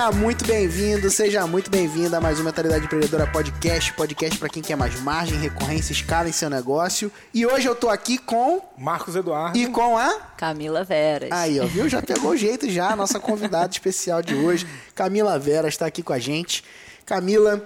[0.00, 4.62] Seja muito bem-vindo, seja muito bem-vinda a mais uma Mentalidade Empreendedora Podcast, podcast para quem
[4.62, 7.12] quer mais margem, recorrência, escala em seu negócio.
[7.34, 11.30] E hoje eu tô aqui com Marcos Eduardo e com a Camila Veras.
[11.30, 11.86] Aí, ó, viu?
[11.86, 16.02] Já pegou o jeito já, a nossa convidada especial de hoje, Camila Veras está aqui
[16.02, 16.64] com a gente.
[17.04, 17.62] Camila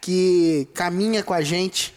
[0.00, 1.92] que caminha com a gente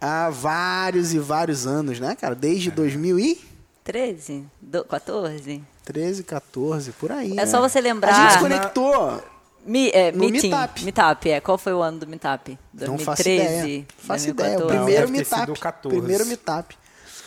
[0.00, 2.36] há vários e vários anos, né, cara?
[2.36, 3.44] Desde 2013,
[3.82, 4.44] 13?
[4.88, 5.73] 14?
[5.84, 7.32] 13, 14, por aí.
[7.32, 7.46] É né?
[7.46, 8.14] só você lembrar.
[8.14, 9.22] A gente se conectou.
[9.66, 10.84] Mi, é, No meeting, Meetup.
[10.84, 11.40] Meetup, é.
[11.40, 12.58] Qual foi o ano do Meetup?
[12.72, 12.88] 2013?
[12.90, 13.86] Não faço ideia.
[13.98, 14.56] Faço ideia.
[14.58, 14.76] O 2014?
[14.76, 15.40] primeiro Não, meetup.
[15.40, 15.98] sido 14.
[15.98, 16.76] Primeiro meetup.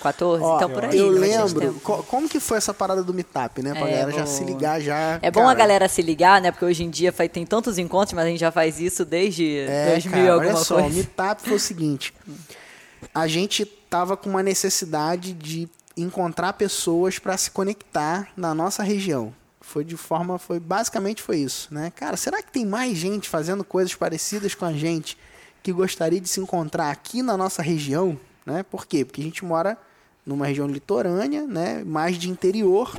[0.04, 0.44] 14?
[0.44, 0.96] Ó, então por aí.
[0.98, 1.74] eu lembro.
[1.84, 3.72] co- como que foi essa parada do meetup, né?
[3.74, 4.28] Pra É, galera já bom.
[4.28, 5.18] se ligar já.
[5.24, 6.52] É bom cara, a galera se ligar, né?
[6.52, 9.58] Porque hoje em dia faz- tem tantos encontros, mas a gente já faz isso desde
[9.68, 10.96] É, 2000 cara, alguma olha só, o coisa.
[10.96, 12.14] meetup foi o seguinte.
[13.14, 19.34] A gente tava com uma necessidade de encontrar pessoas para se conectar na nossa região.
[19.60, 21.92] Foi de forma, foi basicamente foi isso, né?
[21.96, 25.18] Cara, será que tem mais gente fazendo coisas parecidas com a gente
[25.62, 28.64] que gostaria de se encontrar aqui na nossa região, né?
[28.64, 29.04] Por quê?
[29.04, 29.78] Porque a gente mora
[30.26, 31.84] numa região litorânea, né?
[31.86, 32.98] Mais de interior.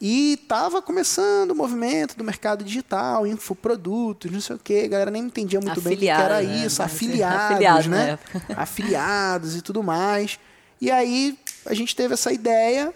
[0.00, 4.82] E tava começando o movimento do mercado digital, infoprodutos, não sei o quê.
[4.84, 6.66] A galera nem entendia muito bem o que era né?
[6.66, 6.82] isso.
[6.84, 8.18] Afiliados, afiliado na né?
[8.56, 10.38] Afiliados e tudo mais.
[10.80, 12.92] E aí a gente teve essa ideia.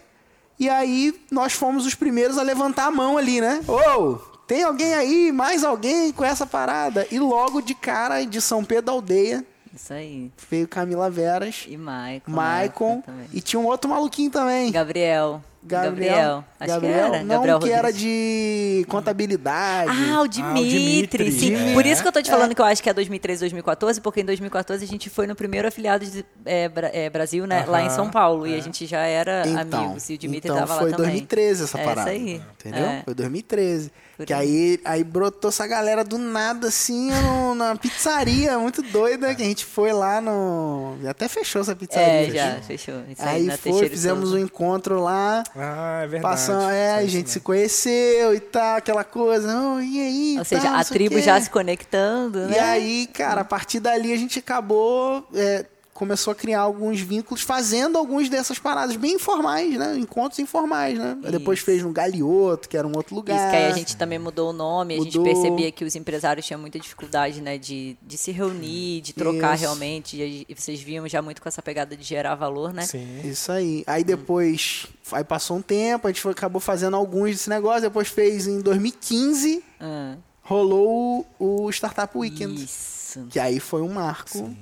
[0.58, 3.60] E aí nós fomos os primeiros a levantar a mão ali, né?
[3.66, 7.06] Ô, tem alguém aí, mais alguém com essa parada?
[7.10, 10.30] E logo de cara, de São Pedro da Aldeia, Isso aí.
[10.50, 12.30] veio Camila Veras, E Maicon.
[12.30, 14.70] na Maicon e tinha um outro maluquinho também.
[14.70, 15.42] Gabriel.
[15.62, 16.44] Gabriel.
[16.58, 16.94] Acho Gabriel?
[17.10, 17.22] que era.
[17.22, 18.00] Não, Gabriel que era Rodrigues.
[18.02, 19.90] de contabilidade.
[20.10, 21.54] Ah, o Dimitri, Dimitri, sim.
[21.54, 21.74] é.
[21.74, 24.22] Por isso que eu tô te falando que eu acho que é 2013, 2014, porque
[24.22, 27.64] em 2014 a gente foi no primeiro afiliado de é, é, Brasil, né?
[27.66, 28.46] Lá em São Paulo.
[28.46, 28.56] E é.
[28.56, 30.08] a gente já era Então, amigos.
[30.08, 31.12] E o Dimitri então tava foi lá também.
[31.12, 32.14] 2013 essa É, parada.
[32.14, 32.42] Isso aí.
[32.58, 32.84] Entendeu?
[32.84, 33.02] É.
[33.04, 33.92] Foi 2013.
[34.20, 34.78] Por que aí.
[34.84, 39.64] aí, brotou essa galera do nada, assim, no- na pizzaria, muito doida, que a gente
[39.64, 40.96] foi lá no...
[41.08, 42.06] Até fechou essa pizzaria.
[42.06, 42.96] É, já, fechou.
[43.08, 46.22] Isso aí, Aí foi, e fizemos um encontro lá, Ah, é verdade.
[46.34, 47.42] passamos, é, a gente se mesmo.
[47.44, 50.94] conheceu e tal, aquela coisa, oh, e aí, Ou seja, tal, a não sei o
[50.94, 52.56] tribo já se conectando, né?
[52.56, 55.26] E aí, cara, a partir dali a gente acabou.
[55.34, 55.64] é,
[56.00, 59.98] começou a criar alguns vínculos, fazendo alguns dessas paradas bem informais, né?
[59.98, 61.16] Encontros informais, né?
[61.22, 61.66] Aí Depois Isso.
[61.66, 63.36] fez no Galioto, que era um outro lugar.
[63.36, 65.24] Isso que aí a gente também mudou o nome, a gente Mudou.
[65.34, 69.64] percebia que os empresários tinham muita dificuldade, né, de, de se reunir, de trocar Isso.
[69.64, 70.16] realmente,
[70.48, 72.82] e, vocês viam já muito com essa pegada de gerar valor, né?
[72.82, 73.20] Sim.
[73.22, 73.84] Isso aí.
[73.86, 78.08] Aí depois, aí passou um tempo, a gente foi- acabou fazendo alguns desse negócio, depois
[78.08, 82.64] fez em 2015, Ah, rolou o, o Startup Weekend.
[82.64, 83.26] isso.
[83.28, 84.54] Que aí foi um marco,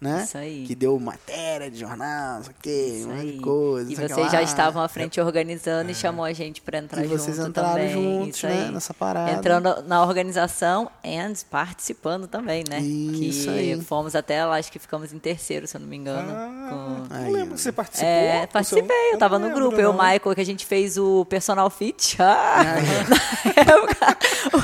[0.00, 0.22] né?
[0.24, 0.64] Isso aí.
[0.66, 3.92] Que deu matéria de jornal, não sei o quê, Isso um monte de coisa.
[3.92, 7.36] E vocês já estavam à frente organizando e chamou a gente para entrar E vocês
[7.36, 7.92] junto entraram também.
[7.92, 8.70] juntos, isso né, aí.
[8.72, 9.32] nessa parada.
[9.32, 11.16] Entrando na organização e
[11.50, 12.78] participando também, né?
[12.80, 13.80] Isso que aí.
[13.82, 16.30] fomos até lá, acho que ficamos em terceiro, se eu não me engano.
[16.30, 16.68] Ah,
[17.08, 18.08] com- não lembro que você participou.
[18.10, 19.92] É, participei, eu tava não no grupo, eu e o.
[19.92, 22.16] Michael, que a gente fez o Personal Fit.
[22.26, 24.16] Ah, na época,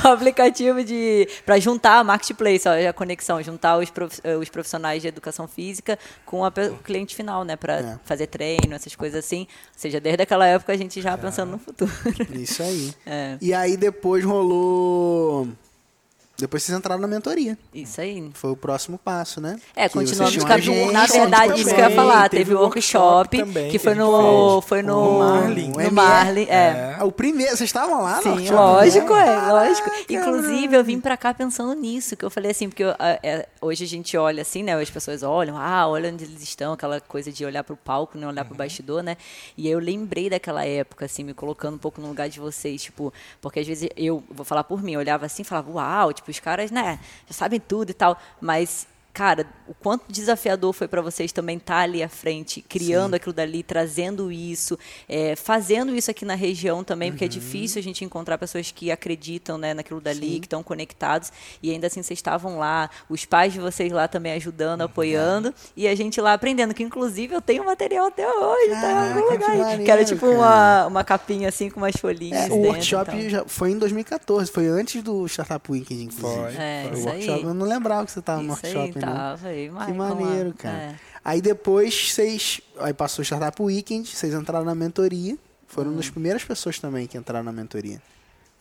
[0.03, 4.49] o aplicativo de para juntar a marketplace, ó, a conexão, juntar os, prof- eh, os
[4.49, 7.99] profissionais de educação física com a o cliente final, né, para É.
[8.03, 9.41] fazer treino, essas coisas assim.
[9.41, 11.91] Ou seja, desde aquela época a gente já pensando no futuro.
[12.33, 12.93] Isso aí.
[13.05, 13.37] É.
[13.41, 15.47] E aí depois rolou.
[16.35, 17.55] Depois vocês entraram na mentoria.
[17.73, 18.31] Isso aí.
[18.33, 19.59] Foi o próximo passo, né?
[19.75, 21.61] É, Que continuamos com a agência, Na verdade, também.
[21.61, 22.29] isso que eu ia falar.
[22.29, 24.61] Teve Teve o o workshop também que foi gente no.
[24.61, 24.93] Foi no.
[25.13, 25.69] No Marlin.
[25.71, 26.95] No O Marlin, é.
[26.99, 29.27] Ah, O primeiro, vocês estavam lá, no Sim, workshop, lógico, né?
[29.27, 29.89] é, lógico.
[29.89, 33.47] Caraca, Inclusive, eu vim pra cá pensando nisso, que eu falei assim, porque eu, é,
[33.61, 34.73] hoje a gente olha assim, né?
[34.73, 38.29] As pessoas olham, ah, olha onde eles estão, aquela coisa de olhar pro palco, não
[38.29, 39.17] olhar pro bastidor, né?
[39.55, 42.81] E aí eu lembrei daquela época, assim, me colocando um pouco no lugar de vocês,
[42.81, 46.11] tipo, porque às vezes eu, vou falar por mim, eu olhava assim e falava, uau,
[46.11, 50.87] tipo, os caras, né, já sabem tudo e tal, mas cara, o quanto desafiador foi
[50.87, 56.09] para vocês também estar ali à frente, criando aquilo dali, trazendo isso, é, fazendo isso
[56.09, 60.01] aqui na região também, porque é difícil a gente encontrar pessoas que acreditam né, naquilo
[60.01, 61.31] dali, que estão conectados,
[61.61, 65.87] e ainda assim vocês estavam lá, os pais de vocês lá também ajudando, apoiando, e
[65.87, 69.27] a gente lá aprendendo, que inclusive eu tenho material até hoje, tá em Caraca, algum
[69.27, 70.33] que lugar aí, maneiro, que era tipo cara.
[70.35, 73.29] uma, uma capinha assim com umas folhinhas É, o workshop tal.
[73.29, 76.41] já foi em 2014, foi antes do Startup Weekend, inclusive.
[76.41, 76.55] Foi.
[76.55, 77.15] É, O isso aí.
[77.27, 78.73] workshop, eu não lembrava que você estava no Isso aí,
[79.05, 79.13] né?
[79.13, 80.55] tava aí, Que Michael, maneiro, lá.
[80.57, 80.77] cara.
[80.77, 80.95] É.
[81.25, 82.61] Aí depois vocês.
[82.79, 85.37] Aí passou o Startup Weekend, vocês entraram na mentoria.
[85.67, 86.11] Foram uma das Hum.
[86.13, 88.01] primeiras pessoas também que entraram na mentoria.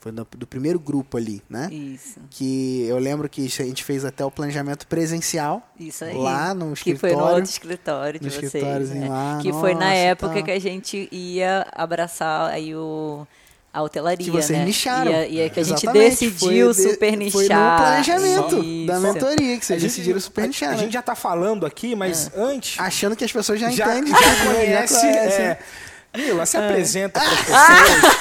[0.01, 1.69] Foi do, do primeiro grupo ali, né?
[1.73, 2.19] Isso.
[2.31, 5.63] Que eu lembro que a gente fez até o planejamento presencial.
[5.79, 6.17] Isso aí.
[6.17, 7.19] Lá no Que foi escritório.
[7.19, 8.91] no outro escritório de No vocês.
[8.91, 9.09] né?
[9.09, 10.43] lá, que foi na nossa, época tá.
[10.43, 13.25] que a gente ia abraçar aí o
[13.73, 14.65] a hotelaria, Que vocês né?
[14.65, 15.11] nicharam.
[15.11, 17.33] E, a- e é que a gente decidiu Foi super nichar.
[17.33, 19.03] Foi no planejamento da Isso.
[19.03, 20.69] mentoria que vocês gente- decidiram super nichar.
[20.69, 20.79] A né?
[20.79, 22.79] gente já tá falando aqui, mas antes.
[22.79, 24.13] Achando que as pessoas já, já, entendem.
[24.13, 24.19] já
[24.53, 25.01] conhece.
[25.01, 25.45] conhecem.
[25.47, 25.59] é,
[26.17, 26.47] Mila, Ah.
[26.47, 28.13] se apresenta para as pessoas.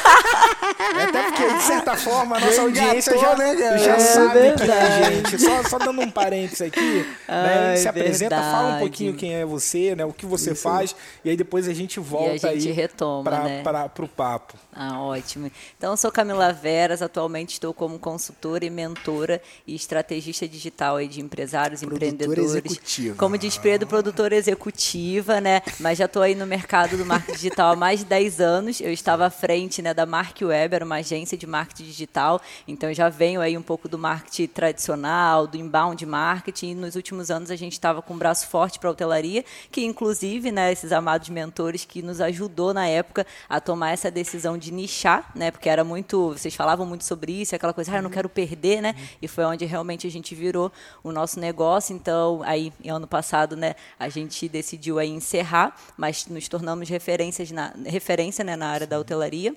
[1.08, 4.42] Até porque, de certa forma, a nossa Já audiência já, né, já É sabe quem
[4.42, 5.16] é a verdade.
[5.16, 5.40] gente.
[5.42, 7.70] Só, só dando um parênteses aqui, né?
[7.72, 8.80] Ai, Se apresenta, fala um verdade.
[8.80, 10.06] pouquinho quem é você, né?
[10.06, 13.62] O que você faz, e aí depois a gente volta gente aí retoma, pra, né?
[13.64, 14.54] pra, pro papo.
[14.74, 15.52] Ah, ótimo.
[15.78, 21.08] Então, eu sou Camila Veras, atualmente estou como consultora e mentora e estrategista digital aí
[21.08, 22.52] de empresários, Produtora empreendedores.
[22.52, 23.16] executiva.
[23.18, 25.62] Como diz Pedro, produtora executiva, né?
[25.80, 28.80] Mas já estou aí no mercado do marketing digital mais de 10 anos.
[28.80, 32.40] Eu estava à frente né, da Mark Web, era uma agência de marketing digital.
[32.68, 36.70] Então, eu já venho aí um pouco do marketing tradicional, do inbound marketing.
[36.70, 39.84] E nos últimos anos, a gente estava com um braço forte para a hotelaria, que
[39.84, 44.72] inclusive, né, esses amados mentores que nos ajudou na época a tomar essa decisão de
[44.72, 45.50] nichar, né?
[45.50, 48.80] Porque era muito, vocês falavam muito sobre isso, aquela coisa, ah, eu não quero perder,
[48.80, 48.94] né?
[49.20, 50.72] E foi onde realmente a gente virou
[51.04, 51.96] o nosso negócio.
[51.96, 57.71] Então, aí, ano passado, né, a gente decidiu aí encerrar, mas nos tornamos referências na,
[57.86, 59.56] referência né, na área da hotelaria.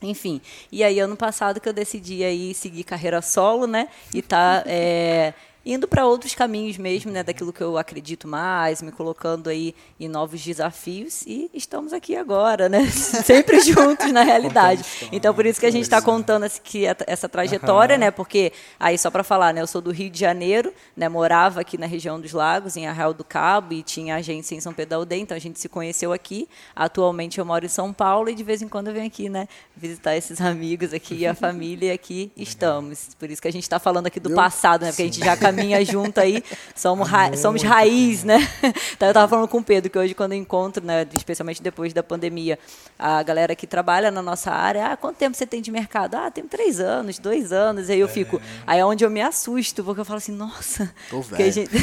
[0.00, 3.88] Enfim, e aí ano passado que eu decidi aí seguir carreira solo, né?
[4.12, 5.32] E tá é,
[5.64, 7.22] indo para outros caminhos mesmo, né?
[7.22, 12.68] Daquilo que eu acredito mais, me colocando aí em novos desafios e estamos aqui agora,
[12.68, 12.84] né?
[12.90, 14.84] Sempre juntos na realidade.
[15.12, 18.10] Então por isso que a gente está contando esse- que essa trajetória, né?
[18.10, 19.60] Porque aí só para falar, né?
[19.60, 21.08] Eu sou do Rio de Janeiro, né?
[21.08, 24.72] Morava aqui na região dos Lagos, em Arraial do Cabo e tinha agência em São
[24.72, 26.48] Pedro da Aldeia, então a gente se conheceu aqui.
[26.74, 29.46] Atualmente eu moro em São Paulo e de vez em quando eu venho aqui, né?
[29.76, 33.10] Visitar esses amigos aqui e a família e aqui estamos.
[33.18, 34.88] Por isso que a gente está falando aqui do passado, né?
[34.90, 36.42] Porque a gente já caminha junto aí,
[36.74, 38.38] somos, ra somos raiz, né?
[38.92, 41.92] Então eu tava falando com o Pedro que hoje quando eu encontro, né, especialmente depois
[41.92, 42.58] da pandemia,
[42.98, 46.14] a galera que trabalha na nossa área, ah, quanto tempo você tem de mercado?
[46.14, 47.90] Ah, tenho três anos, dois anos.
[47.90, 51.20] Aí eu fico, aí é onde eu me assusto, porque eu falo assim, nossa, Tô
[51.20, 51.52] velho.
[51.52, 51.70] gente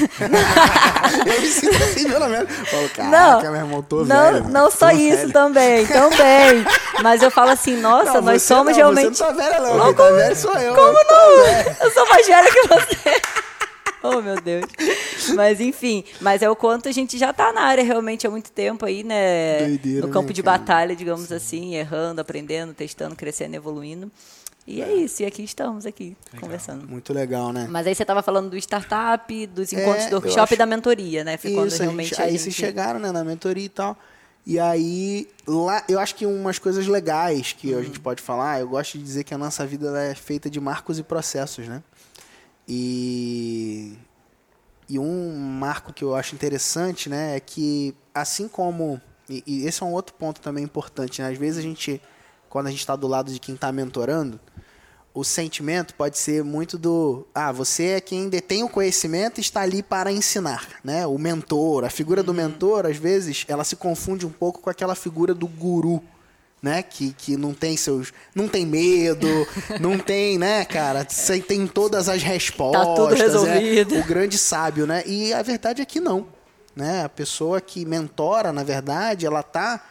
[1.26, 2.50] Eu me sinto assim, pelo menos.
[2.52, 4.50] Falo, não, meu irmão, tô não, velho.
[4.50, 5.34] não só isso velho.
[5.34, 6.66] também, também.
[7.04, 9.18] Mas eu falo assim, nossa, Não, nós somos não, realmente.
[9.18, 9.86] Você não tá velha, não.
[9.86, 10.76] Quem tá velho sou eu.
[10.76, 11.30] Como eu não?
[11.82, 13.22] Eu sou mais velha que você.
[14.04, 14.66] Oh, meu Deus.
[15.36, 18.50] Mas, enfim, mas é o quanto a gente já tá na área realmente há muito
[18.52, 19.66] tempo aí, né?
[19.68, 20.58] Doideira, no campo né, de cara?
[20.58, 24.10] batalha, digamos assim, errando, aprendendo, testando, crescendo, evoluindo.
[24.66, 26.88] E é isso, e aqui estamos aqui, conversando.
[26.88, 27.68] Muito legal, né?
[27.70, 30.58] Mas aí você estava falando do startup, dos É, encontros do eu workshop acho- e
[30.58, 31.38] da mentoria, né?
[31.38, 32.42] Foi Isso, a realmente gente, aí gente...
[32.44, 33.98] vocês chegaram, né, na mentoria e tal.
[34.46, 37.80] E aí, lá, eu acho que umas coisas legais que Uhum.
[37.80, 40.60] a gente pode falar, eu gosto de dizer que a nossa vida é feita de
[40.60, 41.82] marcos e processos, né?
[42.72, 43.98] E,
[44.88, 49.82] e um marco que eu acho interessante, né, é que assim como, e, e esse
[49.82, 51.30] é um outro ponto também importante, né?
[51.30, 52.00] Às vezes a gente,
[52.48, 54.40] quando a gente está do lado de quem está mentorando,
[55.12, 59.62] o sentimento pode ser muito do ah você é quem detém o conhecimento e está
[59.62, 64.26] ali para ensinar né o mentor a figura do mentor às vezes ela se confunde
[64.26, 66.02] um pouco com aquela figura do guru
[66.62, 69.28] né que, que não tem seus não tem medo
[69.80, 73.96] não tem né cara você tem todas as respostas Tá tudo resolvido.
[73.96, 76.28] é o grande sábio né e a verdade é que não
[76.76, 79.82] né a pessoa que mentora na verdade ela tá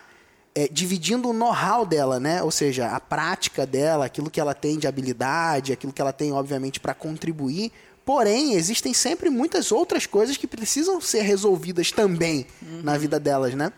[0.55, 2.43] é, dividindo o know-how dela, né?
[2.43, 6.33] Ou seja, a prática dela, aquilo que ela tem de habilidade, aquilo que ela tem,
[6.33, 7.71] obviamente, para contribuir.
[8.04, 12.45] Porém, existem sempre muitas outras coisas que precisam ser resolvidas também
[12.83, 13.73] na vida delas, né?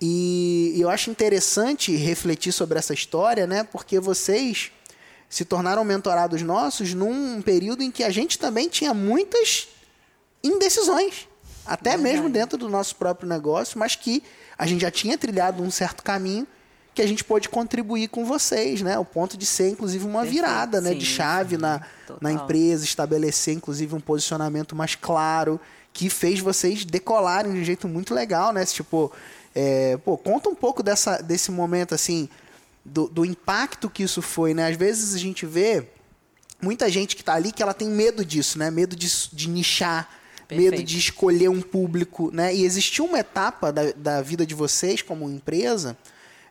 [0.00, 3.64] E eu acho interessante refletir sobre essa história, né?
[3.64, 4.70] Porque vocês
[5.28, 9.68] se tornaram mentorados nossos num período em que a gente também tinha muitas
[10.42, 11.28] indecisões,
[11.66, 14.22] até mesmo dentro do nosso próprio negócio, mas que
[14.56, 16.46] a gente já tinha trilhado um certo caminho
[16.94, 18.98] que a gente pôde contribuir com vocês, né?
[18.98, 20.94] O ponto de ser, inclusive, uma Perfeito, virada, né?
[20.94, 22.18] De sim, chave na, total.
[22.20, 25.60] na empresa, estabelecer, inclusive, um posicionamento mais claro,
[25.92, 28.64] que fez vocês decolarem de um jeito muito legal, né?
[28.64, 29.12] Tipo,
[29.54, 32.28] é, pô, conta um pouco dessa, desse momento, assim,
[32.84, 34.68] do, do impacto que isso foi, né?
[34.68, 35.88] Às vezes a gente vê
[36.60, 38.70] muita gente que está ali que ela tem medo disso, né?
[38.70, 40.08] Medo de, de nichar,
[40.46, 40.70] Perfeito.
[40.72, 42.54] medo de escolher um público, né?
[42.54, 45.96] E existiu uma etapa da, da vida de vocês como empresa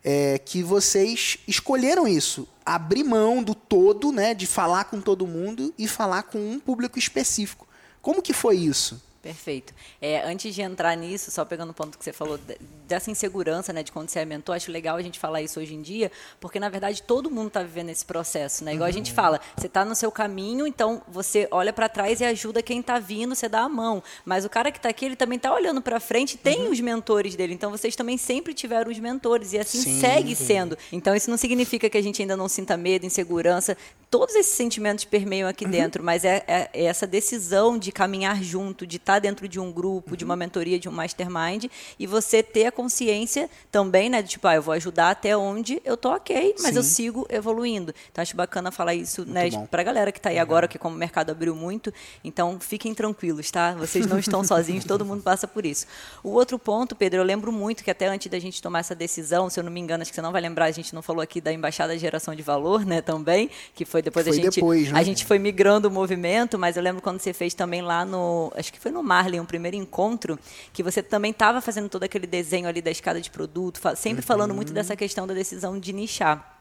[0.03, 4.33] é, que vocês escolheram isso, abrir mão do todo, né?
[4.33, 7.67] De falar com todo mundo e falar com um público específico.
[8.01, 9.01] Como que foi isso?
[9.21, 9.73] Perfeito.
[10.01, 12.39] É, antes de entrar nisso, só pegando o ponto que você falou
[12.87, 15.73] dessa insegurança, né, de quando você é mentor, acho legal a gente falar isso hoje
[15.73, 18.73] em dia, porque na verdade todo mundo está vivendo esse processo, né?
[18.73, 18.93] Igual uhum.
[18.93, 22.61] a gente fala, você está no seu caminho, então você olha para trás e ajuda
[22.61, 24.01] quem está vindo, você dá a mão.
[24.23, 26.71] Mas o cara que está aqui, ele também está olhando para frente, tem uhum.
[26.71, 27.53] os mentores dele.
[27.53, 30.77] Então vocês também sempre tiveram os mentores e assim sim, segue sendo.
[30.91, 33.75] Então isso não significa que a gente ainda não sinta medo, insegurança.
[34.09, 35.71] Todos esses sentimentos permeiam aqui uhum.
[35.71, 39.59] dentro, mas é, é, é essa decisão de caminhar junto, de estar tá dentro de
[39.59, 40.17] um grupo, uhum.
[40.17, 40.39] de uma uhum.
[40.39, 41.65] mentoria, de um mastermind,
[41.97, 45.81] e você ter a consciência também, né, de tipo, ah, eu vou ajudar até onde
[45.83, 46.77] eu tô ok, mas Sim.
[46.77, 47.93] eu sigo evoluindo.
[48.11, 50.77] Então acho bacana falar isso, muito né, para a galera que está aí agora, que
[50.77, 51.93] como o mercado abriu muito,
[52.23, 53.73] então fiquem tranquilos, tá?
[53.73, 55.85] Vocês não estão sozinhos, todo mundo passa por isso.
[56.23, 59.49] O outro ponto, Pedro, eu lembro muito que até antes da gente tomar essa decisão,
[59.49, 61.21] se eu não me engano, acho que você não vai lembrar, a gente não falou
[61.21, 64.55] aqui da Embaixada de Geração de Valor, né, também, que foi depois foi a gente
[64.55, 64.99] depois, né?
[64.99, 68.51] a gente foi migrando o movimento, mas eu lembro quando você fez também lá no,
[68.55, 70.39] acho que foi no Marley, um primeiro encontro,
[70.73, 74.27] que você também estava fazendo todo aquele desenho ali da escada de produto, sempre uhum.
[74.27, 76.56] falando muito dessa questão da decisão de nichar.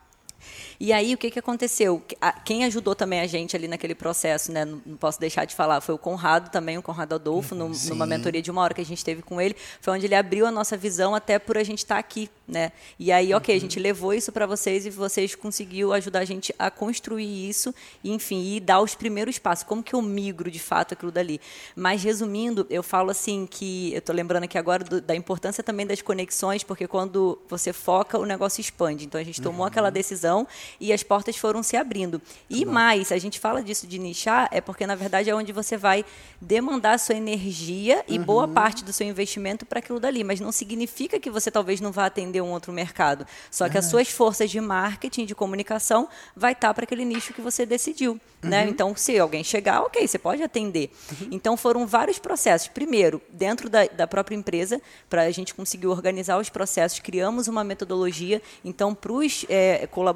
[0.78, 2.02] E aí, o que, que aconteceu?
[2.44, 4.64] Quem ajudou também a gente ali naquele processo, né?
[4.64, 8.42] Não posso deixar de falar, foi o Conrado também, o Conrado Adolfo, no, numa mentoria
[8.42, 10.76] de uma hora que a gente teve com ele, foi onde ele abriu a nossa
[10.76, 12.72] visão até por a gente estar tá aqui, né?
[12.98, 16.54] E aí, ok, a gente levou isso para vocês e vocês conseguiu ajudar a gente
[16.58, 17.74] a construir isso,
[18.04, 19.64] e, enfim, e dar os primeiros passos.
[19.64, 21.40] Como que eu migro, de fato, aquilo dali?
[21.74, 25.86] Mas, resumindo, eu falo assim que, eu estou lembrando aqui agora do, da importância também
[25.86, 29.06] das conexões, porque quando você foca, o negócio expande.
[29.06, 29.66] Então, a gente tomou uhum.
[29.66, 30.35] aquela decisão
[30.80, 32.20] e as portas foram se abrindo.
[32.50, 35.76] E mais, a gente fala disso de nichar, é porque, na verdade, é onde você
[35.76, 36.04] vai
[36.40, 38.24] demandar sua energia e uhum.
[38.24, 40.24] boa parte do seu investimento para aquilo dali.
[40.24, 43.24] Mas não significa que você talvez não vá atender um outro mercado.
[43.50, 47.32] Só que as suas forças de marketing, de comunicação, vai estar tá para aquele nicho
[47.32, 48.20] que você decidiu.
[48.42, 48.60] Né?
[48.60, 48.64] Uhum.
[48.66, 48.70] Né?
[48.70, 50.90] Então, se alguém chegar, ok, você pode atender.
[51.10, 51.28] Uhum.
[51.30, 52.68] Então, foram vários processos.
[52.68, 57.62] Primeiro, dentro da, da própria empresa, para a gente conseguir organizar os processos, criamos uma
[57.64, 58.40] metodologia.
[58.64, 60.15] Então, para os é, colaboradores,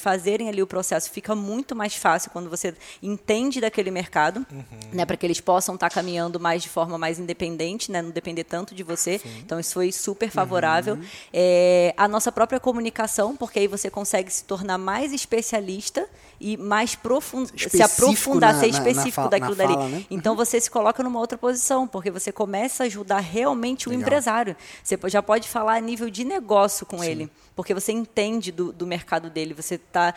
[0.00, 4.64] fazerem ali o processo, fica muito mais fácil quando você entende daquele mercado, uhum.
[4.92, 8.10] né, para que eles possam estar tá caminhando mais de forma mais independente, né, não
[8.10, 9.18] depender tanto de você.
[9.18, 9.42] Sim.
[9.44, 10.94] Então isso foi super favorável.
[10.94, 11.04] Uhum.
[11.32, 16.08] É, a nossa própria comunicação, porque aí você consegue se tornar mais especialista
[16.40, 19.74] e mais profundo, se aprofundar, na, ser específico na, na, daquilo dali.
[19.74, 20.04] Fala, né?
[20.10, 24.02] Então você se coloca numa outra posição, porque você começa a ajudar realmente o Legal.
[24.02, 24.56] empresário.
[24.82, 27.10] Você já pode falar a nível de negócio com Sim.
[27.10, 30.14] ele porque você entende do, do mercado dele, você está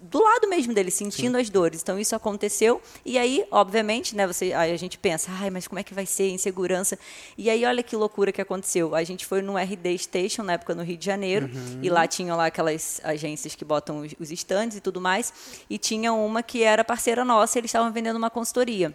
[0.00, 1.40] do lado mesmo dele, sentindo Sim.
[1.40, 1.80] as dores.
[1.80, 5.78] Então isso aconteceu e aí, obviamente, né, você, aí a gente pensa, ai, mas como
[5.78, 6.98] é que vai ser insegurança?
[7.38, 8.94] E aí olha que loucura que aconteceu.
[8.96, 11.78] A gente foi no RD Station na época no Rio de Janeiro uhum.
[11.80, 15.32] e lá tinham lá aquelas agências que botam os, os estandes e tudo mais
[15.70, 18.92] e tinha uma que era parceira nossa, eles estavam vendendo uma consultoria.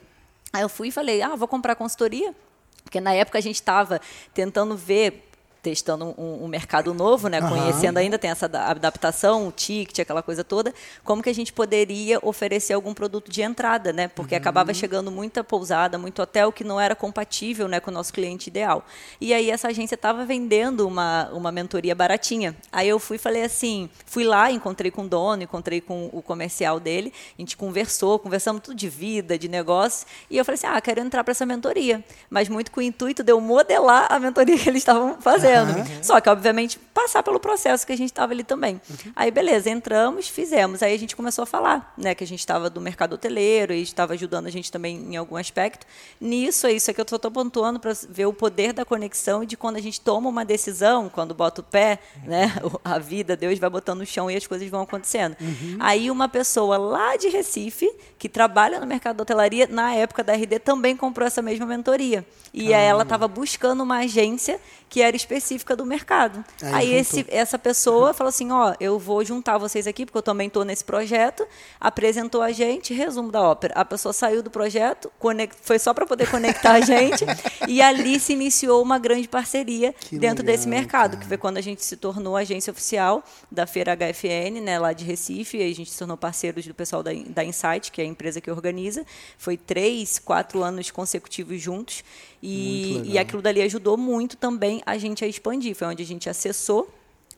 [0.52, 2.36] Aí eu fui e falei, ah, vou comprar consultoria
[2.84, 4.00] porque na época a gente estava
[4.34, 5.30] tentando ver
[5.66, 7.42] testando um, um mercado novo, né?
[7.42, 7.50] Uhum.
[7.50, 10.72] Conhecendo ainda, tem essa adaptação, o ticket, aquela coisa toda.
[11.04, 14.08] Como que a gente poderia oferecer algum produto de entrada, né?
[14.08, 14.42] Porque uhum.
[14.42, 18.48] acabava chegando muita pousada, muito hotel que não era compatível né, com o nosso cliente
[18.48, 18.86] ideal.
[19.20, 22.56] E aí essa agência estava vendendo uma, uma mentoria baratinha.
[22.72, 26.22] Aí eu fui e falei assim, fui lá, encontrei com o dono, encontrei com o
[26.22, 30.68] comercial dele, a gente conversou, conversamos tudo de vida, de negócio, e eu falei assim,
[30.68, 32.04] ah, quero entrar para essa mentoria.
[32.30, 35.78] Mas muito com o intuito de eu modelar a mentoria que eles estavam fazendo fazendo.
[35.78, 36.04] Uhum.
[36.04, 38.82] Só que, obviamente, passar pelo processo que a gente estava ali também.
[38.90, 39.12] Uhum.
[39.16, 40.82] Aí, beleza, entramos, fizemos.
[40.82, 42.16] Aí a gente começou a falar, né?
[42.16, 45.36] Que a gente estava do mercado hoteleiro e estava ajudando a gente também em algum
[45.36, 45.86] aspecto.
[46.20, 49.58] Nisso, é isso aqui eu estou pontuando para ver o poder da conexão e de
[49.58, 52.54] quando a gente toma uma decisão, quando bota o pé, né?
[52.84, 55.36] A vida, Deus vai botando no chão e as coisas vão acontecendo.
[55.42, 55.78] Uhum.
[55.80, 60.34] Aí uma pessoa lá de Recife, que trabalha no mercado da hotelaria, na época da
[60.34, 62.26] RD, também comprou essa mesma mentoria.
[62.54, 64.60] E aí ela estava buscando uma agência
[64.90, 66.44] que era específica do mercado.
[66.62, 70.24] Aí, aí esse, essa pessoa falou assim, ó, eu vou juntar vocês aqui, porque eu
[70.24, 71.46] também estou nesse projeto,
[71.80, 73.74] apresentou a gente, resumo da ópera.
[73.76, 77.26] A pessoa saiu do projeto, conect, foi só para poder conectar a gente,
[77.68, 81.22] e ali se iniciou uma grande parceria que dentro legal, desse mercado, cara.
[81.22, 85.04] que foi quando a gente se tornou agência oficial da Feira HFN, né, lá de
[85.04, 88.08] Recife, e a gente se tornou parceiros do pessoal da, da Insight, que é a
[88.08, 89.06] empresa que organiza.
[89.38, 92.04] Foi três, quatro anos consecutivos juntos.
[92.48, 95.76] E, e aquilo dali ajudou muito também a gente a expandir.
[95.76, 96.88] Foi onde a gente acessou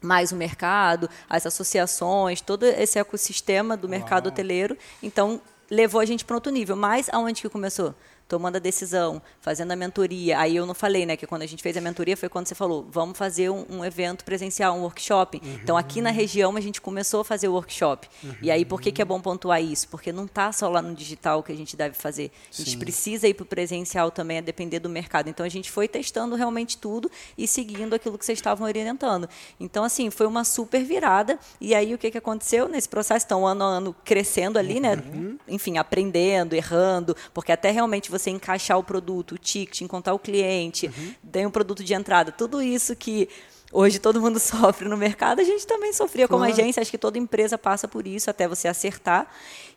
[0.01, 4.33] mais o mercado, as associações, todo esse ecossistema do mercado Uau.
[4.33, 4.77] hoteleiro.
[5.01, 6.75] Então, levou a gente para outro nível.
[6.75, 7.95] Mas aonde que começou?
[8.27, 10.39] Tomando a decisão, fazendo a mentoria.
[10.39, 12.55] Aí eu não falei, né, que quando a gente fez a mentoria foi quando você
[12.55, 15.41] falou, vamos fazer um, um evento presencial, um workshop.
[15.43, 15.59] Uhum.
[15.63, 18.07] Então aqui na região a gente começou a fazer o workshop.
[18.23, 18.35] Uhum.
[18.41, 19.87] E aí por que, que é bom pontuar isso?
[19.87, 22.31] Porque não está só lá no digital que a gente deve fazer.
[22.51, 25.29] A gente precisa ir para o presencial também, a depender do mercado.
[25.29, 29.29] Então a gente foi testando realmente tudo e seguindo aquilo que vocês estavam orientando.
[29.59, 31.39] Então, assim, foi uma super virada.
[31.59, 33.25] E aí o que, que aconteceu nesse processo?
[33.25, 34.95] Estão ano a ano crescendo ali, né?
[34.95, 35.37] Uhum.
[35.47, 40.87] Enfim, aprendendo, errando, porque até realmente você encaixar o produto, o ticket, encontrar o cliente,
[40.87, 41.13] uhum.
[41.31, 43.29] tem um produto de entrada, tudo isso que
[43.71, 47.17] hoje todo mundo sofre no mercado, a gente também sofria como agência, acho que toda
[47.17, 49.27] empresa passa por isso até você acertar.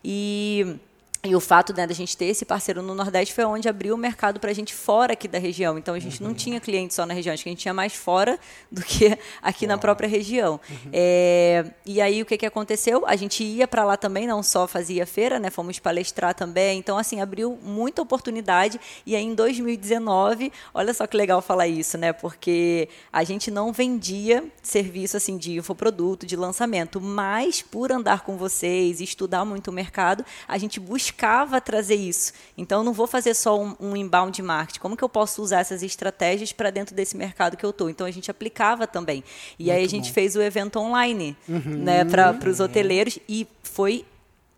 [0.03, 0.77] E
[1.23, 3.97] e o fato né, da gente ter esse parceiro no Nordeste foi onde abriu o
[3.97, 5.77] mercado para a gente fora aqui da região.
[5.77, 6.29] Então a gente uhum.
[6.29, 8.39] não tinha cliente só na região, acho que a gente tinha mais fora
[8.71, 9.75] do que aqui Uau.
[9.75, 10.59] na própria região.
[10.67, 10.89] Uhum.
[10.91, 13.03] É, e aí o que, que aconteceu?
[13.05, 15.51] A gente ia para lá também, não só fazia feira, né?
[15.51, 16.79] Fomos palestrar também.
[16.79, 18.81] Então, assim, abriu muita oportunidade.
[19.05, 22.13] E aí em 2019, olha só que legal falar isso, né?
[22.13, 28.37] Porque a gente não vendia serviço assim de infoproduto, de lançamento, mas por andar com
[28.37, 32.31] vocês e estudar muito o mercado, a gente buscava buscava trazer isso.
[32.57, 34.79] Então, eu não vou fazer só um, um inbound marketing.
[34.79, 37.89] Como que eu posso usar essas estratégias para dentro desse mercado que eu estou?
[37.89, 39.23] Então, a gente aplicava também.
[39.59, 40.13] E Muito aí, a gente bom.
[40.13, 41.61] fez o evento online uhum.
[41.65, 44.05] né, para os hoteleiros e foi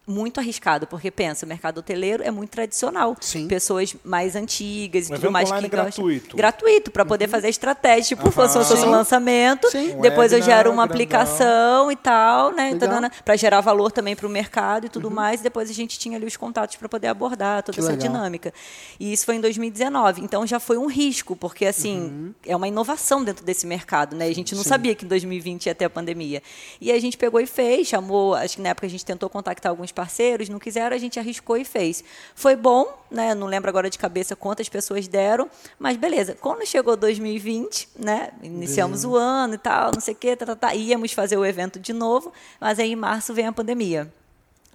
[0.06, 3.16] muito arriscado, porque pensa, o mercado hoteleiro é muito tradicional.
[3.22, 3.48] Sim.
[3.48, 6.36] Pessoas mais antigas e tudo mais que gratuito.
[6.36, 7.32] Gratuito, para poder uhum.
[7.32, 8.16] fazer estratégia.
[8.16, 8.32] Tipo, uhum.
[8.32, 10.00] fosse, um lançamento, Sim.
[10.02, 12.78] depois eu gero uma aplicação e tal, né?
[13.24, 15.14] Para gerar valor também para o mercado e tudo uhum.
[15.14, 15.40] mais.
[15.40, 18.08] E depois a gente tinha ali os contatos para poder abordar toda que essa legal.
[18.08, 18.54] dinâmica.
[19.00, 20.22] E isso foi em 2019.
[20.22, 22.34] Então já foi um risco, porque assim, uhum.
[22.46, 24.26] é uma inovação dentro desse mercado, né?
[24.26, 24.70] A gente não Sim.
[24.70, 26.44] sabia que em 2020 ia ter a pandemia.
[26.82, 29.70] E a gente pegou e fez, chamou, acho que na época a gente tentou contactar
[29.70, 32.04] alguns parceiros não quiseram, a gente arriscou e fez.
[32.36, 33.34] Foi bom, né?
[33.34, 36.36] Não lembro agora de cabeça quantas pessoas deram, mas beleza.
[36.40, 38.32] Quando chegou 2020, né?
[38.42, 41.46] Iniciamos o ano e tal, não sei o quê, tá, tá, tá, íamos fazer o
[41.46, 44.12] evento de novo, mas aí em março vem a pandemia.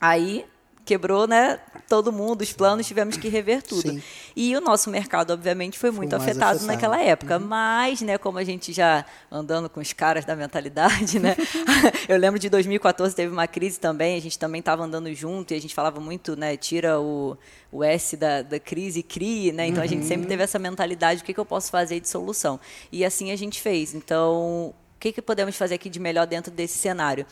[0.01, 0.47] Aí
[0.89, 1.61] quebrou, né?
[1.87, 3.91] Todo mundo, os planos, tivemos que rever tudo.
[3.91, 4.03] Sim.
[4.35, 7.37] E o nosso mercado, obviamente, foi muito foi afetado, afetado, naquela época.
[7.37, 7.45] Uhum.
[7.45, 11.37] Mas, né, como a gente já andando com os caras da mentalidade, né?
[12.09, 15.57] eu lembro de 2014 teve uma crise também, a gente também estava andando junto e
[15.57, 16.57] a gente falava muito, né?
[16.57, 17.37] Tira o,
[17.71, 19.67] o S da, da crise e crie, né?
[19.67, 19.85] Então uhum.
[19.85, 20.29] a gente sempre uhum.
[20.29, 22.59] teve essa mentalidade, o que, que eu posso fazer de solução?
[22.91, 23.95] E assim a gente fez.
[23.95, 27.27] Então, o que, que podemos fazer aqui de melhor dentro desse cenário?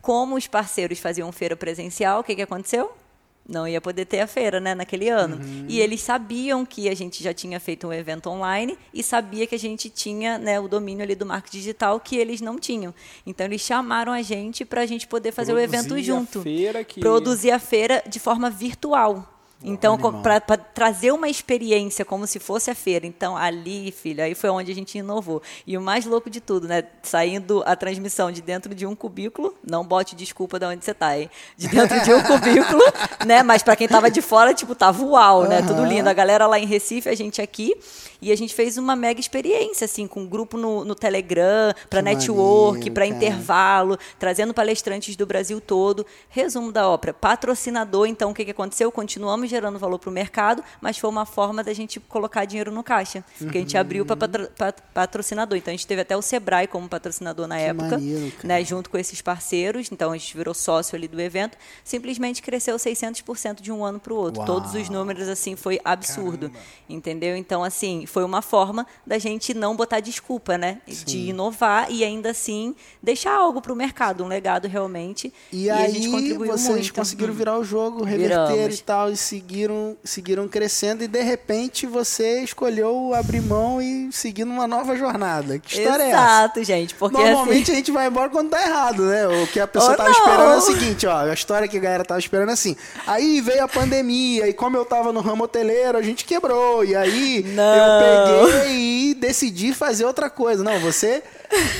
[0.00, 3.01] Como os parceiros faziam feira presencial, o que, que aconteceu?
[3.48, 5.36] Não ia poder ter a feira, né, naquele ano.
[5.36, 5.66] Uhum.
[5.68, 9.54] E eles sabiam que a gente já tinha feito um evento online e sabia que
[9.54, 12.94] a gente tinha, né, o domínio ali do marketing digital que eles não tinham.
[13.26, 16.40] Então eles chamaram a gente para a gente poder fazer Produzir o evento junto.
[16.40, 17.00] A feira que...
[17.00, 19.28] Produzir a feira de forma virtual.
[19.64, 23.06] Então, para trazer uma experiência como se fosse a feira.
[23.06, 25.42] Então, ali, filho, aí foi onde a gente inovou.
[25.66, 26.84] E o mais louco de tudo, né?
[27.02, 31.18] Saindo a transmissão de dentro de um cubículo, não bote desculpa de onde você tá,
[31.18, 31.30] hein?
[31.56, 32.82] De dentro de um cubículo,
[33.26, 33.42] né?
[33.42, 35.60] Mas para quem tava de fora, tipo, tava uau, né?
[35.60, 35.66] Uhum.
[35.66, 36.08] Tudo lindo.
[36.08, 37.74] A galera lá em Recife, a gente aqui.
[38.22, 42.00] E a gente fez uma mega experiência, assim, com um grupo no, no Telegram, para
[42.00, 46.06] network, para intervalo, trazendo palestrantes do Brasil todo.
[46.28, 47.12] Resumo da ópera.
[47.12, 48.92] Patrocinador, então, o que, que aconteceu?
[48.92, 52.84] Continuamos gerando valor para o mercado, mas foi uma forma da gente colocar dinheiro no
[52.84, 53.24] caixa.
[53.38, 54.48] Porque a gente abriu para patro,
[54.94, 55.58] patrocinador.
[55.58, 58.88] Então, a gente teve até o Sebrae como patrocinador na que época, maneiro, né, junto
[58.88, 59.90] com esses parceiros.
[59.90, 61.58] Então, a gente virou sócio ali do evento.
[61.82, 64.42] Simplesmente cresceu 600% de um ano para o outro.
[64.42, 64.46] Uau.
[64.46, 66.48] Todos os números, assim, foi absurdo.
[66.48, 66.66] Caramba.
[66.88, 67.34] Entendeu?
[67.34, 70.78] Então, assim, foi uma forma da gente não botar desculpa, né?
[70.86, 71.04] Sim.
[71.04, 75.32] De inovar e ainda assim deixar algo para o mercado, um legado realmente.
[75.50, 76.94] E, e aí a gente contribuiu vocês muito.
[76.94, 78.78] conseguiram virar o jogo, reverter Viramos.
[78.78, 84.44] e tal, e seguiram, seguiram crescendo e de repente você escolheu abrir mão e seguir
[84.44, 85.58] numa nova jornada.
[85.58, 86.42] Que história Exato, é essa?
[86.42, 86.94] Exato, gente.
[86.94, 87.72] Porque Normalmente assim...
[87.72, 89.26] a gente vai embora quando tá errado, né?
[89.26, 92.04] O que a pessoa tava esperando é o seguinte, ó, a história que a galera
[92.04, 92.76] tava esperando é assim.
[93.06, 96.84] Aí veio a pandemia e como eu tava no ramo hoteleiro, a gente quebrou.
[96.84, 97.62] E aí Não.
[97.76, 100.62] eu peguei e decidi fazer outra coisa.
[100.62, 101.22] Não, você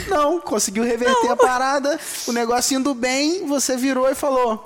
[0.08, 1.32] não conseguiu reverter não.
[1.32, 4.62] a parada, o negócio indo bem, você virou e falou: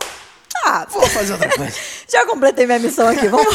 [0.64, 1.76] ah, vou fazer outra coisa.
[2.08, 3.54] Já completei minha missão aqui, vamos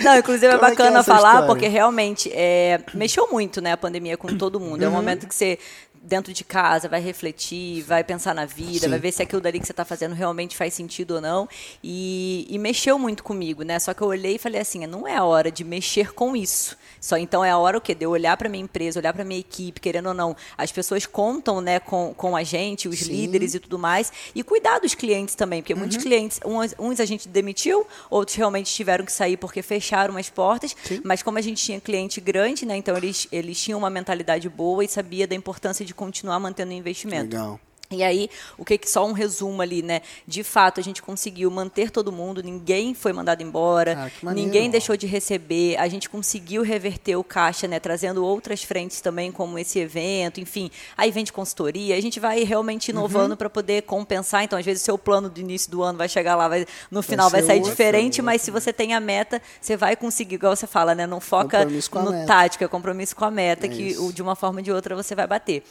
[0.00, 1.46] Não, inclusive é Como é é bacana é é falar, história?
[1.46, 4.80] porque realmente é, mexeu muito, né, a pandemia com todo mundo.
[4.80, 4.86] Uhum.
[4.86, 4.96] É um uhum.
[4.96, 5.58] momento que você
[6.06, 8.88] dentro de casa, vai refletir, vai pensar na vida, Sim.
[8.88, 11.48] vai ver se aquilo dali que você está fazendo realmente faz sentido ou não.
[11.82, 13.78] E, e mexeu muito comigo, né?
[13.78, 16.76] Só que eu olhei e falei assim, não é a hora de mexer com isso.
[17.00, 17.94] Só então é a hora o quê?
[17.94, 20.36] De eu olhar para minha empresa, olhar para minha equipe, querendo ou não.
[20.56, 23.12] As pessoas contam, né, com, com a gente, os Sim.
[23.12, 24.12] líderes e tudo mais.
[24.34, 28.72] E cuidar dos clientes também, porque muitos clientes, uns, uns a gente demitiu, outros realmente
[28.72, 30.76] tiveram que sair porque fecharam as portas.
[30.84, 31.00] Sim.
[31.02, 32.76] Mas como a gente tinha cliente grande, né?
[32.76, 36.74] Então eles, eles tinham uma mentalidade boa e sabia da importância de continuar mantendo o
[36.74, 37.36] investimento.
[37.36, 37.60] Legal.
[37.90, 40.00] E aí, o que só um resumo ali, né?
[40.26, 44.46] De fato, a gente conseguiu manter todo mundo, ninguém foi mandado embora, maneiro.
[44.46, 47.78] ninguém deixou de receber, a gente conseguiu reverter o caixa, né?
[47.78, 50.70] Trazendo outras frentes também, como esse evento, enfim.
[50.96, 53.36] Aí vem de consultoria, a gente vai realmente inovando Uhum.
[53.36, 54.42] para poder compensar.
[54.42, 57.02] Então, às vezes, o seu plano do início do ano vai chegar lá, vai, no
[57.02, 58.24] final vai, ser sair outro, diferente, outro.
[58.24, 61.06] mas se você tem a meta, você vai conseguir, igual você fala, né?
[61.06, 62.26] Não foca no meta.
[62.26, 64.12] tático, é compromisso com a meta, É que isso.
[64.12, 65.62] de uma forma ou de outra você vai bater.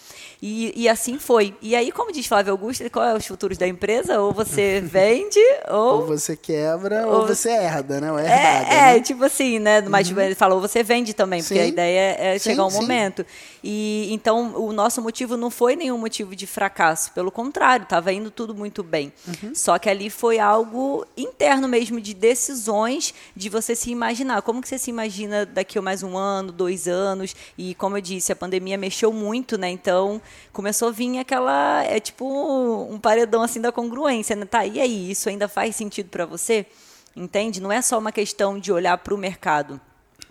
[0.41, 1.54] E, e assim foi.
[1.62, 4.20] E aí, como diz Flávio Augusto, qual é os futuros da empresa?
[4.20, 5.39] Ou você vende,
[5.70, 6.06] Ou ou.
[6.08, 8.12] você quebra, ou, ou- você herda, né?
[8.12, 9.00] Ou é herdada, É, é, né?
[9.02, 9.82] tipo assim, né?
[9.82, 11.60] Mas tipo, ele falou, você vende também, porque Sim.
[11.62, 12.82] a ideia é Sim, chegar um sim.
[12.82, 13.26] momento.
[13.67, 18.30] E então o nosso motivo não foi nenhum motivo de fracasso, pelo contrário, estava indo
[18.30, 19.12] tudo muito bem.
[19.28, 19.56] Uhum.
[19.56, 24.43] Só que ali foi algo interno mesmo de decisões, de você se imaginar.
[24.43, 27.36] Como que você se imagina daqui a mais um ano, dois anos?
[27.58, 29.67] E como eu disse, a pandemia mexeu muito, né?
[29.71, 30.21] Então
[30.54, 34.45] começou a vir aquela é tipo um paredão assim da congruência, né?
[34.45, 36.67] Tá, e aí, isso ainda faz sentido para você?
[37.15, 37.60] Entende?
[37.60, 39.82] Não é só uma questão de olhar para o mercado.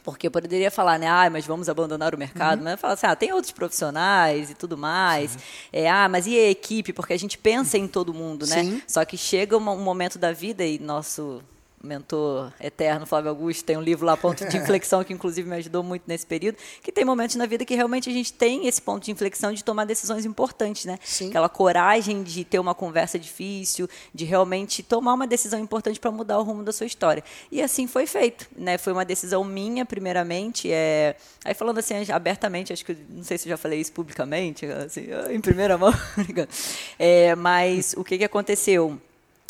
[0.05, 2.63] Porque eu poderia falar, né, ah, mas vamos abandonar o mercado.
[2.63, 5.39] Mas eu falo assim, ah, tem outros profissionais e tudo mais.
[5.73, 6.93] É, ah, mas e a equipe?
[6.93, 8.63] Porque a gente pensa em todo mundo, né?
[8.63, 8.83] Sim.
[8.87, 11.43] Só que chega um momento da vida e nosso
[11.85, 15.83] mentor eterno, Flávio Augusto, tem um livro lá, Ponto de Inflexão, que inclusive me ajudou
[15.83, 19.05] muito nesse período, que tem momentos na vida que realmente a gente tem esse ponto
[19.05, 20.99] de inflexão de tomar decisões importantes, né?
[21.05, 21.29] Sim.
[21.29, 26.39] Aquela coragem de ter uma conversa difícil, de realmente tomar uma decisão importante para mudar
[26.39, 27.23] o rumo da sua história.
[27.51, 28.79] E assim foi feito, né?
[28.79, 30.71] Foi uma decisão minha, primeiramente.
[30.73, 31.17] É...
[31.45, 35.07] Aí falando assim abertamente, acho que não sei se eu já falei isso publicamente, assim,
[35.31, 35.93] em primeira mão,
[36.99, 38.99] é, mas o que, que aconteceu?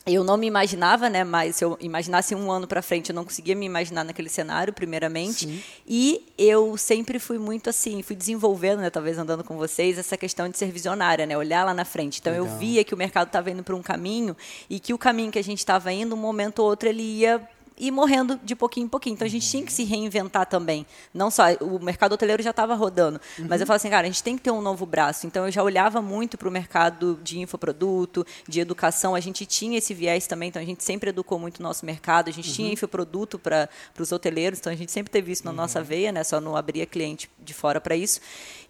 [0.06, 1.24] Eu não me imaginava, né?
[1.24, 4.70] Mas se eu imaginasse um ano para frente, eu não conseguia me imaginar naquele cenário,
[4.70, 5.64] primeiramente.
[5.86, 8.90] E eu sempre fui muito assim, fui desenvolvendo, né?
[8.90, 11.38] Talvez andando com vocês, essa questão de ser visionária, né?
[11.38, 12.20] Olhar lá na frente.
[12.20, 12.58] Então eu Legal.
[12.58, 14.36] via que o mercado estava indo para um caminho
[14.68, 17.40] e que o caminho que a gente estava indo, um momento ou outro, ele ia
[17.76, 19.14] ir morrendo de pouquinho em pouquinho.
[19.14, 20.86] Então a gente tinha que se reinventar também.
[21.12, 24.22] Não só o mercado hoteleiro já estava rodando, mas eu falo assim, cara, a gente
[24.22, 25.26] tem que ter um novo braço.
[25.26, 29.14] Então eu já olhava muito para o mercado de infoproduto, de educação.
[29.14, 32.28] A gente tinha esse viés também, então a gente sempre educou muito o nosso mercado.
[32.28, 35.82] A gente tinha infoproduto para os hoteleiros, então a gente sempre teve isso na nossa
[35.82, 36.22] veia, né?
[36.24, 38.20] Só não abria cliente de fora para isso.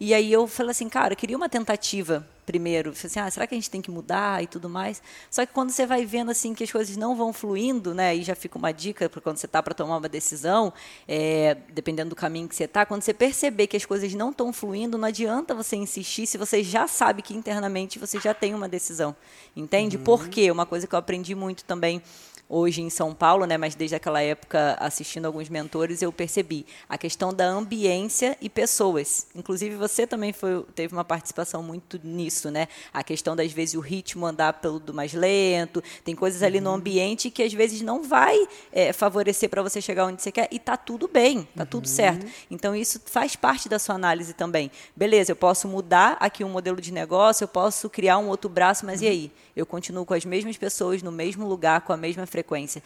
[0.01, 3.54] E aí eu falei assim, cara, eu queria uma tentativa primeiro, assim, ah, será que
[3.54, 5.02] a gente tem que mudar e tudo mais?
[5.30, 8.11] Só que quando você vai vendo assim que as coisas não vão fluindo, né?
[8.11, 10.72] Aí já fica uma dica para quando você está para tomar uma decisão,
[11.09, 14.52] é, dependendo do caminho que você está, quando você perceber que as coisas não estão
[14.52, 18.68] fluindo, não adianta você insistir se você já sabe que internamente você já tem uma
[18.68, 19.16] decisão,
[19.57, 19.98] entende?
[19.98, 20.50] Por quê?
[20.50, 22.02] Uma coisa que eu aprendi muito também
[22.48, 26.98] hoje em São Paulo, né, mas desde aquela época assistindo alguns mentores, eu percebi a
[26.98, 29.26] questão da ambiência e pessoas.
[29.35, 32.68] Inclusive você também foi, teve uma participação muito nisso, né?
[32.92, 36.70] A questão das vezes o ritmo andar pelo do mais lento, tem coisas ali no
[36.70, 38.37] ambiente que às vezes não vai
[38.72, 42.26] é, favorecer para você chegar onde você quer e tá tudo bem, tá tudo certo.
[42.50, 44.70] Então isso faz parte da sua análise também.
[44.94, 48.85] Beleza, eu posso mudar aqui um modelo de negócio, eu posso criar um outro braço,
[48.87, 49.33] mas e aí?
[49.57, 52.83] Eu continuo com as mesmas pessoas no mesmo lugar, com a mesma frequência.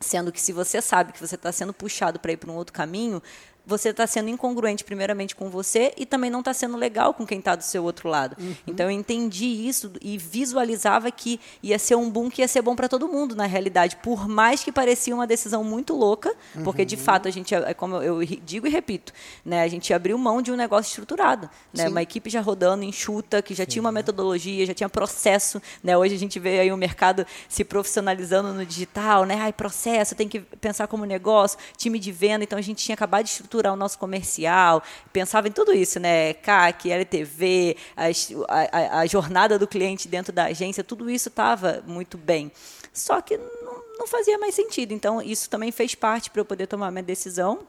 [0.00, 2.72] Sendo que se você sabe que você está sendo puxado para ir para um outro
[2.72, 3.22] caminho,
[3.66, 7.38] você está sendo incongruente primeiramente com você e também não está sendo legal com quem
[7.38, 8.36] está do seu outro lado.
[8.66, 12.76] Então eu entendi isso e visualizava que ia ser um boom que ia ser bom
[12.76, 16.96] para todo mundo na realidade, por mais que parecia uma decisão muito louca, porque de
[16.96, 19.12] fato a gente, é como eu digo e repito,
[19.44, 21.90] né, a gente abriu mão de um negócio estruturado, né, Sim.
[21.90, 25.96] uma equipe já rodando enxuta, que já tinha uma metodologia, já tinha processo, né?
[25.96, 29.36] Hoje a gente vê aí o mercado se profissionalizando no digital, né?
[29.40, 33.24] Ai, processo, tem que pensar como negócio, time de venda, então a gente tinha acabado
[33.24, 36.34] de estruturar o nosso comercial, pensava em tudo isso, né?
[36.34, 38.06] CAC, LTV, a,
[38.48, 42.50] a- a jornada do cliente dentro da agência, tudo isso estava muito bem.
[42.92, 44.92] Só que não, não fazia mais sentido.
[44.92, 47.60] Então, isso também fez parte para eu poder tomar minha decisão.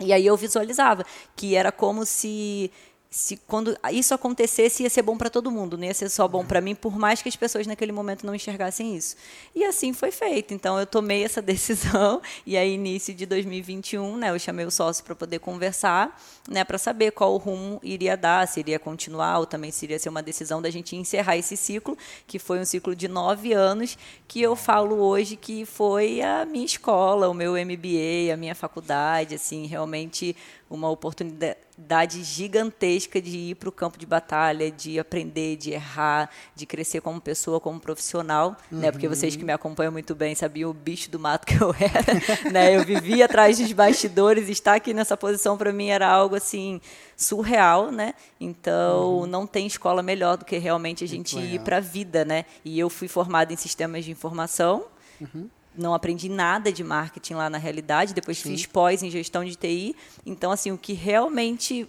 [0.00, 1.04] E aí eu visualizava
[1.36, 2.70] que era como se
[3.12, 6.42] se quando isso acontecesse ia ser bom para todo mundo, não ia ser só bom
[6.46, 9.16] para mim, por mais que as pessoas naquele momento não enxergassem isso.
[9.54, 10.54] E assim foi feito.
[10.54, 15.04] Então eu tomei essa decisão e aí início de 2021, né, eu chamei o sócio
[15.04, 19.46] para poder conversar, né, para saber qual o rumo iria dar, se iria continuar ou
[19.46, 22.96] também se iria ser uma decisão da gente encerrar esse ciclo, que foi um ciclo
[22.96, 28.32] de nove anos, que eu falo hoje que foi a minha escola, o meu MBA,
[28.32, 30.34] a minha faculdade, assim, realmente
[30.74, 36.64] uma oportunidade gigantesca de ir para o campo de batalha, de aprender, de errar, de
[36.64, 38.78] crescer como pessoa, como profissional, uhum.
[38.78, 38.90] né?
[38.90, 42.50] Porque vocês que me acompanham muito bem sabiam o bicho do mato que eu era,
[42.50, 42.74] né?
[42.74, 46.80] Eu vivia atrás dos bastidores, estar aqui nessa posição para mim era algo assim
[47.16, 48.14] surreal, né?
[48.40, 49.26] Então, uhum.
[49.26, 52.46] não tem escola melhor do que realmente a gente ir para a vida, né?
[52.64, 54.86] E eu fui formada em sistemas de informação.
[55.20, 58.50] Uhum não aprendi nada de marketing lá na realidade, depois Sim.
[58.50, 59.96] fiz pós em gestão de TI.
[60.24, 61.88] Então, assim, o que realmente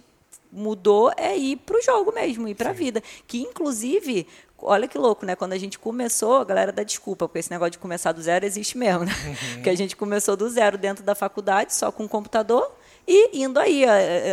[0.50, 3.02] mudou é ir para o jogo mesmo, ir para a vida.
[3.26, 4.26] Que, inclusive,
[4.58, 5.34] olha que louco, né?
[5.34, 8.46] Quando a gente começou, a galera dá desculpa, porque esse negócio de começar do zero
[8.46, 9.12] existe mesmo, né?
[9.12, 9.54] Uhum.
[9.54, 12.70] Porque a gente começou do zero dentro da faculdade, só com um computador
[13.06, 13.84] e indo aí,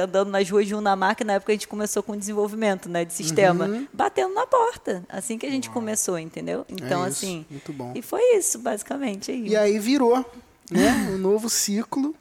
[0.01, 3.13] andando nas ruas de Unamar, que na época a gente começou com desenvolvimento né, de
[3.13, 3.87] sistema, uhum.
[3.91, 5.03] batendo na porta.
[5.09, 5.73] Assim que a gente Uau.
[5.73, 6.65] começou, entendeu?
[6.69, 7.45] Então, é assim.
[7.49, 7.91] Muito bom.
[7.95, 9.31] E foi isso, basicamente.
[9.31, 9.47] Aí.
[9.47, 10.25] E aí virou,
[10.69, 11.09] né?
[11.13, 12.15] um novo ciclo,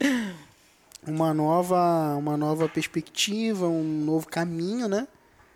[1.06, 5.06] uma nova, uma nova perspectiva, um novo caminho, né?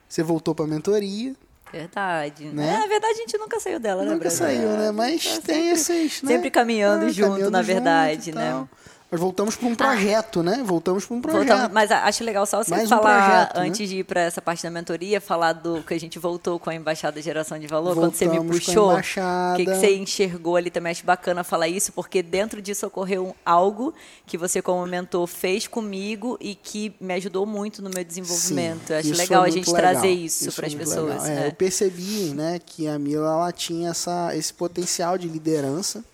[0.08, 1.34] Você voltou para a mentoria.
[1.72, 2.44] Verdade.
[2.44, 2.68] Né?
[2.68, 4.16] É, na verdade, a gente nunca saiu dela, nunca né?
[4.16, 4.92] Nunca saiu, né?
[4.92, 6.22] Mas é, tem sempre, esses.
[6.22, 6.28] Né?
[6.28, 8.68] Sempre caminhando ah, junto, caminhando na verdade, junto, né?
[9.10, 9.76] Nós voltamos para um ah.
[9.76, 10.62] projeto, ah, né?
[10.64, 11.46] Voltamos para um projeto.
[11.46, 13.68] Voltamos, mas acho legal só você Mais falar, um projeto, né?
[13.68, 13.86] antes né?
[13.86, 16.74] de ir para essa parte da mentoria, falar do que a gente voltou com a
[16.74, 18.92] Embaixada Geração de Valor, Voltamos quando você me puxou.
[18.92, 20.90] O que, que você enxergou ali também?
[20.90, 23.94] Acho bacana falar isso, porque dentro disso ocorreu algo
[24.26, 28.88] que você, como mentor, fez comigo e que me ajudou muito no meu desenvolvimento.
[28.88, 29.92] Sim, acho legal a gente legal.
[29.92, 31.28] trazer isso, isso para as pessoas.
[31.28, 31.46] É, é.
[31.48, 36.04] Eu percebi né, que a Mila ela tinha essa, esse potencial de liderança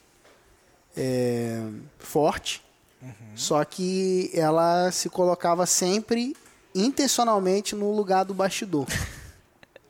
[0.95, 1.63] é,
[1.99, 2.63] forte
[3.03, 3.11] Uhum.
[3.35, 6.37] Só que ela se colocava sempre
[6.75, 8.87] intencionalmente no lugar do bastidor.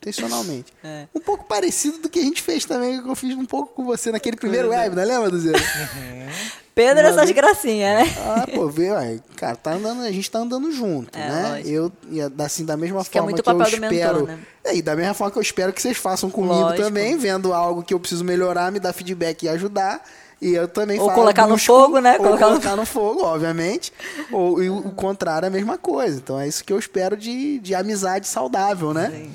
[0.00, 0.72] intencionalmente.
[0.82, 1.06] É.
[1.14, 3.84] Um pouco parecido do que a gente fez também, que eu fiz um pouco com
[3.84, 5.58] você naquele primeiro web, não lembra, Duzeiro?
[5.58, 6.30] Uhum.
[6.74, 8.14] Pedro Mas, essas gracinhas, né?
[8.24, 11.48] Ah, pô, vê, ué, cara, tá andando, a gente tá andando junto, é, né?
[11.50, 11.68] Lógico.
[11.68, 13.90] Eu, e assim, da mesma Acho forma que, é que eu espero.
[13.90, 14.38] Mentor, né?
[14.64, 16.82] é, e da mesma forma que eu espero que vocês façam comigo lógico.
[16.82, 20.02] também, vendo algo que eu preciso melhorar, me dar feedback e ajudar.
[20.40, 22.12] E eu também ou colocar no fogo, né?
[22.12, 22.86] Ou colocar, colocar no...
[22.86, 23.92] fogo, obviamente.
[24.32, 26.16] ou e o contrário é a mesma coisa.
[26.16, 29.10] Então é isso que eu espero de, de amizade saudável, né?
[29.10, 29.32] Sim.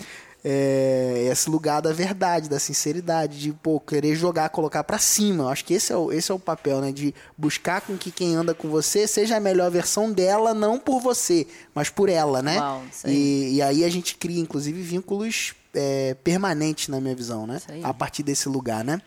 [0.48, 5.46] É, esse lugar da verdade, da sinceridade, de pô, querer jogar, colocar para cima.
[5.46, 6.92] Eu acho que esse é, o, esse é o papel, né?
[6.92, 11.00] De buscar com que quem anda com você seja a melhor versão dela, não por
[11.00, 12.60] você, mas por ela, né?
[12.60, 17.60] Uau, e, e, aí a gente cria, inclusive, vínculos é, permanentes, na minha visão, né?
[17.84, 19.02] A partir desse lugar, né?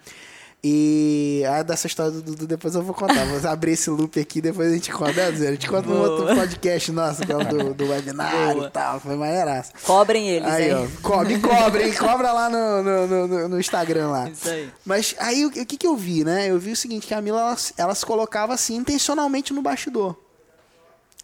[0.63, 3.25] E a dessa história do Dudu depois eu vou contar.
[3.25, 5.27] Vou abrir esse loop aqui depois a gente conta.
[5.27, 8.67] A gente conta no outro podcast nosso, que é o do, do webinar Boa.
[8.67, 8.99] e tal.
[8.99, 9.73] Foi maneiraço.
[9.85, 10.73] Cobrem eles, aí.
[10.73, 11.93] Ó, cobre, cobrem.
[11.95, 14.29] Cobra lá no, no, no, no, Instagram lá.
[14.29, 14.69] Isso aí.
[14.85, 16.51] Mas aí o, o que, que eu vi, né?
[16.51, 20.17] Eu vi o seguinte, que a Mila, ela, ela se colocava assim, intencionalmente no bastidor.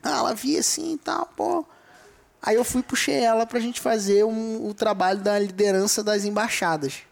[0.01, 1.67] Ah, ela via assim e tal, pô...
[2.41, 7.03] Aí eu fui puxei ela pra gente fazer um, o trabalho da liderança das embaixadas.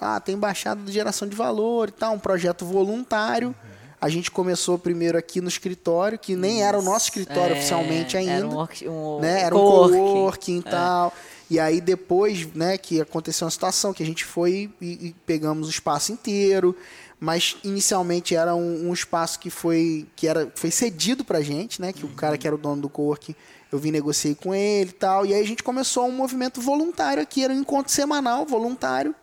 [0.00, 3.48] Ah, tem embaixada de geração de valor e tal, um projeto voluntário.
[3.48, 3.70] Uhum.
[4.00, 6.64] A gente começou primeiro aqui no escritório, que nem Isso.
[6.64, 8.32] era o nosso escritório é, oficialmente ainda.
[8.32, 9.42] Era um, work, um, né?
[9.42, 10.70] era um coworking e é.
[10.70, 11.12] tal.
[11.50, 15.66] E aí depois, né, que aconteceu uma situação que a gente foi e, e pegamos
[15.66, 16.74] o espaço inteiro,
[17.18, 21.92] mas inicialmente era um, um, espaço que foi que era foi cedido pra gente, né,
[21.92, 22.12] que uhum.
[22.12, 23.34] o cara que era o dono do coworking,
[23.70, 27.22] eu vim negociei com ele e tal, e aí a gente começou um movimento voluntário
[27.22, 29.14] aqui, era um encontro semanal voluntário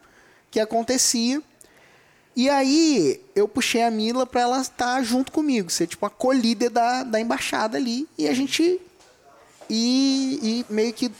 [0.52, 1.42] que acontecia.
[2.36, 6.70] E aí eu puxei a Mila para ela estar junto comigo, ser tipo a co-líder
[6.70, 8.08] da, da embaixada ali.
[8.18, 8.80] E a gente
[9.70, 11.12] ir, ir meio que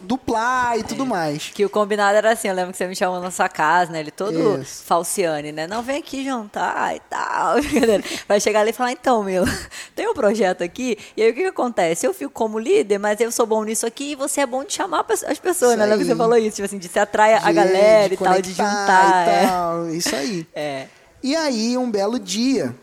[0.00, 1.06] duplar e tudo é.
[1.06, 1.50] mais.
[1.54, 4.00] Que o combinado era assim, eu lembro que você me chamou na sua casa, né?
[4.00, 4.84] Ele todo Isso.
[4.84, 5.66] falciane, né?
[5.66, 7.56] Não vem aqui jantar e tal.
[8.28, 9.44] Vai chegar ali e falar, então, meu,
[9.94, 12.06] tem um projeto aqui, e aí o que, que, acontece?
[12.06, 14.72] Eu fico como líder, mas eu sou bom nisso aqui e você é bom de
[14.72, 15.84] chamar as pessoas, isso né?
[15.84, 18.50] Lembra que você falou isso, tipo assim, de se atrai a galera e tal, de
[18.50, 19.26] juntar.
[19.26, 19.46] E é.
[19.46, 20.46] tal, isso aí.
[20.56, 20.86] É.
[21.22, 22.74] E aí, um belo dia,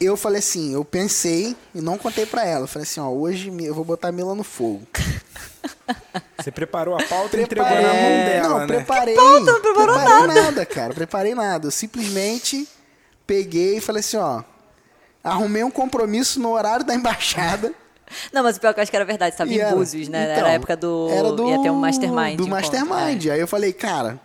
[0.00, 2.64] eu falei assim, eu pensei e não contei para ela.
[2.64, 4.86] Eu falei assim, ó, hoje eu vou botar a Mila no fogo.
[6.38, 8.66] Você preparou a pauta e entregou na mão dela, não, né?
[8.66, 9.52] Preparei, que pauta?
[9.52, 10.42] Não preparou preparei nada.
[10.42, 10.94] nada, cara.
[10.94, 11.66] Preparei nada.
[11.66, 12.68] Eu simplesmente
[13.26, 14.42] peguei e falei assim, ó.
[15.24, 17.74] Arrumei um compromisso no horário da embaixada.
[18.32, 19.74] Não, mas o pior que eu acho que era verdade, estava E em era.
[19.74, 20.24] Búzios, né?
[20.24, 21.08] Então, era a época do.
[21.10, 22.36] Era do Ia ter um Mastermind.
[22.36, 22.46] Do.
[22.46, 23.26] Mastermind.
[23.26, 24.20] Aí eu falei, cara,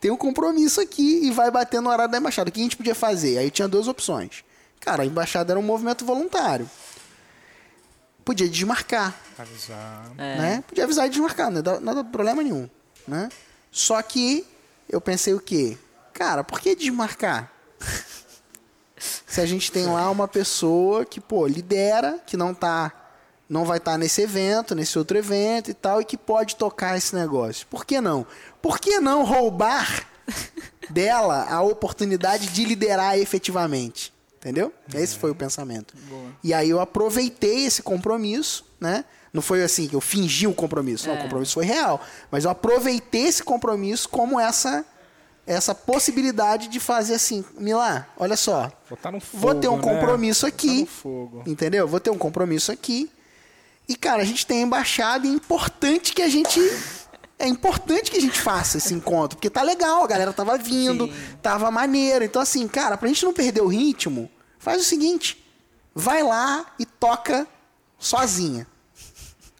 [0.00, 2.48] tem um compromisso aqui e vai bater no horário da embaixada.
[2.48, 3.36] O que a gente podia fazer?
[3.36, 4.45] Aí tinha duas opções.
[4.80, 6.68] Cara, a embaixada era um movimento voluntário.
[8.24, 10.10] Podia desmarcar, Avisar.
[10.18, 10.36] É.
[10.36, 10.64] né?
[10.66, 12.68] Podia avisar e desmarcar, não dá, não dá problema nenhum,
[13.06, 13.28] né?
[13.70, 14.44] Só que
[14.88, 15.78] eu pensei o quê?
[16.12, 17.52] Cara, por que desmarcar?
[18.98, 22.92] Se a gente tem lá uma pessoa que, pô, lidera, que não tá
[23.48, 27.14] não vai estar nesse evento, nesse outro evento e tal, e que pode tocar esse
[27.14, 27.66] negócio.
[27.68, 28.26] Por que não?
[28.60, 30.04] Por que não roubar
[30.90, 34.12] dela a oportunidade de liderar efetivamente?
[34.46, 34.72] Entendeu?
[34.94, 35.92] Esse foi o pensamento.
[36.40, 39.04] E aí eu aproveitei esse compromisso, né?
[39.32, 42.00] Não foi assim que eu fingi o compromisso, não, o compromisso foi real.
[42.30, 44.86] Mas eu aproveitei esse compromisso como essa
[45.44, 49.82] essa possibilidade de fazer assim, Milá, olha só, fogo, vou ter um né?
[49.82, 51.42] compromisso Botar aqui, no fogo.
[51.44, 51.88] entendeu?
[51.88, 53.10] Vou ter um compromisso aqui.
[53.88, 56.60] E cara, a gente tem a embaixada e é importante que a gente
[57.36, 61.06] é importante que a gente faça esse encontro, porque tá legal, a galera tava vindo,
[61.06, 61.12] Sim.
[61.42, 62.24] tava maneiro.
[62.24, 64.30] Então assim, cara, pra gente não perder o ritmo,
[64.66, 65.40] faz o seguinte,
[65.94, 67.46] vai lá e toca
[68.00, 68.66] sozinha.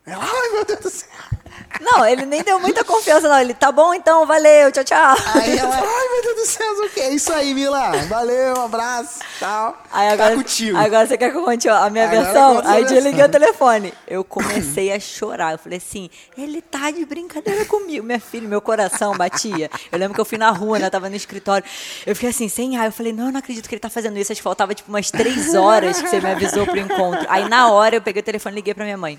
[0.05, 1.36] Ela, ai meu Deus do céu.
[1.81, 3.39] Não, ele nem deu muita confiança, não.
[3.39, 5.17] Ele, tá bom então, valeu, tchau, tchau.
[5.35, 7.93] Aí ela, ai meu Deus do céu, o que é isso aí, Mila?
[8.09, 9.77] Valeu, um abraço, tal.
[9.93, 10.77] Aí agora, tá contigo.
[10.77, 12.63] agora você quer que eu conte a minha Agora versão?
[12.65, 13.95] Aí eu liguei o telefone.
[14.07, 15.53] Eu comecei a chorar.
[15.53, 18.05] Eu falei assim, ele tá de brincadeira comigo.
[18.05, 19.71] Minha filha, meu coração batia.
[19.91, 20.91] Eu lembro que eu fui na rua, né?
[20.91, 21.67] Tava no escritório.
[22.07, 22.87] Eu fiquei assim, sem ar.
[22.87, 24.33] Eu falei, não, eu não acredito que ele tá fazendo isso.
[24.33, 27.27] Acho que faltava tipo umas três horas que você me avisou pro encontro.
[27.29, 29.19] Aí na hora eu peguei o telefone e liguei pra minha mãe.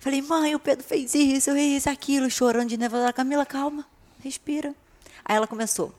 [0.00, 3.12] Falei, mãe, o Pedro fez isso, fez isso, aquilo, chorando de nervoso.
[3.12, 3.86] Camila, calma,
[4.22, 4.74] respira.
[5.24, 5.92] Aí ela começou.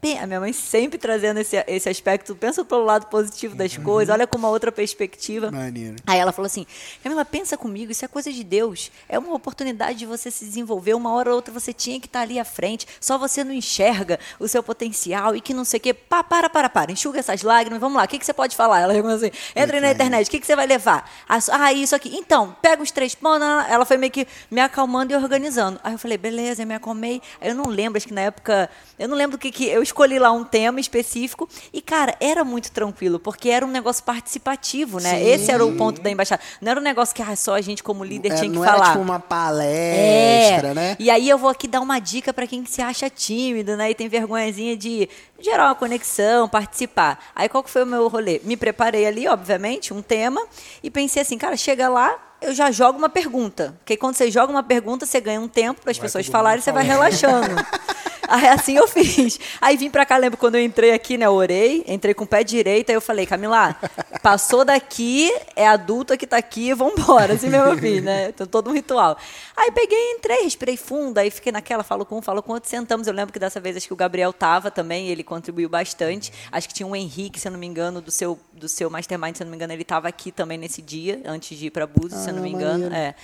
[0.00, 4.28] A minha mãe sempre trazendo esse, esse aspecto, pensa pelo lado positivo das coisas, olha
[4.28, 5.50] com uma outra perspectiva.
[5.50, 5.96] Maneiro.
[6.06, 6.64] Aí ela falou assim:
[7.02, 8.92] Camila, pensa comigo, isso é coisa de Deus.
[9.08, 10.94] É uma oportunidade de você se desenvolver.
[10.94, 12.86] Uma hora ou outra você tinha que estar ali à frente.
[13.00, 15.92] Só você não enxerga o seu potencial e que não sei o quê.
[15.92, 16.92] Pá, para, para, para.
[16.92, 17.80] Enxuga essas lágrimas.
[17.80, 18.80] Vamos lá, o que, que você pode falar?
[18.80, 21.10] Ela falou assim: entra na internet, o que, que você vai levar?
[21.28, 22.16] Ah, Ah, isso aqui.
[22.16, 23.48] Então, pega os três pontos.
[23.68, 25.80] Ela foi meio que me acalmando e organizando.
[25.82, 27.20] Aí eu falei: beleza, eu me acalmei.
[27.40, 28.70] Aí eu não lembro, acho que na época.
[28.96, 29.64] Eu não lembro o que, que.
[29.66, 31.48] Eu escolhi lá um tema específico.
[31.72, 35.18] E, cara, era muito tranquilo, porque era um negócio participativo, né?
[35.18, 35.26] Sim.
[35.28, 36.40] Esse era o ponto da embaixada.
[36.60, 38.64] Não era um negócio que ah, só a gente, como líder, É, tinha que não
[38.64, 38.76] falar.
[38.78, 40.74] era tipo uma palestra, É.
[40.74, 40.96] né?
[40.98, 43.90] E aí eu vou aqui dar uma dica para quem se acha tímido, né?
[43.90, 45.08] E tem vergonhazinha de
[45.40, 47.18] gerar uma conexão, participar.
[47.34, 48.40] Aí qual que foi o meu rolê?
[48.44, 50.40] Me preparei ali, obviamente, um tema,
[50.82, 53.74] e pensei assim, cara, chega lá, eu já jogo uma pergunta.
[53.78, 56.62] Porque quando você joga uma pergunta, você ganha um tempo para as pessoas falarem e
[56.62, 57.48] você vai relaxando.
[58.28, 59.40] Aí assim eu fiz.
[59.60, 61.26] Aí vim pra cá, lembro quando eu entrei aqui, né?
[61.26, 63.74] Eu orei, entrei com o pé direito, aí eu falei, Camila,
[64.22, 68.28] passou daqui, é adulta que tá aqui, vambora, assim mesmo eu fiz, né?
[68.28, 69.16] Então, todo um ritual.
[69.56, 73.06] Aí peguei, entrei, respirei fundo, aí fiquei naquela, falo com um, falo com outro, sentamos.
[73.06, 76.32] Eu lembro que dessa vez acho que o Gabriel tava também, ele contribuiu bastante.
[76.52, 79.36] Acho que tinha um Henrique, se eu não me engano, do seu, do seu Mastermind,
[79.36, 81.86] se eu não me engano, ele tava aqui também nesse dia, antes de ir pra
[81.86, 82.84] Búzios, se eu não Ah, me engano.
[82.90, 82.94] maneiro.
[82.94, 83.14] É.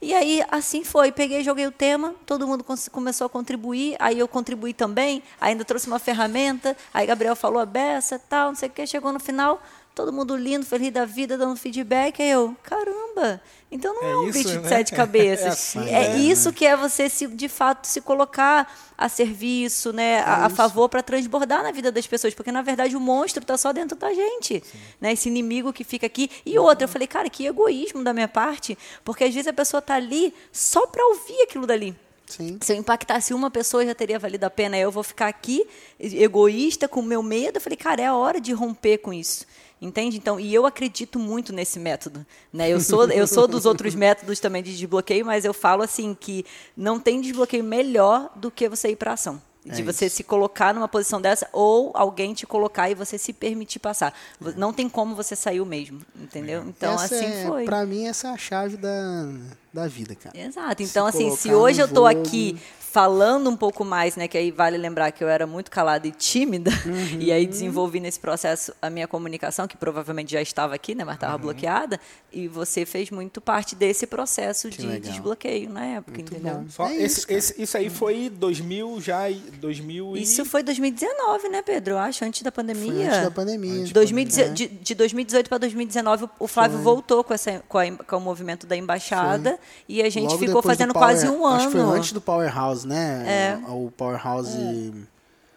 [0.00, 1.10] E aí, assim foi.
[1.10, 5.88] Peguei, joguei o tema, todo mundo começou a contribuir, aí eu contribuí também, ainda trouxe
[5.88, 9.60] uma ferramenta, aí Gabriel falou a beça, tal, não sei o que, chegou no final,
[9.98, 14.16] todo mundo lindo, feliz da vida, dando feedback, aí eu, caramba, então não é, É
[14.16, 14.68] um isso, bicho de né?
[14.68, 15.46] sete É cabeças.
[15.48, 16.18] assim, É, né?
[16.18, 20.88] isso que é você, se, de fato, se colocar a serviço, né, a, a favor
[20.88, 24.14] para transbordar na vida das pessoas, porque na verdade o monstro está só dentro da
[24.14, 24.62] gente,
[25.00, 26.30] né, esse inimigo que fica aqui.
[26.46, 29.82] E outra, eu falei, cara, que egoísmo da minha parte, porque às vezes a pessoa
[29.82, 31.92] tá ali só para ouvir aquilo dali.
[32.24, 32.58] Sim.
[32.60, 34.76] Se eu impactasse uma pessoa, já teria valido a pena.
[34.76, 35.66] Eu vou ficar aqui,
[35.98, 37.56] egoísta, com o meu medo.
[37.56, 39.46] Eu falei, cara, é a hora de romper com isso.
[39.80, 40.16] Entende?
[40.16, 42.26] Então, e eu acredito muito nesse método.
[42.52, 42.68] Né?
[42.68, 46.44] Eu, sou, eu sou dos outros métodos também de desbloqueio, mas eu falo assim que
[46.76, 49.40] não tem desbloqueio melhor do que você ir para ação.
[49.64, 50.16] De É você isso.
[50.16, 54.14] se colocar numa posição dessa ou alguém te colocar e você se permitir passar.
[54.56, 56.64] Não tem como você sair o mesmo, entendeu?
[56.66, 57.64] Então, Essa assim é, foi.
[57.64, 59.28] Pra mim, essa é a chave da,
[59.72, 60.38] da vida, cara.
[60.38, 60.82] Exato.
[60.82, 62.26] Então, Se assim, se hoje eu tô jogo.
[62.26, 62.58] aqui
[62.90, 66.10] falando um pouco mais, né, que aí vale lembrar que eu era muito calada e
[66.10, 67.18] tímida, Uhum.
[67.20, 71.16] e aí desenvolvi nesse processo a minha comunicação, que provavelmente já estava aqui, né, mas
[71.16, 71.40] estava Uhum.
[71.42, 72.00] bloqueada,
[72.32, 75.00] e você fez muito parte desse processo de legal.
[75.00, 76.54] desbloqueio na época, entendeu?
[76.54, 76.64] bom.
[76.70, 77.38] Só É esse, isso, cara.
[77.38, 80.22] esse- isso aí foi 2000 já, e- 2000 e...
[80.22, 81.94] Isso foi 2019, né, Pedro?
[81.94, 82.92] Eu acho, antes da pandemia.
[82.92, 83.84] Foi antes da pandemia.
[83.92, 84.54] 2010 né?
[84.54, 88.66] de, de 2018 para 2019, o- Flávio voltou com, essa, com, a com o movimento
[88.66, 91.56] da embaixada e a gente Logo ficou fazendo Power- quase um ano.
[91.56, 93.58] Acho que foi antes do Powerhouse, né?
[93.66, 93.70] É.
[93.70, 94.56] O Powerhouse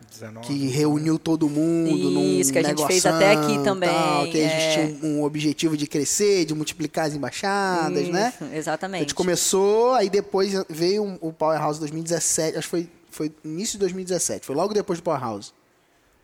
[0.09, 0.45] 19.
[0.47, 4.37] que reuniu todo mundo num Isso, que a gente fez até aqui também, tal, que
[4.43, 4.73] a gente é.
[4.73, 8.33] tinha um, um objetivo de crescer, de multiplicar as embaixadas, né?
[8.35, 9.01] Isso, A Exatamente.
[9.01, 13.79] gente começou, aí depois veio um- o Powerhouse 2017, acho que foi, foi início de
[13.79, 15.53] 2017, foi logo depois do Powerhouse.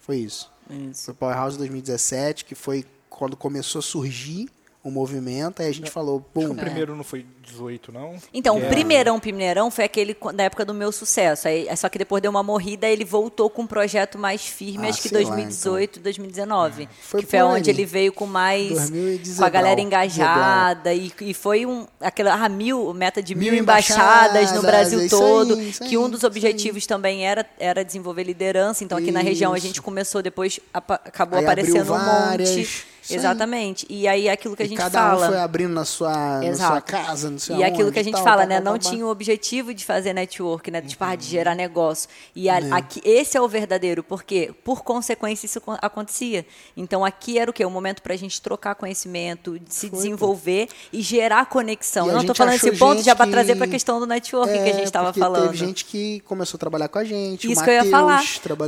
[0.01, 0.51] Foi isso.
[0.89, 1.05] Isso.
[1.05, 4.49] Foi Powerhouse 2017, que foi quando começou a surgir
[4.87, 8.15] o movimento, aí a gente falou, pum, o primeiro não foi 18, não?
[8.33, 11.47] Então, o é- primeirão, primeirão foi aquele da época do meu sucesso.
[11.47, 14.89] Aí, só que depois deu uma morrida, ele voltou com um projeto mais firme, Ah,
[14.89, 16.89] acho que sei lá, 2018, 2019.
[17.01, 18.69] Foi que foi onde ele veio com mais.
[18.69, 20.93] 2019, com a galera engajada.
[20.93, 21.85] E, e foi um.
[21.99, 25.53] Aquela ah, mil, meta de mil, Mil embaixadas no embaixadas, Brasil é isso todo.
[25.55, 28.83] aí, isso que aí, um dos isso objetivos também era, era desenvolver liderança.
[28.83, 29.67] Então, aqui na região a Isso.
[29.67, 32.85] gente começou, depois acabou aparecendo um várias, monte.
[33.07, 33.19] Isso aí.
[33.19, 33.85] Exatamente.
[33.89, 35.25] E aí aquilo que a e gente cada fala.
[35.25, 38.13] um foi abrindo na sua, na sua casa, não sei E aquilo que a gente
[38.15, 38.55] tal, fala, pá, né?
[38.61, 40.81] pá, Não tinha o objetivo de fazer network, né?
[40.81, 42.09] Tipo, ah, de gerar negócio.
[42.35, 46.45] E a- aqui, esse é o verdadeiro, porque, por consequência, isso co- acontecia.
[46.75, 47.63] Então, aqui era o quê?
[47.65, 49.95] O momento pra gente trocar conhecimento, de se Foi, pô.
[49.97, 52.05] desenvolver e gerar conexão.
[52.05, 54.05] E a Eu não gente falando esse ponto já gente trazer que- pra questão do
[54.05, 55.43] network que a É, gente estava falando.
[55.51, 57.51] Teve gente que começou a trabalhar com a gente.
[57.51, 58.21] Isso o que eu ia falar.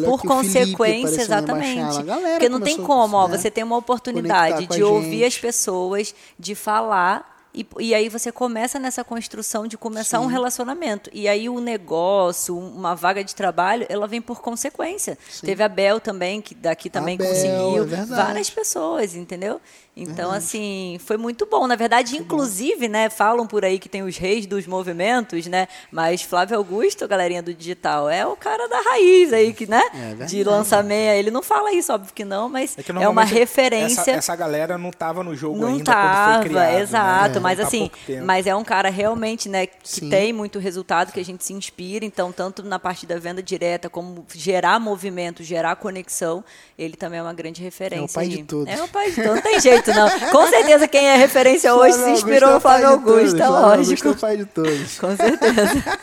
[0.06, 1.80] Por consequência, exatamente.
[2.00, 4.29] a galera Porque não tem como, ó, né, você tem uma oportunidade
[4.68, 7.38] de ouvir as pessoas, de falar.
[7.54, 11.10] E, e aí você começa nessa construção de começar um relacionamento.
[11.12, 15.18] E aí o negócio, uma vaga de trabalho, ela vem por consequência.
[15.42, 17.84] Teve a Bel também, que daqui também Bel, conseguiu.
[17.84, 19.60] é várias pessoas, entendeu?
[20.02, 21.68] Então, assim, foi muito bom.
[21.68, 25.68] Na verdade, inclusive, né, falam por aí que tem os reis dos movimentos, né?
[25.92, 29.82] Mas Flávio Augusto, galerinha do digital, é o cara da raiz aí, que, né?
[30.22, 30.90] É de lançamento.
[31.18, 34.02] Ele não fala isso, óbvio que não, mas que é, uma referência.
[34.02, 36.74] Essa, essa galera não tava no jogo Não ainda tava, quando foi criado.
[36.74, 36.82] né?
[36.82, 37.92] exato, mas Há assim,
[38.24, 40.10] mas é um cara realmente, né, que Sim.
[40.10, 43.90] tem muito resultado, que a gente se inspira, então tanto na parte da venda direta,
[43.90, 46.44] como gerar movimento, gerar conexão,
[46.78, 48.16] ele também é uma grande referência.
[48.16, 48.38] pai aí.
[48.38, 48.74] de todos.
[48.74, 50.32] É o pai de todos, não tem jeito não.
[50.32, 53.46] Com certeza quem é referência hoje se Flávio inspirou no Augusto é Flávio Augusto, é
[53.48, 54.08] Flávio Augusto lógico.
[54.08, 55.00] é o pai de todos.
[55.00, 56.00] Com certeza.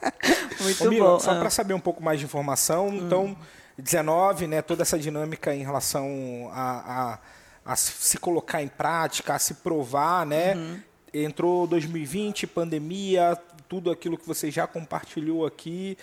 [0.60, 1.20] Muito Ô, Mila, bom.
[1.20, 1.40] Só Ah.
[1.40, 3.36] para saber um pouco mais de informação, então,
[3.78, 7.18] 19, né, toda essa dinâmica em relação a,
[7.64, 10.54] a, a se colocar em prática, a se provar, né?
[10.54, 10.80] Uhum.
[11.12, 13.36] Entrou 2020, pandemia,
[13.68, 15.96] tudo aquilo que você já compartilhou aqui.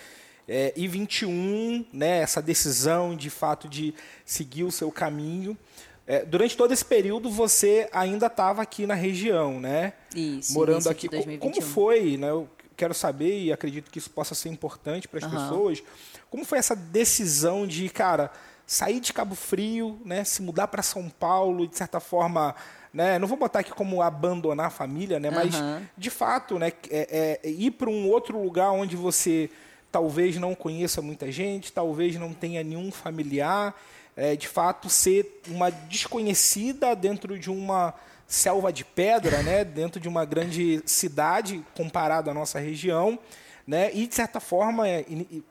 [0.50, 5.56] É, e 21, né, essa decisão de fato de seguir o seu caminho.
[6.10, 9.92] É, durante todo esse período você ainda estava aqui na região, né?
[10.14, 11.02] Isso, morando aqui.
[11.02, 11.62] de Co- Como 2021.
[11.62, 12.30] foi, né?
[12.30, 15.36] Eu quero saber e acredito que isso possa ser importante para as Aham.
[15.36, 15.82] pessoas.
[16.30, 18.30] Como foi essa decisão de, cara,
[18.66, 22.54] sair de Cabo Frio, né, se mudar para São Paulo e de certa forma,
[22.92, 25.82] né, não vou botar aqui como abandonar a família, né, mas Aham.
[25.96, 29.50] de fato, né, é, é, ir para um outro lugar onde você
[29.90, 33.74] talvez não conheça muita gente, talvez não tenha nenhum familiar,
[34.18, 37.94] é, de fato ser uma desconhecida dentro de uma
[38.26, 43.16] selva de pedra, né, dentro de uma grande cidade comparado à nossa região,
[43.64, 45.42] né, e de certa forma é, e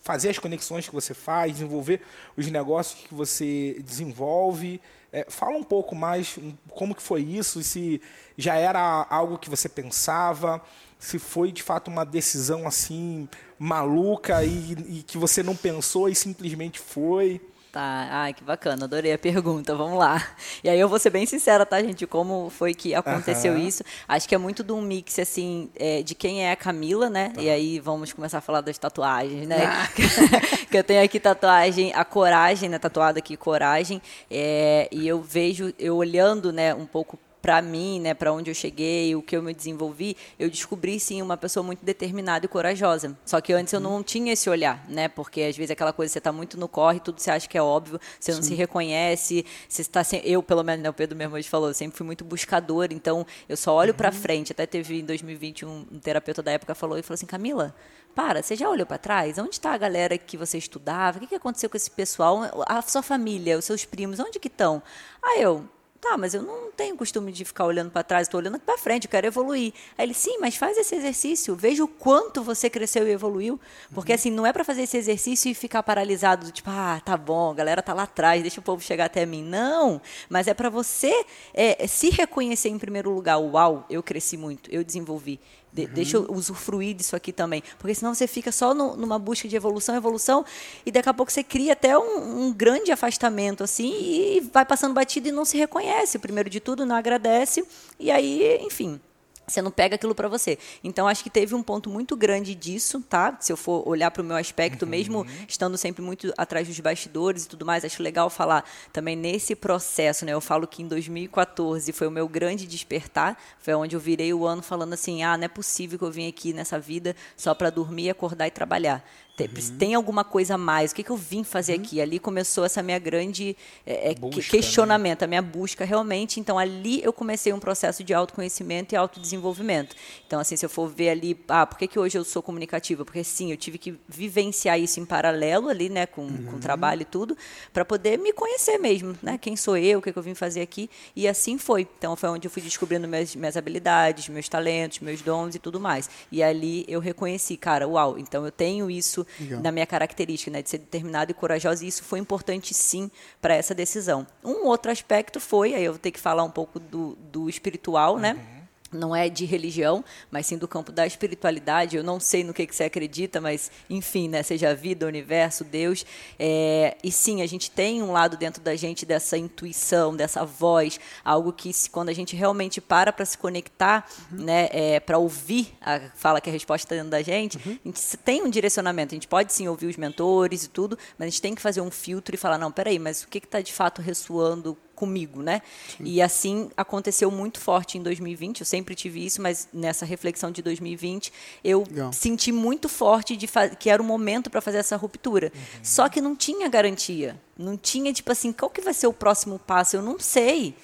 [0.00, 2.00] fazer as conexões que você faz, desenvolver
[2.34, 4.80] os negócios que você desenvolve.
[5.12, 6.38] É, fala um pouco mais
[6.70, 8.00] como que foi isso, se
[8.38, 10.62] já era algo que você pensava,
[10.98, 16.14] se foi de fato uma decisão assim maluca e, e que você não pensou e
[16.14, 17.38] simplesmente foi.
[17.74, 20.24] Tá, ai, que bacana, adorei a pergunta, vamos lá.
[20.62, 23.62] E aí eu vou ser bem sincera, tá, gente, como foi que aconteceu Aham.
[23.62, 23.82] isso.
[24.06, 27.32] Acho que é muito de um mix, assim, é, de quem é a Camila, né?
[27.36, 29.66] E aí vamos começar a falar das tatuagens, né?
[30.70, 32.78] que eu tenho aqui tatuagem, a coragem, né?
[32.78, 34.00] Tatuada aqui, coragem.
[34.30, 38.54] É, e eu vejo, eu olhando, né, um pouco para mim, né, para onde eu
[38.54, 43.18] cheguei, o que eu me desenvolvi, eu descobri sim uma pessoa muito determinada e corajosa.
[43.22, 45.08] Só que antes eu não tinha esse olhar, né?
[45.08, 47.62] Porque às vezes aquela coisa você tá muito no corre, tudo você acha que é
[47.62, 50.22] óbvio, você não se reconhece, você está sem...
[50.24, 53.26] eu pelo menos, né, o Pedro mesmo hoje falou, eu sempre fui muito buscador, então
[53.46, 54.50] eu só olho para frente.
[54.50, 57.76] Até teve em 2021 um, um terapeuta da época falou e falou assim: "Camila,
[58.14, 59.36] para, você já olhou para trás?
[59.36, 61.18] Onde está a galera que você estudava?
[61.18, 62.40] O que, que aconteceu com esse pessoal?
[62.66, 64.82] A sua família, os seus primos, onde que estão?"
[65.22, 65.68] Aí eu,
[66.04, 69.04] Tá, mas eu não tenho costume de ficar olhando para trás, estou olhando para frente,
[69.04, 69.72] eu quero evoluir.
[69.96, 73.58] Aí ele, sim, mas faz esse exercício, veja o quanto você cresceu e evoluiu.
[73.94, 77.16] Porque assim, não é para fazer esse exercício e ficar paralisado, do tipo, ah, tá
[77.16, 79.42] bom, a galera tá lá atrás, deixa o povo chegar até mim.
[79.42, 84.70] Não, mas é para você é, se reconhecer em primeiro lugar, uau, eu cresci muito,
[84.70, 85.40] eu desenvolvi.
[85.74, 87.62] De- Deixa eu usufruir disso aqui também.
[87.78, 90.44] Porque senão você fica só no- numa busca de evolução, evolução,
[90.86, 94.94] e daqui a pouco você cria até um, um grande afastamento, assim, e vai passando
[94.94, 96.18] batido e não se reconhece.
[96.18, 97.64] Primeiro de tudo, não agradece,
[97.98, 99.00] e aí, enfim.
[99.46, 100.58] Você não pega aquilo para você.
[100.82, 103.36] Então acho que teve um ponto muito grande disso, tá?
[103.40, 104.90] Se eu for olhar para o meu aspecto, uhum.
[104.90, 109.54] mesmo estando sempre muito atrás dos bastidores e tudo mais, acho legal falar também nesse
[109.54, 110.32] processo, né?
[110.32, 114.46] Eu falo que em 2014 foi o meu grande despertar, foi onde eu virei o
[114.46, 117.70] ano falando assim: "Ah, não é possível que eu vim aqui nessa vida só para
[117.70, 119.04] dormir, acordar e trabalhar".
[119.36, 119.78] Tem, uhum.
[119.78, 120.92] tem, alguma coisa a mais?
[120.92, 121.80] O que, que eu vim fazer uhum.
[121.80, 122.00] aqui?
[122.00, 125.24] Ali começou essa minha grande é, é busca, questionamento, né?
[125.24, 126.38] a minha busca realmente.
[126.38, 129.96] Então, ali eu comecei um processo de autoconhecimento e autodesenvolvimento.
[130.24, 133.04] Então, assim, se eu for ver ali, ah, por que, que hoje eu sou comunicativa?
[133.04, 136.46] Porque, sim, eu tive que vivenciar isso em paralelo ali, né, com, uhum.
[136.52, 137.36] com trabalho e tudo,
[137.72, 139.36] para poder me conhecer mesmo, né?
[139.36, 140.88] Quem sou eu, o que, que eu vim fazer aqui.
[141.16, 141.88] E assim foi.
[141.98, 145.80] Então, foi onde eu fui descobrindo minhas, minhas habilidades, meus talentos, meus dons e tudo
[145.80, 146.08] mais.
[146.30, 149.60] E ali eu reconheci, cara, uau, então eu tenho isso Legal.
[149.60, 153.10] na minha característica, né, de ser determinada e corajosa, e isso foi importante sim
[153.40, 154.26] para essa decisão.
[154.42, 158.18] Um outro aspecto foi, aí eu vou ter que falar um pouco do, do espiritual,
[158.18, 158.34] né?
[158.34, 158.53] uhum.
[158.96, 161.96] Não é de religião, mas sim do campo da espiritualidade.
[161.96, 164.42] Eu não sei no que, que você acredita, mas enfim, né?
[164.42, 166.04] Seja a vida, o universo, Deus.
[166.38, 170.98] É, e sim, a gente tem um lado dentro da gente dessa intuição, dessa voz,
[171.24, 174.44] algo que se, quando a gente realmente para para se conectar, uhum.
[174.44, 174.68] né?
[174.72, 177.78] É, para ouvir a fala que a resposta está dentro da gente, uhum.
[177.84, 179.14] a gente tem um direcionamento.
[179.14, 181.80] A gente pode sim ouvir os mentores e tudo, mas a gente tem que fazer
[181.80, 185.60] um filtro e falar, não, peraí, mas o que está de fato ressoando comigo, né?
[185.96, 186.04] Sim.
[186.04, 188.60] E assim aconteceu muito forte em 2020.
[188.60, 191.30] Eu sempre tive isso, mas nessa reflexão de 2020
[191.62, 192.12] eu Legal.
[192.12, 193.46] senti muito forte de
[193.78, 195.52] que era o momento para fazer essa ruptura.
[195.54, 195.60] Uhum.
[195.82, 199.58] Só que não tinha garantia, não tinha tipo assim, qual que vai ser o próximo
[199.58, 199.96] passo?
[199.96, 200.74] Eu não sei.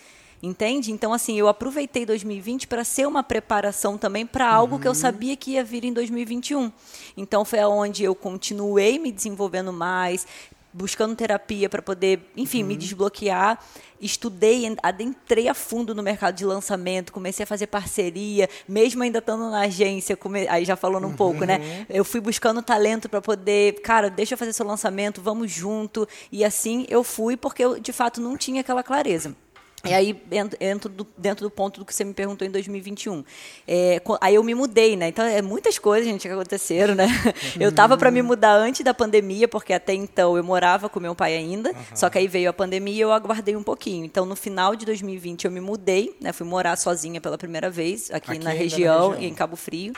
[0.43, 0.91] Entende?
[0.91, 4.81] Então, assim, eu aproveitei 2020 para ser uma preparação também para algo uhum.
[4.81, 4.95] que eu uhum.
[4.95, 6.73] sabia que ia vir em 2021.
[7.15, 10.27] Então, foi onde eu continuei me desenvolvendo mais,
[10.73, 12.69] buscando terapia para poder, enfim, uhum.
[12.69, 13.63] me desbloquear.
[14.01, 19.51] Estudei, adentrei a fundo no mercado de lançamento, comecei a fazer parceria, mesmo ainda estando
[19.51, 20.49] na agência, come...
[20.49, 21.17] aí já falando um uhum.
[21.17, 21.59] pouco, né?
[21.59, 21.87] Uhum.
[21.91, 26.09] Eu fui buscando talento para poder, cara, deixa eu fazer seu lançamento, vamos junto.
[26.33, 29.37] E assim eu fui, porque eu de fato não tinha aquela clareza.
[29.83, 30.23] E aí
[30.61, 33.25] entro do, dentro do ponto do que você me perguntou em 2021.
[33.67, 35.09] É, aí eu me mudei, né?
[35.09, 37.07] Então é muitas coisas, gente, que aconteceram, né?
[37.59, 41.15] Eu tava para me mudar antes da pandemia, porque até então eu morava com meu
[41.15, 41.71] pai ainda.
[41.71, 41.77] Uhum.
[41.95, 44.05] Só que aí veio a pandemia e eu aguardei um pouquinho.
[44.05, 46.33] Então no final de 2020 eu me mudei, né?
[46.33, 49.93] Fui morar sozinha pela primeira vez aqui, aqui na, região, na região, em Cabo Frio.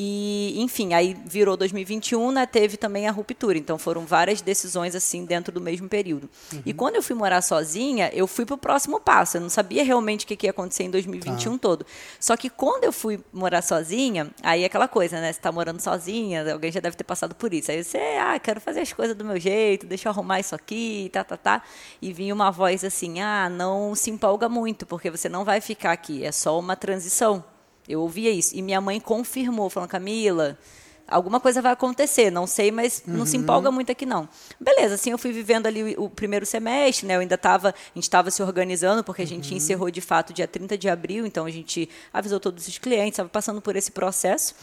[0.00, 3.58] E, enfim, aí virou 2021, né, teve também a ruptura.
[3.58, 6.30] Então foram várias decisões assim dentro do mesmo período.
[6.52, 6.62] Uhum.
[6.64, 9.38] E quando eu fui morar sozinha, eu fui para o próximo passo.
[9.38, 11.58] Eu não sabia realmente o que, que ia acontecer em 2021 ah.
[11.58, 11.84] todo.
[12.20, 15.32] Só que quando eu fui morar sozinha, aí é aquela coisa, né?
[15.32, 17.72] Você está morando sozinha, alguém já deve ter passado por isso.
[17.72, 21.10] Aí você, ah, quero fazer as coisas do meu jeito, deixa eu arrumar isso aqui,
[21.12, 21.62] tá, tá, tá.
[22.00, 25.90] E vinha uma voz assim, ah, não se empolga muito, porque você não vai ficar
[25.90, 27.42] aqui, é só uma transição.
[27.88, 28.54] Eu ouvia isso.
[28.54, 30.58] E minha mãe confirmou, falando, Camila,
[31.08, 33.14] alguma coisa vai acontecer, não sei, mas uhum.
[33.14, 33.42] não se uhum.
[33.42, 34.28] empolga muito aqui não.
[34.60, 37.16] Beleza, assim eu fui vivendo ali o, o primeiro semestre, né?
[37.16, 39.56] Eu ainda estava, a gente estava se organizando porque a gente uhum.
[39.56, 43.28] encerrou de fato dia 30 de abril, então a gente avisou todos os clientes, estava
[43.28, 44.54] passando por esse processo.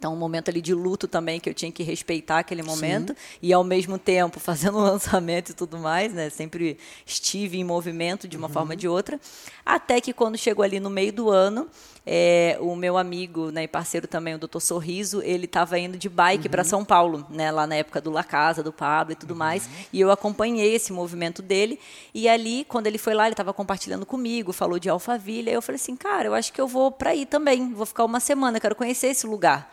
[0.00, 3.12] Então, um momento ali de luto também, que eu tinha que respeitar aquele momento.
[3.12, 3.38] Sim.
[3.42, 6.30] E, ao mesmo tempo, fazendo o lançamento e tudo mais, né?
[6.30, 8.52] Sempre estive em movimento de uma uhum.
[8.54, 9.20] forma ou de outra.
[9.62, 11.68] Até que, quando chegou ali no meio do ano,
[12.06, 16.08] é, o meu amigo né, e parceiro também, o doutor Sorriso, ele estava indo de
[16.08, 16.50] bike uhum.
[16.50, 19.36] para São Paulo, né, lá na época do La Casa, do Pablo e tudo uhum.
[19.36, 19.68] mais.
[19.92, 21.78] E eu acompanhei esse movimento dele.
[22.14, 25.50] E ali, quando ele foi lá, ele estava compartilhando comigo, falou de Alphaville.
[25.50, 27.72] Aí eu falei assim, cara, eu acho que eu vou para aí também.
[27.72, 29.70] Vou ficar uma semana, quero conhecer esse lugar.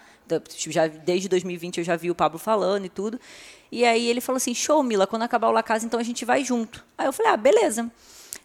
[0.68, 3.20] Já, desde 2020 eu já vi o Pablo falando e tudo.
[3.72, 6.26] E aí ele falou assim: show, Mila, quando acabar o La Casa, então a gente
[6.26, 6.84] vai junto.
[6.98, 7.90] Aí eu falei: ah, beleza.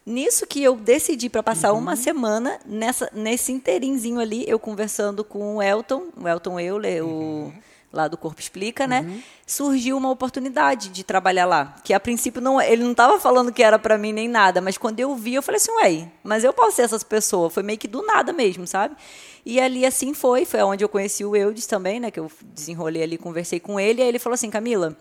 [0.04, 1.78] Nisso que eu decidi para passar uhum.
[1.78, 7.48] uma semana, nessa, nesse inteirinho ali, eu conversando com o Elton, o Elton Euler, uhum.
[7.48, 7.52] o
[7.92, 9.02] lá do Corpo Explica, né?
[9.02, 9.22] Uhum.
[9.46, 13.62] Surgiu uma oportunidade de trabalhar lá, que a princípio não, ele não estava falando que
[13.62, 16.52] era para mim nem nada, mas quando eu vi, eu falei assim, ué, mas eu
[16.52, 18.96] posso ser essas pessoas, foi meio que do nada mesmo, sabe?
[19.44, 22.10] E ali assim foi, foi onde eu conheci o Eudes também, né?
[22.10, 24.96] Que eu desenrolei ali, conversei com ele, e aí ele falou assim, Camila,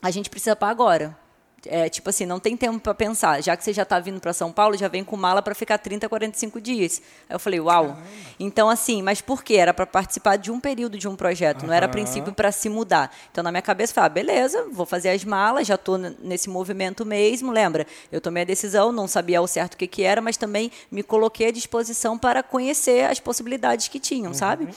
[0.00, 1.25] a gente precisa para agora.
[1.64, 3.42] É, tipo assim, não tem tempo para pensar.
[3.42, 5.78] Já que você já está vindo para São Paulo, já vem com mala para ficar
[5.78, 7.02] 30, 45 dias.
[7.28, 7.88] Aí eu falei, uau.
[7.88, 8.06] Caramba.
[8.38, 9.54] Então, assim, mas por quê?
[9.54, 11.68] Era para participar de um período de um projeto, uhum.
[11.68, 13.10] não era a princípio para se mudar.
[13.32, 16.48] Então, na minha cabeça, eu falei, ah, beleza, vou fazer as malas, já estou nesse
[16.48, 17.50] movimento mesmo.
[17.50, 17.86] Lembra?
[18.12, 21.02] Eu tomei a decisão, não sabia ao certo o que, que era, mas também me
[21.02, 24.34] coloquei à disposição para conhecer as possibilidades que tinham, uhum.
[24.34, 24.68] sabe?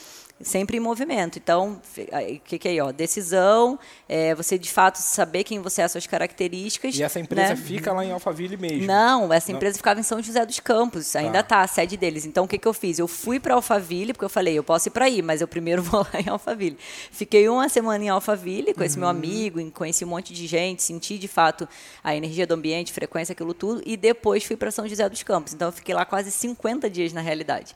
[0.41, 1.37] Sempre em movimento.
[1.37, 2.91] Então, o que, que é aí, ó?
[2.91, 3.77] Decisão,
[4.07, 6.97] é, você de fato saber quem você é, suas características.
[6.97, 7.55] E essa empresa né?
[7.55, 8.85] fica lá em Alphaville mesmo?
[8.85, 12.25] Não, essa empresa ficava em São José dos Campos, ainda tá, a sede deles.
[12.25, 12.99] Então, o que, que eu fiz?
[12.99, 15.81] Eu fui para Alphaville, porque eu falei, eu posso ir para aí, mas eu primeiro
[15.83, 16.77] vou lá em Alphaville.
[17.11, 21.17] Fiquei uma semana em Alphaville com esse meu amigo, conheci um monte de gente, senti
[21.17, 21.67] de fato
[22.03, 25.53] a energia do ambiente, frequência, aquilo tudo, e depois fui para São José dos Campos.
[25.53, 27.75] Então, eu fiquei lá quase 50 dias na realidade.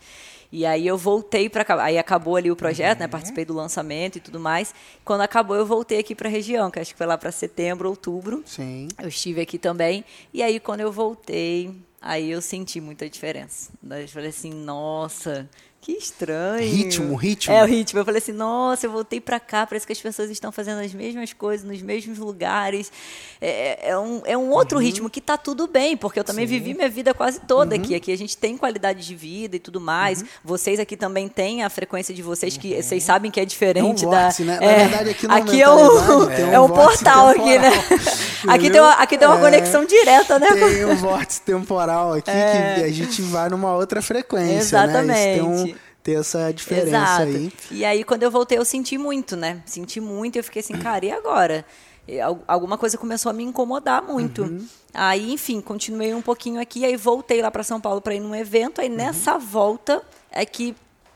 [0.56, 3.08] E aí eu voltei para aí acabou ali o projeto, né?
[3.08, 4.72] Participei do lançamento e tudo mais.
[5.04, 7.90] Quando acabou eu voltei aqui para a região, que acho que foi lá para setembro,
[7.90, 8.44] outubro.
[8.46, 8.88] Sim.
[9.02, 10.06] Eu estive aqui também.
[10.32, 13.72] E aí quando eu voltei, aí eu senti muita diferença.
[13.84, 15.50] Eu falei assim, nossa,
[15.84, 16.66] que estranho.
[16.66, 17.54] Ritmo, ritmo.
[17.54, 18.00] É, o ritmo.
[18.00, 20.94] Eu falei assim, nossa, eu voltei para cá, parece que as pessoas estão fazendo as
[20.94, 22.90] mesmas coisas, nos mesmos lugares.
[23.42, 24.84] É, é um, é um outro Uhum.
[24.84, 27.94] ritmo que tá tudo bem, porque eu também vivi minha vida quase toda aqui.
[27.96, 30.22] Aqui a gente tem qualidade de vida e tudo mais.
[30.22, 30.28] Uhum.
[30.46, 34.08] Vocês aqui também têm a frequência de vocês, que vocês sabem que é diferente É
[34.08, 34.22] um da...
[34.22, 34.60] vórtice, né?
[34.62, 35.28] Na verdade, aqui
[35.62, 37.72] é um, um é um vórtice portal aqui, né?
[37.72, 38.16] temporal.
[38.56, 39.42] aqui, tem uma, aqui tem uma É.
[39.42, 40.48] conexão direta, né?
[40.48, 45.73] Tem um vórtice temporal aqui que a gente vai numa outra frequência, né?
[46.04, 47.22] Tem essa diferença Exato.
[47.24, 47.54] aí.
[47.72, 49.64] E aí, quando eu voltei, eu senti muito, né?
[49.66, 51.66] Senti muito e eu fiquei assim, cara, e agora?
[52.22, 54.44] Al- Alguma coisa começou a me incomodar muito.
[54.44, 54.68] Uhum.
[54.94, 58.36] Aí, enfim, continuei um pouquinho aqui, aí voltei lá para São Paulo para ir num
[58.36, 58.80] evento.
[58.80, 58.84] Uhum.
[58.84, 60.76] Aí nessa volta é que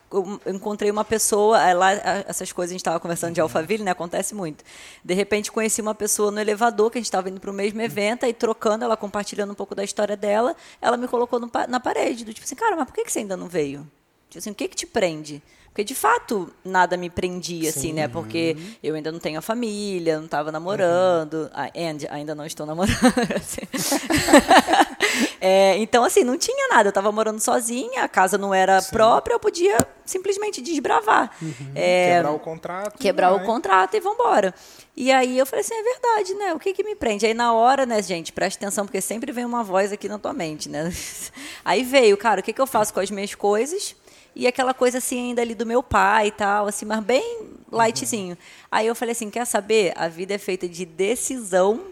[0.10, 1.92] eu encontrei uma pessoa, aí lá
[2.26, 3.34] essas coisas a gente estava conversando Uhum.
[3.34, 3.92] de Alphaville, né?
[3.92, 4.64] Acontece muito.
[5.04, 7.82] De repente conheci uma pessoa no elevador que a gente estava indo para o mesmo
[7.82, 11.82] evento, aí trocando, ela compartilhando um pouco da história dela, ela me colocou no na
[11.82, 13.86] parede, do tipo assim, cara, mas por que, que você ainda não veio?
[14.30, 15.42] Tipo assim, o que que te prende?
[15.68, 18.08] Porque de fato nada me prendia, assim, né?
[18.08, 22.66] Porque eu ainda não tenho a família, não estava namorando, ah, and ainda não estou
[22.66, 22.98] namorando.
[23.36, 23.62] assim.
[25.40, 26.88] É, então, assim, não tinha nada.
[26.88, 31.32] Eu estava morando sozinha, a casa não era própria, eu podia simplesmente desbravar.
[31.76, 32.98] É, Quebrar o contrato.
[32.98, 34.54] quebrar o contrato e vambora.
[34.96, 36.54] E aí eu falei assim, é verdade, né?
[36.56, 37.26] O que que me prende?
[37.26, 40.34] Aí na hora, né, gente, presta atenção, porque sempre vem uma voz aqui na tua
[40.34, 40.92] mente, né?
[41.64, 43.96] Aí veio, cara, o que que eu faço com as minhas coisas?
[44.40, 48.38] E aquela coisa assim ainda ali do meu pai e tal, assim, mas bem lightzinho.
[48.72, 49.94] Aí eu falei assim, quer saber?
[49.96, 51.86] A vida é feita de decisão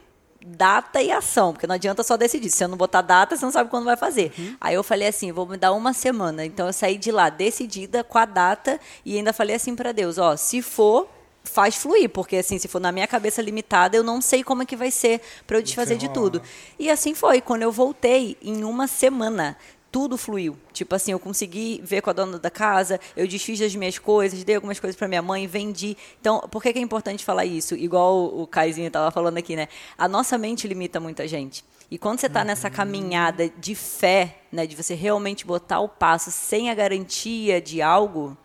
[0.45, 2.51] data e ação, porque não adianta só decidir.
[2.51, 4.31] Se eu não botar data, você não sabe quando vai fazer.
[4.61, 6.45] Aí eu falei assim, vou me dar uma semana.
[6.45, 10.19] Então eu saí de lá decidida com a data e ainda falei assim para Deus,
[10.19, 11.09] ó, se for
[11.43, 14.65] faz fluir, porque assim, se for na minha cabeça limitada, eu não sei como é
[14.65, 16.41] que vai ser para eu desfazer de tudo.
[16.77, 19.57] E assim foi, quando eu voltei em uma semana,
[19.95, 20.57] tudo fluiu.
[20.73, 24.43] Tipo assim, eu consegui ver com a dona da casa, eu desfiz das minhas coisas,
[24.43, 25.95] dei algumas coisas para minha mãe, vendi.
[26.19, 27.75] Então, por que, é importante falar isso?
[27.75, 29.69] Igual o Caizinho estava falando aqui, né?
[29.97, 31.63] A nossa mente limita muita gente.
[31.89, 36.29] E quando você está nessa caminhada de fé, né, de você realmente botar o passo
[36.29, 38.37] sem a garantia de algo,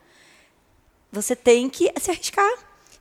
[1.11, 2.53] você tem que se arriscar.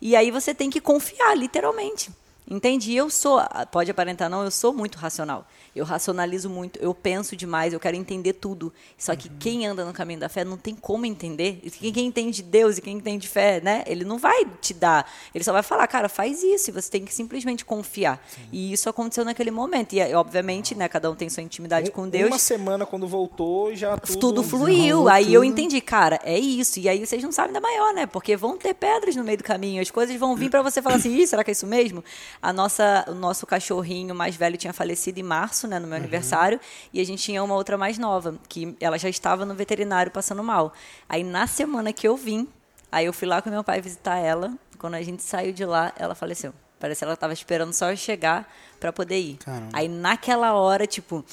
[0.01, 2.09] E aí você tem que confiar, literalmente.
[2.49, 2.95] Entendi?
[2.95, 3.39] Eu sou,
[3.71, 5.47] pode aparentar não, eu sou muito racional.
[5.75, 8.73] Eu racionalizo muito, eu penso demais, eu quero entender tudo.
[8.97, 11.61] Só que quem anda no caminho da fé não tem como entender.
[11.79, 13.83] Quem, entende de Deus e quem entende de fé, né?
[13.85, 15.09] Ele não vai te dar.
[15.33, 16.69] Ele só vai falar, cara, faz isso.
[16.69, 18.23] E você tem que simplesmente confiar.
[18.51, 19.93] E isso aconteceu naquele momento.
[19.93, 23.97] E, obviamente, né, cada um tem sua intimidade com Deus Uma semana quando voltou, já
[23.97, 24.19] tudo...
[24.19, 25.07] tudo fluiu.
[25.07, 26.79] Aí eu entendi, cara, é isso.
[26.79, 28.05] E aí vocês não sabem da maior, né?
[28.05, 29.81] Porque vão ter pedras no meio do caminho.
[29.81, 32.03] As coisas vão vir para você falar assim, Ih, será que é isso mesmo?
[32.41, 36.59] A nossa, o nosso cachorrinho mais velho tinha falecido em março, né, no meu aniversário,
[36.91, 40.43] e a gente tinha uma outra mais nova, que ela já estava no veterinário passando
[40.43, 40.73] mal.
[41.07, 42.47] Aí na semana que eu vim,
[42.91, 44.53] aí eu fui lá com meu pai visitar ela.
[44.77, 46.53] Quando a gente saiu de lá, ela faleceu.
[46.79, 49.37] Parece que ela estava esperando só eu chegar para poder ir.
[49.37, 49.69] Caramba.
[49.73, 51.25] Aí naquela hora, tipo,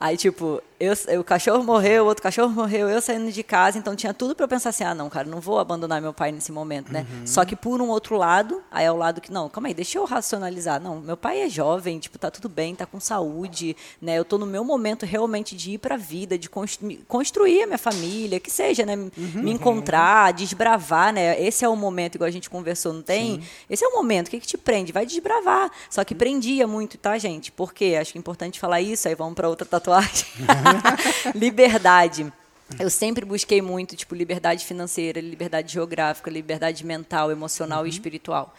[0.00, 3.94] Aí, tipo, eu, o cachorro morreu, o outro cachorro morreu, eu saindo de casa, então
[3.94, 6.50] tinha tudo para eu pensar assim: ah, não, cara, não vou abandonar meu pai nesse
[6.50, 7.06] momento, né?
[7.26, 9.98] Só que por um outro lado, aí é o lado que, não, calma aí, deixa
[9.98, 10.80] eu racionalizar.
[10.80, 14.18] Não, meu pai é jovem, tipo, tá tudo bem, tá com saúde, né?
[14.18, 17.78] Eu tô no meu momento realmente de ir pra vida, de constru- construir a minha
[17.78, 18.96] família, que seja, né?
[18.96, 21.38] Me encontrar, desbravar, né?
[21.42, 23.42] Esse é o momento, igual a gente conversou, não tem?
[23.68, 24.92] Esse é o momento, o que, que te prende?
[24.92, 25.70] Vai desbravar.
[25.90, 27.52] Só que prendia muito, tá, gente?
[27.52, 27.98] Por quê?
[28.00, 30.24] Acho que é importante falar isso, aí vamos para outra tatuagem.
[31.34, 32.32] liberdade.
[32.78, 38.54] Eu sempre busquei muito, tipo, liberdade financeira, liberdade geográfica, liberdade mental, emocional e espiritual.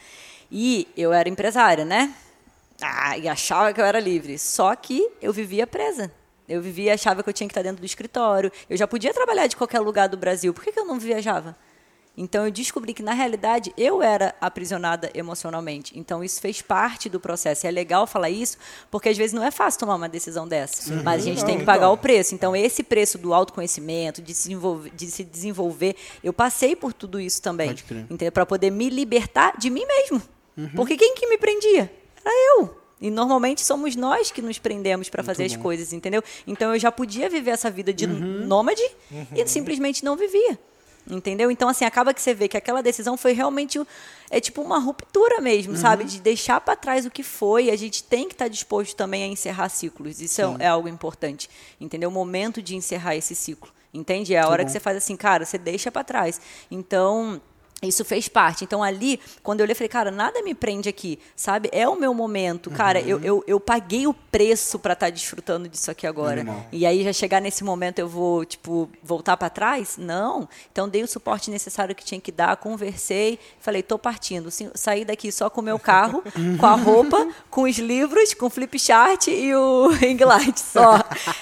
[0.52, 2.14] E eu era empresária, né?
[2.82, 4.38] Ah, e achava que eu era livre.
[4.38, 6.12] Só que eu vivia presa.
[6.50, 8.52] Eu vivia, achava que eu tinha que estar dentro do escritório.
[8.70, 10.54] Eu já podia trabalhar de qualquer lugar do Brasil.
[10.54, 11.56] Por que, que eu não viajava?
[12.18, 15.98] Então eu descobri que na realidade eu era aprisionada emocionalmente.
[15.98, 17.66] Então isso fez parte do processo.
[17.66, 18.58] E é legal falar isso,
[18.92, 21.60] porque às vezes não é fácil tomar uma decisão dessa, mas a gente Não, tem
[21.60, 21.94] que pagar então.
[21.94, 22.36] o preço.
[22.36, 27.20] Então esse preço do autoconhecimento, de se desenvolver, de se desenvolver, eu passei por tudo
[27.20, 28.02] isso também, Pode crer.
[28.10, 28.32] entendeu?
[28.32, 30.22] Para poder me libertar de mim mesmo.
[30.58, 30.70] Uhum.
[30.76, 31.90] Porque quem que me prendia?
[32.24, 32.78] Era eu.
[33.00, 36.22] E normalmente somos nós que nos prendemos para fazer as coisas, entendeu?
[36.46, 38.46] Então eu já podia viver essa vida de Uhum.
[38.46, 38.84] nômade
[39.36, 40.60] e simplesmente não vivia.
[41.10, 41.50] Entendeu?
[41.50, 43.80] Então, assim, acaba que você vê que aquela decisão foi realmente.
[44.30, 46.04] É tipo uma ruptura mesmo, sabe?
[46.06, 47.70] De deixar para trás o que foi.
[47.70, 50.22] A gente tem que estar disposto também a encerrar ciclos.
[50.22, 51.50] Isso é, é algo importante.
[51.80, 52.10] Entendeu?
[52.10, 53.72] O momento de encerrar esse ciclo.
[53.94, 54.34] Entende?
[54.34, 56.40] É a hora que você faz assim, cara, você deixa para trás.
[56.70, 57.42] Então.
[57.82, 58.64] Isso fez parte.
[58.64, 61.68] Então, ali, quando eu olhei, falei, cara, nada me prende aqui, sabe?
[61.72, 62.70] É o meu momento.
[62.70, 66.46] Cara, eu, eu, eu paguei o preço para estar desfrutando disso aqui agora.
[66.72, 69.98] E aí, já chegar nesse momento, eu vou, tipo, voltar para trás?
[69.98, 70.48] Não.
[70.72, 74.52] Então, dei o suporte necessário que tinha que dar, conversei, falei, tô partindo.
[74.52, 76.24] Sim, Saí daqui só com o meu carro,
[76.60, 81.00] com a roupa, com os livros, com o flip chart e o ring light só.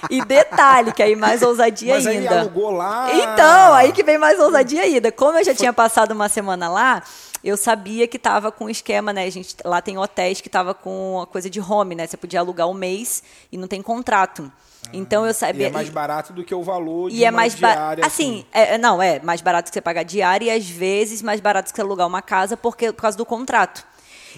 [0.09, 2.39] E detalhe, que aí mais ousadia Mas aí ainda.
[2.39, 3.09] alugou lá.
[3.13, 5.11] Então, aí que vem mais ousadia ainda.
[5.11, 7.03] Como eu já tinha passado uma semana lá,
[7.43, 9.25] eu sabia que tava com esquema, né?
[9.25, 12.07] A gente, lá tem hotéis que tava com a coisa de home, né?
[12.07, 13.21] Você podia alugar um mês
[13.51, 14.51] e não tem contrato.
[14.93, 15.67] Então eu E sabia.
[15.67, 18.05] é mais barato do que o valor de E é uma mais diária.
[18.05, 21.69] Assim, é, não, é mais barato que você pagar diária e às vezes mais barato
[21.71, 23.85] que você alugar uma casa porque, por causa do contrato.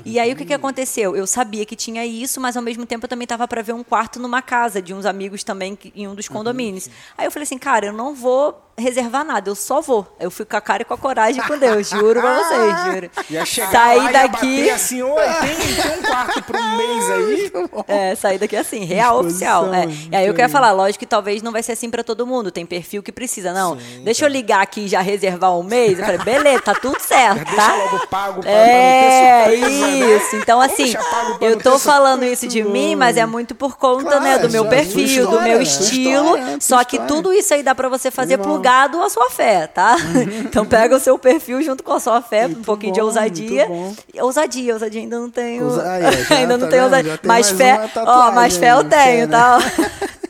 [0.05, 1.15] E aí o que, que aconteceu?
[1.15, 3.83] Eu sabia que tinha isso, mas ao mesmo tempo eu também estava para ver um
[3.83, 6.89] quarto numa casa de uns amigos também em um dos condomínios.
[7.17, 10.07] Aí eu falei assim, cara, eu não vou reservar nada, eu só vou.
[10.19, 13.11] Eu fui com a cara e com a coragem com Deus, juro pra vocês, juro.
[13.29, 14.31] Ia chegar Saí lá, ia daqui.
[14.57, 17.51] bater assim, oi, tem, tem um quarto para um mês aí?
[17.87, 19.71] É, sair daqui assim, real oficial.
[19.73, 19.85] É.
[20.11, 22.49] E aí eu quero falar, lógico que talvez não vai ser assim pra todo mundo,
[22.51, 23.53] tem perfil que precisa.
[23.53, 25.99] Não, deixa eu ligar aqui e já reservar um mês.
[25.99, 27.75] Eu falei, beleza, tá tudo certo, Deixa tá?
[27.75, 29.80] logo pago pra, É, pra não ter surpresa?
[29.85, 30.35] Isso.
[30.37, 30.93] Então, assim,
[31.39, 35.27] eu tô falando isso de mim, mas é muito por conta, né, do meu perfil,
[35.27, 36.35] do meu estilo.
[36.59, 39.97] Só que tudo isso aí dá pra você fazer plugado à sua fé, tá?
[40.45, 43.67] Então pega o seu perfil junto com a sua fé, um pouquinho de ousadia.
[44.19, 45.71] Ousadia, ousadia ainda não tenho.
[46.31, 47.19] Ainda não tá tenho ousadia.
[47.23, 49.31] Mas mais fé, ó, mas fé eu tenho, né?
[49.31, 49.59] tá?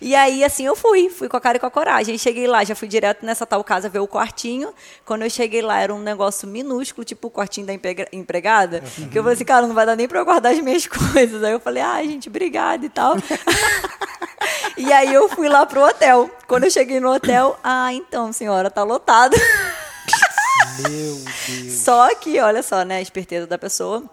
[0.00, 2.16] E aí, assim, eu fui, fui com a cara e com a coragem.
[2.18, 4.72] Cheguei lá, já fui direto nessa tal casa ver o quartinho.
[5.04, 8.80] Quando eu cheguei lá, era um negócio minúsculo, tipo o quartinho da emprega- empregada.
[9.10, 11.42] Que eu falei assim, cara, não vai dar nem pra eu guardar as minhas coisas.
[11.42, 13.16] Aí eu falei, ai, gente, obrigada e tal.
[14.76, 16.30] e aí eu fui lá pro hotel.
[16.46, 19.36] Quando eu cheguei no hotel, ah, então, senhora, tá lotado.
[20.88, 21.72] Meu Deus.
[21.72, 24.04] Só que, olha só, né, a esperteza da pessoa.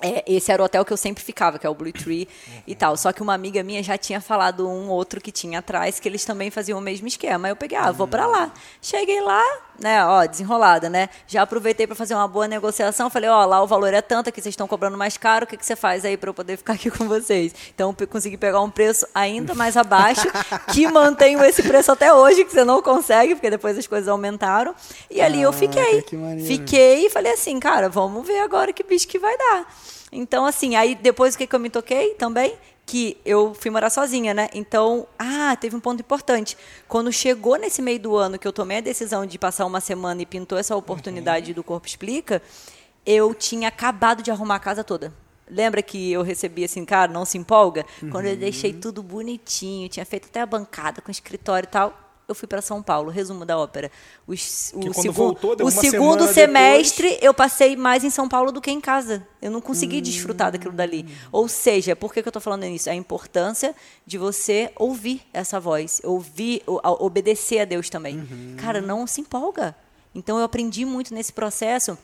[0.00, 2.28] É, esse era o hotel que eu sempre ficava, que é o Blue Tree
[2.66, 2.96] e tal.
[2.96, 6.24] Só que uma amiga minha já tinha falado um outro que tinha atrás, que eles
[6.24, 7.48] também faziam o mesmo esquema.
[7.48, 8.52] Eu peguei, ah, vou pra lá.
[8.80, 9.42] Cheguei lá,
[9.78, 11.08] né, ó, desenrolada, né?
[11.26, 13.08] Já aproveitei pra fazer uma boa negociação.
[13.08, 15.56] Falei, ó, lá o valor é tanto, aqui vocês estão cobrando mais caro, o que,
[15.56, 17.54] que você faz aí pra eu poder ficar aqui com vocês?
[17.74, 20.26] Então, eu consegui pegar um preço ainda mais abaixo,
[20.72, 24.74] que mantenho esse preço até hoje, que você não consegue, porque depois as coisas aumentaram.
[25.10, 26.02] E ali eu Caraca, fiquei.
[26.02, 26.44] que.
[26.46, 29.66] Fiquei e falei assim, cara, vamos ver agora que bicho que vai dar.
[30.10, 32.54] Então, assim, aí depois o que, que eu me toquei também?
[32.88, 34.48] Que eu fui morar sozinha, né?
[34.54, 36.56] Então, ah, teve um ponto importante.
[36.88, 40.22] Quando chegou nesse meio do ano que eu tomei a decisão de passar uma semana
[40.22, 42.40] e pintou essa oportunidade do Corpo Explica,
[43.04, 45.12] eu tinha acabado de arrumar a casa toda.
[45.50, 47.84] Lembra que eu recebi assim, cara, não se empolga?
[48.10, 52.34] Quando eu deixei tudo bonitinho, tinha feito até a bancada com escritório e tal, eu
[52.34, 53.10] fui para São Paulo.
[53.10, 53.90] Resumo da ópera.
[54.26, 54.34] O
[54.72, 58.80] quando segu- voltou, o segundo semestre eu passei mais em São Paulo do que em
[58.80, 59.26] casa.
[59.40, 61.06] Eu não consegui desfrutar daquilo dali.
[61.32, 62.90] Ou seja, por que, que eu estou falando isso?
[62.90, 63.74] A importância
[64.06, 68.28] de você ouvir essa voz, ouvir, o- obedecer a Deus também.
[68.58, 69.74] Cara, não se empolga.
[70.14, 71.96] Então eu aprendi muito nesse processo.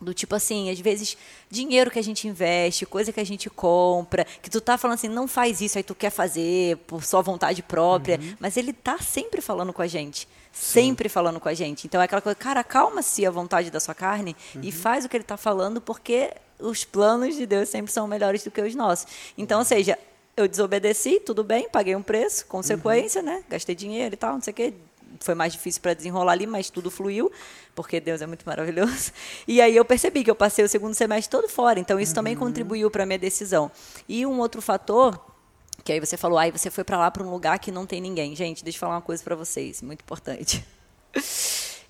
[0.00, 1.14] Do tipo assim, às vezes,
[1.50, 5.08] dinheiro que a gente investe, coisa que a gente compra, que tu tá falando assim,
[5.08, 9.42] não faz isso, aí tu quer fazer por sua vontade própria, mas ele tá sempre
[9.42, 10.26] falando com a gente.
[10.52, 11.86] Sempre falando com a gente.
[11.86, 15.16] Então é aquela coisa, cara, acalma-se a vontade da sua carne e faz o que
[15.18, 19.06] ele tá falando, porque os planos de Deus sempre são melhores do que os nossos.
[19.36, 19.98] Então, ou seja,
[20.36, 23.44] eu desobedeci, tudo bem, paguei um preço, consequência, né?
[23.48, 24.74] Gastei dinheiro e tal, não sei o quê.
[25.20, 27.30] Foi mais difícil para desenrolar ali, mas tudo fluiu,
[27.74, 29.12] porque Deus é muito maravilhoso.
[29.46, 32.34] E aí eu percebi que eu passei o segundo semestre todo fora, então isso também
[32.34, 33.70] contribuiu para a minha decisão.
[34.08, 35.20] E um outro fator,
[35.84, 38.00] que aí você falou, aí você foi para lá para um lugar que não tem
[38.00, 38.34] ninguém.
[38.34, 40.64] Gente, deixa eu falar uma coisa para vocês, muito importante.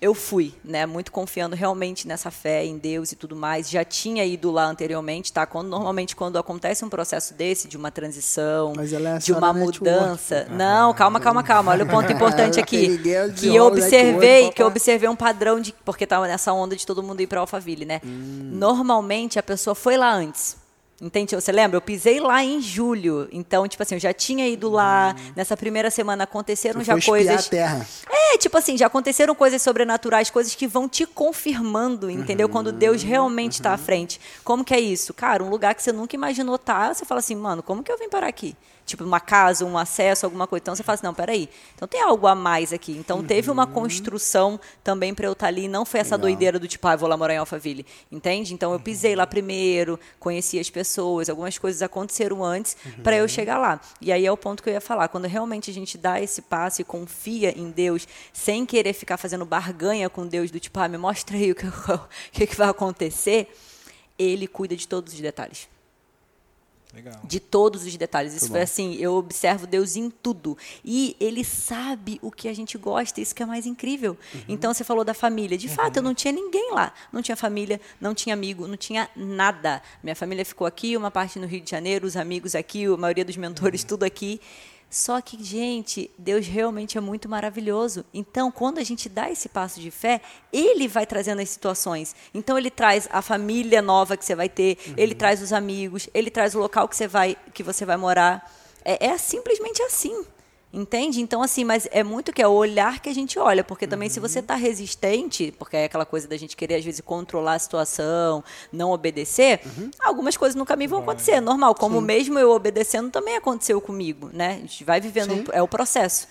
[0.01, 0.87] Eu fui, né?
[0.87, 3.69] Muito confiando realmente nessa fé em Deus e tudo mais.
[3.69, 5.45] Já tinha ido lá anteriormente, tá?
[5.45, 10.47] Quando, normalmente, quando acontece um processo desse, de uma transição, é de uma mudança.
[10.49, 11.71] Não, calma, calma, calma.
[11.71, 12.97] Olha o ponto importante aqui.
[13.35, 15.71] Que eu observei, que eu observei um padrão de.
[15.85, 18.01] Porque tava nessa onda de todo mundo ir pra Alphaville, né?
[18.03, 18.49] Hum.
[18.53, 20.60] Normalmente a pessoa foi lá antes.
[21.01, 21.33] Entende?
[21.33, 21.77] Você lembra?
[21.77, 23.27] Eu pisei lá em julho.
[23.31, 25.15] Então, tipo assim, eu já tinha ido lá.
[25.35, 26.83] Nessa primeira semana aconteceram Hum.
[26.83, 27.47] Tu já foi coisas.
[27.47, 27.87] a terra.
[28.09, 32.47] É, tipo assim, já aconteceram coisas sobrenaturais, coisas que vão te confirmando, entendeu?
[32.47, 34.21] Uhum, Quando Deus realmente está à frente.
[34.43, 35.13] Como que é isso?
[35.13, 37.97] Cara, um lugar que você nunca imaginou estar, você fala assim, mano, como que eu
[37.97, 38.55] vim parar aqui?
[38.85, 40.61] Tipo, uma casa, um acesso, alguma coisa.
[40.63, 41.47] Então você fala assim, não, peraí.
[41.75, 42.91] Então tem algo a mais aqui.
[42.93, 43.71] Então teve uma Uhum.
[43.71, 45.67] construção também para eu estar ali.
[45.67, 47.85] Não foi essa doideira do tipo, ah, vou lá morar em Alphaville.
[48.11, 48.53] Entende?
[48.53, 53.57] Então eu pisei lá primeiro, conheci as pessoas, algumas coisas aconteceram antes para eu chegar
[53.57, 53.79] lá.
[54.01, 55.07] E aí é o ponto que eu ia falar.
[55.07, 59.45] Quando realmente a gente dá esse passo e confia em Deus, sem querer ficar fazendo
[59.45, 62.01] barganha com Deus, do tipo, ah, me mostra aí o que, o
[62.33, 63.47] que vai acontecer,
[64.19, 65.69] ele cuida de todos os detalhes
[66.93, 67.21] Legal.
[67.23, 68.33] de todos os detalhes.
[68.33, 70.57] Isso foi assim, eu observo Deus em tudo.
[70.83, 74.17] E ele sabe o que a gente gosta, isso que é mais incrível.
[74.47, 75.57] Então você falou da família.
[75.57, 76.93] De fato, eu não tinha ninguém lá.
[77.11, 79.81] Não tinha família, não tinha amigo, não tinha nada.
[80.03, 83.23] Minha família ficou aqui, uma parte no Rio de Janeiro, os amigos aqui, a maioria
[83.23, 84.41] dos mentores, tudo aqui.
[84.91, 88.03] Só que, gente, Deus realmente é muito maravilhoso.
[88.13, 90.19] Então, quando a gente dá esse passo de fé,
[90.51, 92.13] Ele vai trazendo as situações.
[92.33, 96.29] Então, Ele traz a família nova que você vai ter, Ele traz os amigos, Ele
[96.29, 98.51] traz o local que você vai, que você vai morar.
[98.83, 100.25] É, é simplesmente assim.
[100.73, 101.19] Entende?
[101.19, 104.07] Então, assim, mas é muito que é o olhar que a gente olha, porque também
[104.07, 107.59] se você está resistente, porque é aquela coisa da gente querer, às vezes, controlar a
[107.59, 108.41] situação,
[108.71, 109.59] não obedecer,
[109.99, 111.75] algumas coisas no caminho vão acontecer, é normal.
[111.75, 114.53] Como mesmo eu obedecendo, também aconteceu comigo, né?
[114.53, 115.43] A gente vai vivendo, Sim.
[115.51, 116.25] é o processo.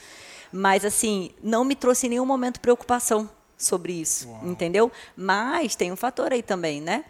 [0.50, 3.28] Mas, assim, não me trouxe em nenhum momento preocupação
[3.58, 4.90] sobre isso, entendeu?
[5.14, 7.04] Mas tem um fator aí também, né?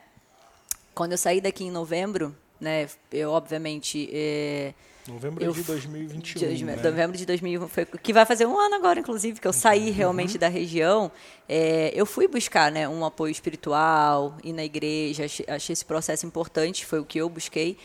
[0.93, 4.11] Quando eu saí daqui em novembro, né, eu, obviamente...
[4.13, 4.75] é,
[5.09, 6.55] Novembro Eu de f- 2021.
[6.55, 6.77] de- né?
[6.77, 10.37] Novembro de 2000, foi, que vai fazer um ano agora, inclusive, que eu saí realmente
[10.39, 11.11] da região.
[11.49, 16.27] É, eu fui buscar né, um apoio espiritual, ir na igreja, achei, achei esse processo
[16.27, 17.77] importante, foi o que eu busquei.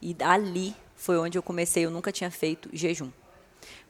[0.00, 3.10] E ali foi onde eu comecei, eu nunca tinha feito jejum.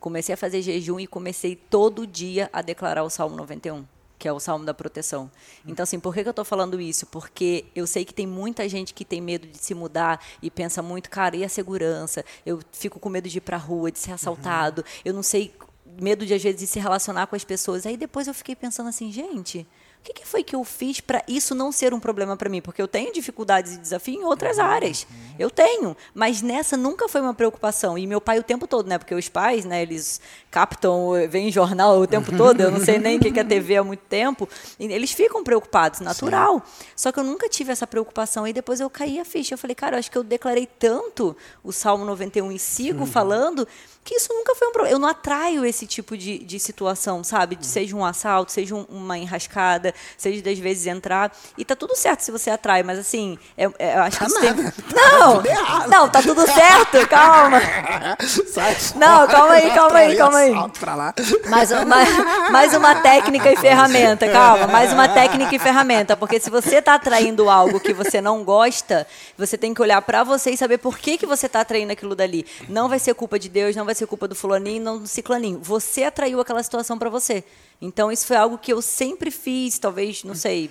[0.01, 3.85] Comecei a fazer jejum e comecei todo dia a declarar o Salmo 91,
[4.19, 5.31] que é o Salmo da proteção.
[5.67, 7.07] Então, assim, por que, que eu estou falando isso?
[7.07, 10.83] Porque eu sei que tem muita gente que tem medo de se mudar e pensa
[10.83, 12.25] muito, cara, e a segurança?
[12.45, 15.55] Eu fico com medo de ir para a rua, de ser assaltado, eu não sei,
[16.01, 17.87] medo de às vezes de se relacionar com as pessoas.
[17.87, 19.67] Aí depois eu fiquei pensando assim, gente,
[20.09, 22.63] que, que foi que eu fiz para isso não ser um problema para mim?
[22.63, 25.07] Porque eu tenho dificuldades e desafios em outras áreas.
[25.39, 27.99] Eu tenho, mas nessa nunca foi uma preocupação.
[27.99, 28.99] E meu pai o tempo todo, né?
[28.99, 33.19] Porque os pais, né, eles captam, veem jornal o tempo todo, eu não sei nem
[33.19, 34.49] o que é TV há muito tempo.
[34.79, 36.63] E eles ficam preocupados, natural.
[36.97, 38.47] Só que eu nunca tive essa preocupação.
[38.47, 39.55] E depois eu caí a ficha.
[39.55, 43.67] Eu falei, cara, eu acho que eu declarei tanto o Salmo 91 e sigo falando
[44.09, 44.95] que isso nunca foi um problema.
[44.95, 47.57] Eu não atraio esse tipo de, de situação, sabe?
[47.57, 51.31] De, seja um assalto, seja um- uma enrascada, seja das vezes entrar.
[51.59, 54.41] E tá tudo certo se você atrai, mas assim, é- é- eu acho que isso
[54.41, 54.51] tem...
[54.95, 55.43] Não!
[55.89, 57.61] Não, tá tudo certo, calma.
[58.51, 60.55] Sai Não, calma aí, calma aí, calma aí.
[60.81, 61.15] Pra lá.
[61.51, 61.97] Mais uma,
[62.51, 66.95] mais uma técnica e ferramenta, calma, mais uma técnica e ferramenta, porque se você está
[66.95, 69.07] atraindo algo que você não gosta,
[69.37, 72.15] você tem que olhar para você e saber por que, que você está atraindo aquilo
[72.15, 72.47] dali.
[72.71, 75.59] Não vai ser culpa de Deus, não vai ser culpa do fulaninho, não do ciclaninho.
[75.63, 77.45] Você atraiu aquela situação para você.
[77.81, 80.71] Então isso foi algo que eu sempre fiz, talvez, não sei,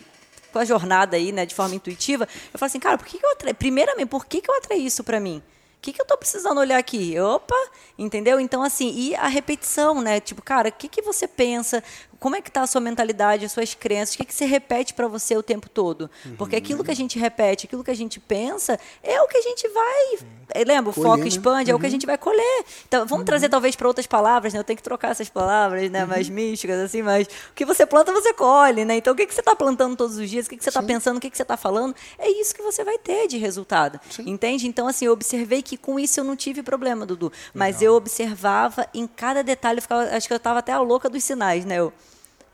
[0.51, 2.28] com a jornada aí, né, de forma intuitiva.
[2.53, 3.53] Eu falo assim, cara, por que, que eu atraí?
[3.53, 5.41] Primeiramente, por que, que eu atraí isso para mim?
[5.78, 7.17] O que, que eu tô precisando olhar aqui?
[7.19, 7.55] Opa,
[7.97, 8.39] entendeu?
[8.39, 10.19] Então, assim, e a repetição, né?
[10.19, 11.84] Tipo, cara, o que, que você pensa?
[12.19, 14.15] Como é que tá a sua mentalidade, as suas crenças?
[14.15, 16.09] O que, que você repete para você o tempo todo?
[16.36, 19.41] Porque aquilo que a gente repete, aquilo que a gente pensa, é o que a
[19.41, 20.17] gente vai.
[20.50, 20.91] Eh, Lembra?
[20.91, 21.28] O Colher, foco né?
[21.28, 22.66] expande, é o que a gente vai colher.
[22.88, 24.60] Então, vamos trazer talvez para outras palavras, né?
[24.60, 26.06] Eu tenho que trocar essas palavras, né?
[26.06, 28.98] Mais místicas, assim, mas o que você planta, você colhe, né?
[28.98, 30.45] Então, o que, que você está plantando todos os dias?
[30.45, 31.18] O que, que você está pensando?
[31.18, 31.95] O que, que você está falando?
[32.18, 34.00] É isso que você vai ter de resultado.
[34.26, 34.68] Entende?
[34.68, 37.32] Então, assim, eu observei que com isso eu não tive problema, Dudu.
[37.54, 41.10] Mas eu observava em cada detalhe, eu ficava, acho que eu estava até a louca
[41.10, 41.80] dos sinais, né?
[41.80, 41.93] Eu,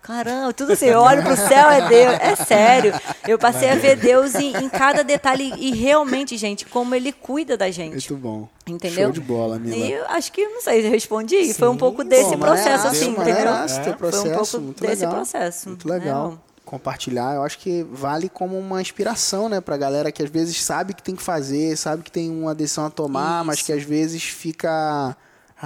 [0.04, 2.94] Caramba, tudo assim, eu olho pro céu, é Deus, é sério.
[3.26, 7.56] Eu passei a ver Deus em, em cada detalhe e realmente, gente, como Ele cuida
[7.56, 7.92] da gente.
[7.94, 8.50] Muito bom.
[8.68, 9.06] Entendeu?
[9.06, 9.76] Show de bola, Mila.
[9.78, 11.54] E eu acho que, não sei, eu respondi.
[11.54, 13.26] foi um pouco desse Pô, processo, maneiraço, assim, entendeu?
[13.34, 15.14] maneiraço teu Foi um processo, pouco muito desse legal.
[15.16, 15.70] processo.
[15.70, 16.32] Muito legal.
[16.32, 16.38] né?
[16.66, 20.94] Compartilhar, eu acho que vale como uma inspiração, né, pra galera que às vezes sabe
[20.94, 23.66] que tem que fazer, sabe que tem uma decisão a tomar, mas Isso.
[23.68, 25.16] que às vezes fica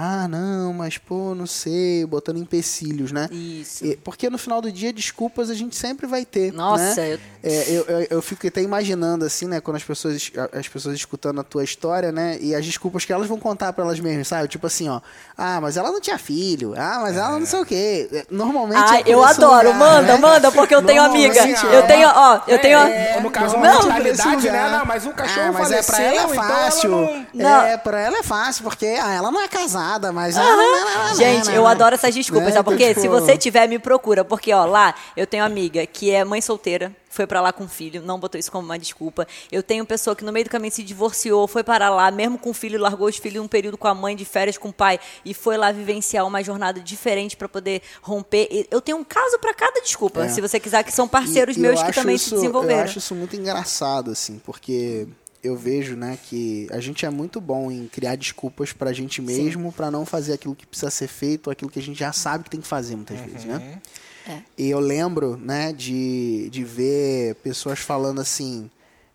[0.00, 3.28] Ah, não, mas pô, não sei, botando empecilhos, né?
[3.32, 3.84] Isso.
[3.84, 6.52] E- Porque no final do dia, desculpas a gente sempre vai ter.
[6.52, 7.14] Nossa, né?
[7.14, 10.94] eu- É, eu, eu, eu fico até imaginando, assim, né, quando as pessoas, as pessoas
[10.96, 14.26] escutando a tua história, né, e as desculpas que elas vão contar pra elas mesmas,
[14.28, 14.48] sabe?
[14.48, 15.00] Tipo assim, ó,
[15.36, 18.08] ah, mas ela não tinha filho, ah, mas ela não sei o quê.
[18.12, 18.94] É, Normalmente.
[18.94, 19.68] É por eu adoro.
[19.72, 20.18] lugar, manda, né?
[20.18, 21.46] manda, porque eu tenho amiga.
[21.72, 22.78] Eu tenho, ó, eu tenho.
[22.78, 24.70] É, no caso, uma Não, mentalidade, nesse né?
[24.70, 26.92] Não, mas o cachorro ah, mas é faleceu, pra ela é então fácil.
[26.92, 27.26] ela não...
[27.34, 27.62] Não.
[27.62, 30.36] É, pra ela é fácil, porque ah, ela não é casada, mas.
[30.36, 32.52] ah, não, Gente, não, eu adoro essas desculpas, Né?
[32.54, 32.94] sabe por Então, quê?
[32.94, 34.24] tipo, Se você tiver, me procura.
[34.24, 38.02] Porque, ó, lá eu tenho amiga que é mãe solteira, foi pra lá com filho,
[38.02, 39.26] não botou isso como uma desculpa.
[39.50, 42.52] Eu tenho pessoa que no meio do caminho se divorciou, foi para lá, mesmo com
[42.52, 45.32] filho, largou os filhos um período com a mãe, de férias com o pai, e
[45.34, 48.48] foi lá vivenciar uma jornada diferente pra poder romper.
[48.50, 50.28] E Eu tenho um caso pra cada desculpa, É.
[50.28, 52.80] se você quiser, que são parceiros E- meus eu que também isso- se desenvolveram.
[52.80, 55.06] Eu acho isso muito engraçado, assim, porque
[55.42, 59.72] eu vejo, né, que a gente é muito bom em criar desculpas pra gente mesmo,
[59.72, 62.44] pra não fazer aquilo que precisa ser feito, ou aquilo que a gente já sabe
[62.44, 63.80] que tem que fazer muitas vezes, né?
[64.28, 64.42] É.
[64.56, 68.70] E eu lembro, né, de, de ver pessoas falando assim,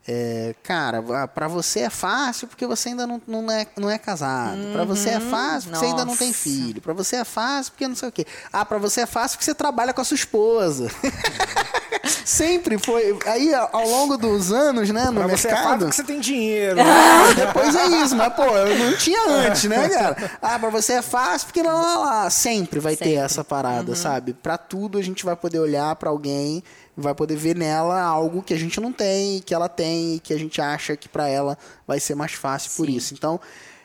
[0.06, 4.58] é, cara, pra você é fácil porque você ainda não, não, é, não é casado.
[4.74, 6.40] Pra você é fácil porque você ainda não tem Nossa.
[6.40, 6.82] filho.
[6.82, 8.26] Pra você é fácil porque não sei o quê.
[8.52, 10.90] Ah, pra você é fácil porque você trabalha com a sua esposa.
[12.26, 13.18] Sempre foi.
[13.26, 15.86] Aí, ao longo dos anos, né, no Pra você é mercado.
[15.86, 16.78] você tem dinheiro.
[16.82, 20.32] Ah, depois é isso, mas pô, eu não tinha antes, né, cara?
[20.42, 22.30] Ah, pra você é fácil, porque não, lá, lá.
[22.30, 23.20] Sempre vai ter Sempre.
[23.20, 24.34] essa parada, sabe?
[24.34, 26.62] Pra tudo a gente vai poder olhar pra alguém,
[26.96, 30.34] vai poder ver nela algo que a gente não tem, que ela tem, e que
[30.34, 32.96] a gente acha que pra ela vai ser mais fácil por Sim.
[32.98, 33.14] isso.
[33.14, 33.40] Então,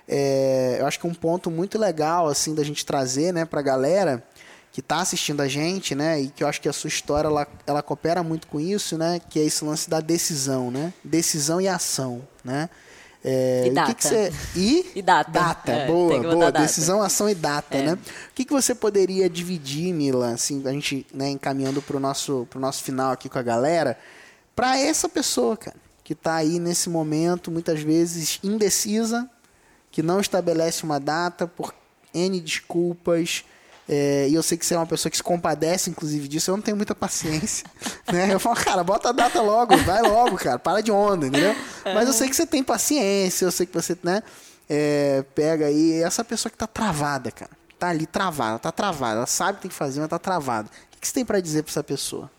[0.09, 4.25] é, eu acho que um ponto muito legal, assim, da gente trazer, né, pra galera
[4.79, 7.49] que tá assistindo a gente, né, e que eu acho que a sua história, ela,
[7.67, 10.95] ela coopera muito com isso, né, que é esse lance da decisão, né?
[11.03, 12.71] Decisão e ação, né?
[13.25, 13.95] É, E o que data.
[13.95, 14.33] que você...
[14.55, 15.33] E, E data.
[15.33, 16.53] Data, É, boa, que boa.
[16.53, 16.61] data.
[16.61, 17.87] Decisão, ação e data, É.
[17.87, 17.93] né?
[17.95, 22.61] O que, que você poderia dividir, Mila, assim, a gente né, encaminhando pro nosso, pro
[22.61, 23.99] nosso final aqui com a galera,
[24.55, 29.29] pra essa pessoa, cara, que tá aí nesse momento, muitas vezes indecisa,
[29.91, 31.75] que não estabelece uma data por
[32.15, 33.45] N desculpas.
[33.89, 36.51] É, e eu sei que você é uma pessoa que se compadece, inclusive, disso.
[36.51, 37.67] Eu não tenho muita paciência.
[38.13, 38.33] né?
[38.33, 41.57] Eu falo, cara, bota a data logo, vai logo, cara, para de onda, entendeu?
[41.85, 44.23] Mas eu sei que você tem paciência, eu sei que você, né,
[44.69, 47.51] é, pega aí essa pessoa que tá travada, cara.
[47.79, 49.19] Tá ali travada, tá travada.
[49.19, 50.69] Ela sabe o que tem que fazer, mas tá travada.
[50.69, 52.31] O que que você tem pra dizer pra essa pessoa?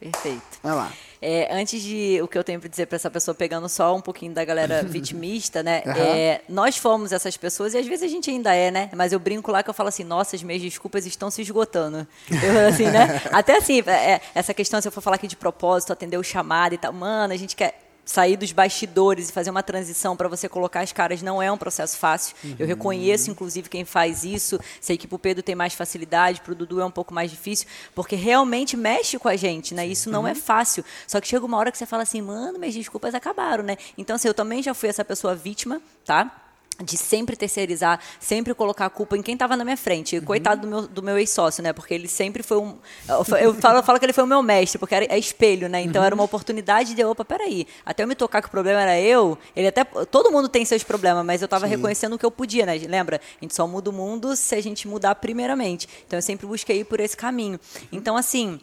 [0.00, 0.42] Perfeito.
[0.62, 0.92] Vai lá.
[1.20, 4.00] É, antes de o que eu tenho para dizer para essa pessoa, pegando só um
[4.00, 5.82] pouquinho da galera vitimista, né?
[5.86, 5.98] Aham.
[5.98, 8.90] é, nós fomos essas pessoas e às vezes a gente ainda é, né?
[8.94, 12.06] Mas eu brinco lá que eu falo assim, nossa, as minhas desculpas estão se esgotando.
[12.30, 13.22] Eu, assim, né?
[13.32, 16.74] Até assim, é, essa questão, se eu for falar aqui de propósito, atender o chamado
[16.74, 20.48] e tal, mano, a gente quer sair dos bastidores e fazer uma transição para você
[20.48, 22.36] colocar as caras não é um processo fácil.
[22.56, 24.58] Eu reconheço, inclusive, quem faz isso.
[24.80, 28.14] Sei que pro Pedro tem mais facilidade, pro Dudu é um pouco mais difícil, porque
[28.14, 29.84] realmente mexe com a gente, né?
[29.84, 30.84] Isso não é fácil.
[31.06, 33.76] Só que chega uma hora que você fala assim, mano, minhas desculpas acabaram, né?
[33.98, 36.45] Então, assim, eu também já fui essa pessoa vítima, tá?
[36.82, 40.16] De sempre terceirizar, sempre colocar a culpa em quem estava na minha frente.
[40.16, 41.72] E Coitado do meu, do meu ex-sócio, né?
[41.72, 42.76] Porque ele sempre foi um.
[43.08, 45.18] Eu fa- eu falo, eu falo que ele foi o meu mestre, porque era, é
[45.18, 45.80] espelho, né?
[45.80, 47.66] Então era uma oportunidade de, opa, peraí.
[47.84, 49.84] Até eu me tocar que o problema era eu, ele até.
[49.84, 52.76] Todo mundo tem seus problemas, mas eu estava reconhecendo o que eu podia, né?
[52.86, 53.20] Lembra?
[53.40, 55.88] A gente só muda o mundo se a gente mudar primeiramente.
[56.06, 57.58] Então eu sempre busquei ir por esse caminho.
[57.90, 58.60] Então, assim.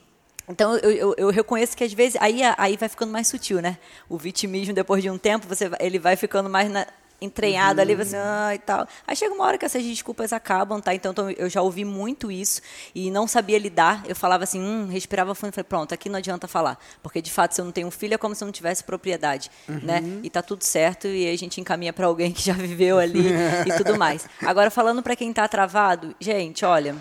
[0.48, 3.78] Então eu, eu, eu reconheço que às vezes aí, aí vai ficando mais sutil, né?
[4.10, 6.86] O vitimismo depois de um tempo você ele vai ficando mais na,
[7.24, 8.88] entranhado ali, você ah, e tal.
[9.08, 10.94] Aí chega uma hora que essas desculpas acabam, tá?
[10.94, 12.62] Então tô- eu já ouvi muito isso
[12.94, 14.04] e não sabia lidar.
[14.08, 17.32] Eu falava assim, hum, respirava fundo e falei, pronto, aqui não adianta falar, porque de
[17.32, 20.02] fato se eu não tenho um filho é como se eu não tivesse propriedade, né?
[20.22, 23.28] E tá tudo certo e aí a gente encaminha para alguém que já viveu ali
[23.66, 24.28] e tudo mais.
[24.42, 26.96] Agora falando para quem tá travado, gente, olha,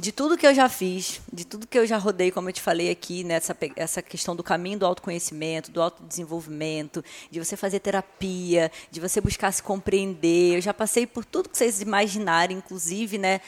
[0.00, 2.62] de tudo que eu já fiz, de tudo que eu já rodei, como eu te
[2.62, 7.80] falei aqui, nessa pe- essa questão do caminho do autoconhecimento, do autodesenvolvimento, de você fazer
[7.80, 10.56] terapia, de você buscar se compreender.
[10.56, 13.42] Eu já passei por tudo que vocês imaginarem, inclusive, né?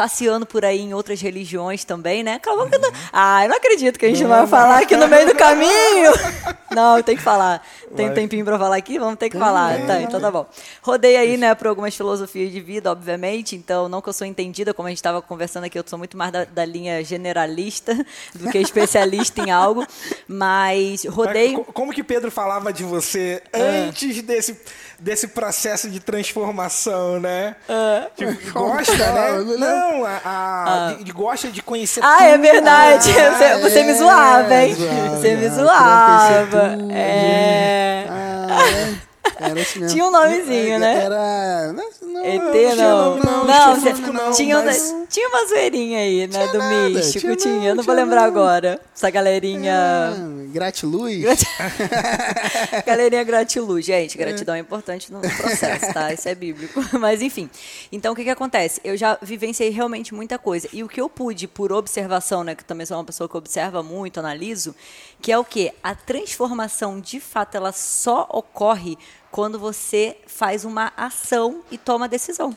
[0.00, 2.38] Passeando por aí em outras religiões também, né?
[2.38, 2.90] Calma que eu não...
[3.10, 6.12] Ah, eu não acredito que a gente vai falar aqui no meio do caminho.
[6.70, 7.66] Não, tem que falar.
[7.96, 8.98] Tem um tempinho pra falar aqui?
[8.98, 9.86] Vamos ter que falar.
[9.86, 10.44] Tá, então tá bom.
[10.82, 13.56] Rodei aí, né, por algumas filosofias de vida, obviamente.
[13.56, 16.14] Então, não que eu sou entendida, como a gente estava conversando aqui, eu sou muito
[16.14, 17.94] mais da, da linha generalista
[18.34, 19.86] do que especialista em algo.
[20.28, 21.54] Mas rodei.
[21.54, 24.60] Co- Como que Pedro falava de você antes desse,
[24.98, 27.56] desse processo de transformação, né?
[28.14, 29.38] Tipo, gosta, né?
[29.58, 32.42] Não, a, a- de, de- gosta de conhecer Ah, é tudo.
[32.42, 33.10] verdade.
[33.18, 34.74] Ah, você, você me é, zoava, hein?
[34.74, 36.78] zoava, Você me zoava.
[36.92, 38.06] É.
[38.08, 39.05] Ah, é.
[39.38, 39.92] Era esse mesmo.
[39.94, 41.04] Tinha um nomezinho, né?
[41.04, 41.72] Era.
[41.72, 43.16] Não, não, ET tinha não.
[43.18, 46.46] não, Não, cê- não, tinha, mas- tinha uma zoeirinha aí, né?
[46.48, 47.20] Do nada, místico.
[47.20, 48.28] tinha Tinha, não, eu não vou tinha lembrar não.
[48.28, 48.80] agora.
[48.94, 49.74] Essa galerinha.
[49.74, 51.22] Ah, Gratiluz.
[52.86, 53.84] Galerinha gratiluz.
[53.84, 56.12] Gente, gratidão é importante no processo, tá?
[56.12, 56.82] Isso é bíblico.
[56.98, 57.50] Mas, enfim.
[57.92, 58.80] Então, o que que acontece?
[58.84, 60.68] Eu já vivenciei realmente muita coisa.
[60.72, 62.54] E o que eu pude, por observação, né?
[62.54, 64.74] Que também sou uma pessoa que observa muito, analiso,
[65.20, 65.72] que é o quê?
[65.82, 68.96] A transformação, de fato, ela só ocorre
[69.30, 72.56] quando você faz uma ação e toma decisão.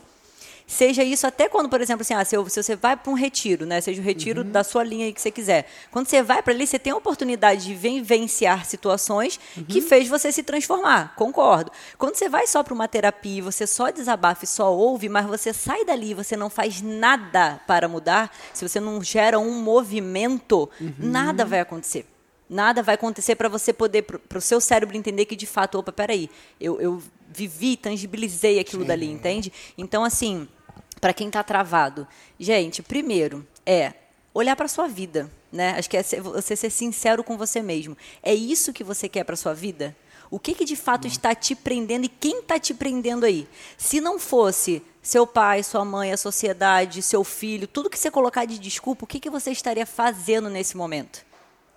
[0.67, 3.15] Seja isso até quando, por exemplo, assim, ah, se, eu- se você vai para um
[3.15, 3.81] retiro, né?
[3.81, 5.67] Seja o retiro da sua linha aí que você quiser.
[5.89, 10.31] Quando você vai para ali, você tem a oportunidade de vivenciar situações que fez você
[10.31, 11.15] se transformar.
[11.15, 11.71] Concordo.
[11.97, 15.25] Quando você vai só para uma terapia, e você só desabafa e só ouve, mas
[15.25, 19.59] você sai dali, e você não faz nada para mudar, se você não gera um
[19.63, 22.05] movimento, nada vai acontecer.
[22.49, 25.91] Nada vai acontecer para você poder, para o seu cérebro entender que de fato, opa,
[25.91, 26.29] peraí,
[26.59, 29.53] eu, eu vivi, tangibilizei aquilo dali, entende?
[29.77, 30.47] Então, assim,
[30.99, 32.07] para quem está travado,
[32.39, 33.93] gente, primeiro é
[34.33, 35.75] olhar para sua vida, né?
[35.77, 37.95] Acho que é você ser sincero com você mesmo.
[38.23, 39.95] É isso que você quer para sua vida?
[40.31, 43.47] O que, que de fato está te prendendo e quem está te prendendo aí?
[43.77, 48.45] Se não fosse seu pai, sua mãe, a sociedade, seu filho, tudo que você colocar
[48.45, 51.28] de desculpa, o que, que você estaria fazendo nesse momento?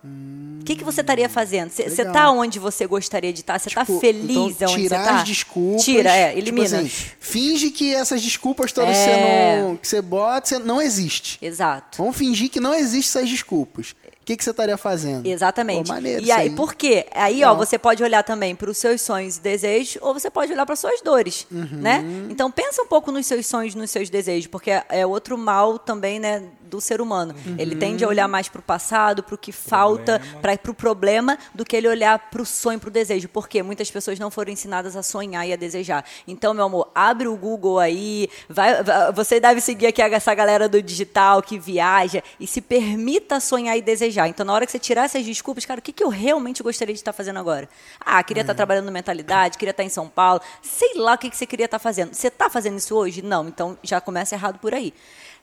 [0.05, 1.70] O que, que você estaria fazendo?
[1.70, 3.59] Você está onde você gostaria de estar?
[3.59, 5.16] Você está Tipo, feliz então, onde você tirar está?
[5.20, 5.84] as desculpas.
[5.84, 6.78] Tira, é, tipo elimina.
[6.80, 6.90] assim,
[7.20, 9.05] finge que essas desculpas todas É.
[9.05, 11.38] você não, que você bota, você não existe.
[11.42, 11.98] Exato.
[11.98, 13.94] Vamos fingir que não existem essas desculpas.
[14.22, 15.26] O que, que você estaria fazendo?
[15.26, 15.88] Exatamente.
[15.88, 16.50] Pô, maneiro e aí, aí.
[16.54, 17.06] por quê?
[17.12, 20.52] Aí, ó, você pode olhar também para os seus sonhos e desejos, ou você pode
[20.52, 21.66] olhar para suas dores, Uhum.
[21.72, 22.04] né?
[22.30, 25.76] Então, pensa um pouco nos seus sonhos, nos seus desejos, porque é- é outro mal
[25.76, 27.34] também, né, do ser humano.
[27.44, 27.56] Uhum.
[27.58, 31.36] Ele tende a olhar mais para o passado, para o que falta, para o problema,
[31.52, 33.28] do que ele olhar para o sonho, para o desejo.
[33.28, 36.02] Porque muitas pessoas não foram ensinadas a sonhar e a desejar.
[36.26, 40.66] Então, meu amor, abre o Google aí, vai, vai- você deve seguir aqui essa galera
[40.68, 44.11] do digital que viaja e se permita sonhar e desejar.
[44.28, 46.94] Então, na hora que você tirar essas desculpas, cara, o que, que eu realmente gostaria
[46.94, 47.68] de estar fazendo agora?
[48.00, 51.30] Ah, queria estar trabalhando no mentalidade, queria estar em São Paulo, sei lá o que,
[51.30, 52.14] que você queria estar fazendo.
[52.14, 53.22] Você está fazendo isso hoje?
[53.22, 54.92] Não, então já começa errado por aí.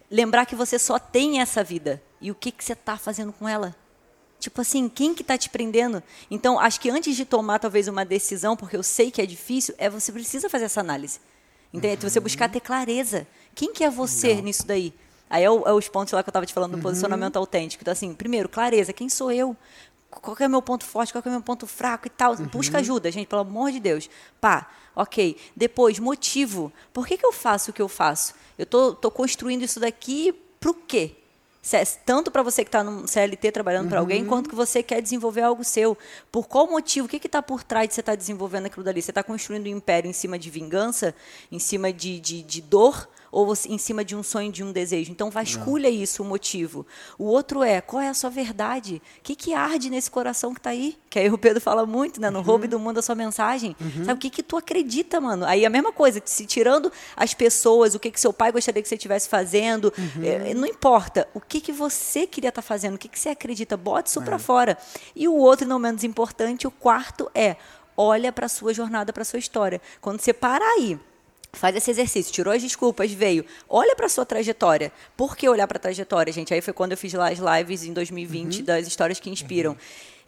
[0.10, 3.48] Lembrar que você só tem essa vida e o que, que você está fazendo com
[3.48, 3.76] ela.
[4.40, 6.02] Tipo assim, quem que está te prendendo?
[6.32, 9.76] Então, acho que antes de tomar talvez uma decisão, porque eu sei que é difícil,
[9.78, 11.20] é você precisa fazer essa análise.
[11.74, 12.10] Entende?
[12.10, 13.28] Você buscar ter clareza.
[13.54, 14.94] Quem que é você nisso daí?
[15.30, 17.84] Aí é, o- é os pontos lá que eu estava te falando do posicionamento autêntico.
[17.84, 18.92] Então, assim, primeiro, clareza.
[18.94, 19.56] Quem sou eu?
[20.10, 21.14] Qual que é o meu ponto forte?
[21.14, 22.36] Qual que é o meu ponto fraco e tal?
[22.36, 24.10] Busca ajuda, gente, pelo amor de Deus.
[24.42, 25.38] Pá, ok.
[25.56, 26.74] Depois, motivo.
[26.92, 28.34] Por que, que eu faço o que eu faço?
[28.58, 31.16] Eu tô, tô construindo isso daqui pro quê?
[31.72, 35.02] É Tanto para você que está no CLT trabalhando para alguém, quanto que você quer
[35.02, 35.96] desenvolver algo seu.
[36.32, 37.06] Por qual motivo?
[37.06, 39.02] O que está por trás de você estar desenvolvendo aquilo dali?
[39.02, 41.14] Você está construindo um império em cima de vingança?
[41.52, 43.08] Em cima de, de, de dor?
[43.32, 45.12] Ou em cima de um sonho, de um desejo?
[45.12, 46.86] Então, vasculha isso, o motivo.
[47.18, 49.02] O outro é, qual é a sua verdade?
[49.20, 50.98] O que, que arde nesse coração que está aí?
[51.10, 52.30] Que aí o Pedro fala muito, né?
[52.30, 53.76] No roube do mundo a sua mensagem.
[54.06, 55.46] Sabe o que, que tu acredita, mano?
[55.46, 58.88] Aí a mesma coisa, se tirando as pessoas, o que, que seu pai gostaria que
[58.88, 61.28] você estivesse fazendo, é, não importa.
[61.34, 64.40] O que, que você queria estar fazendo, o que, que você acredita, bote isso para
[64.40, 64.78] fora.
[65.16, 67.56] E o outro, não menos importante, o quarto é,
[67.96, 69.82] olha para a sua jornada, para a sua história.
[70.00, 70.98] Quando você parar aí,
[71.52, 73.44] Faz esse exercício, tirou as desculpas, veio.
[73.68, 74.92] Olha para sua trajetória.
[75.18, 76.54] Por que olhar para a trajetória, gente?
[76.54, 79.76] Aí foi quando eu fiz lá as lives em 2020 das histórias que inspiram.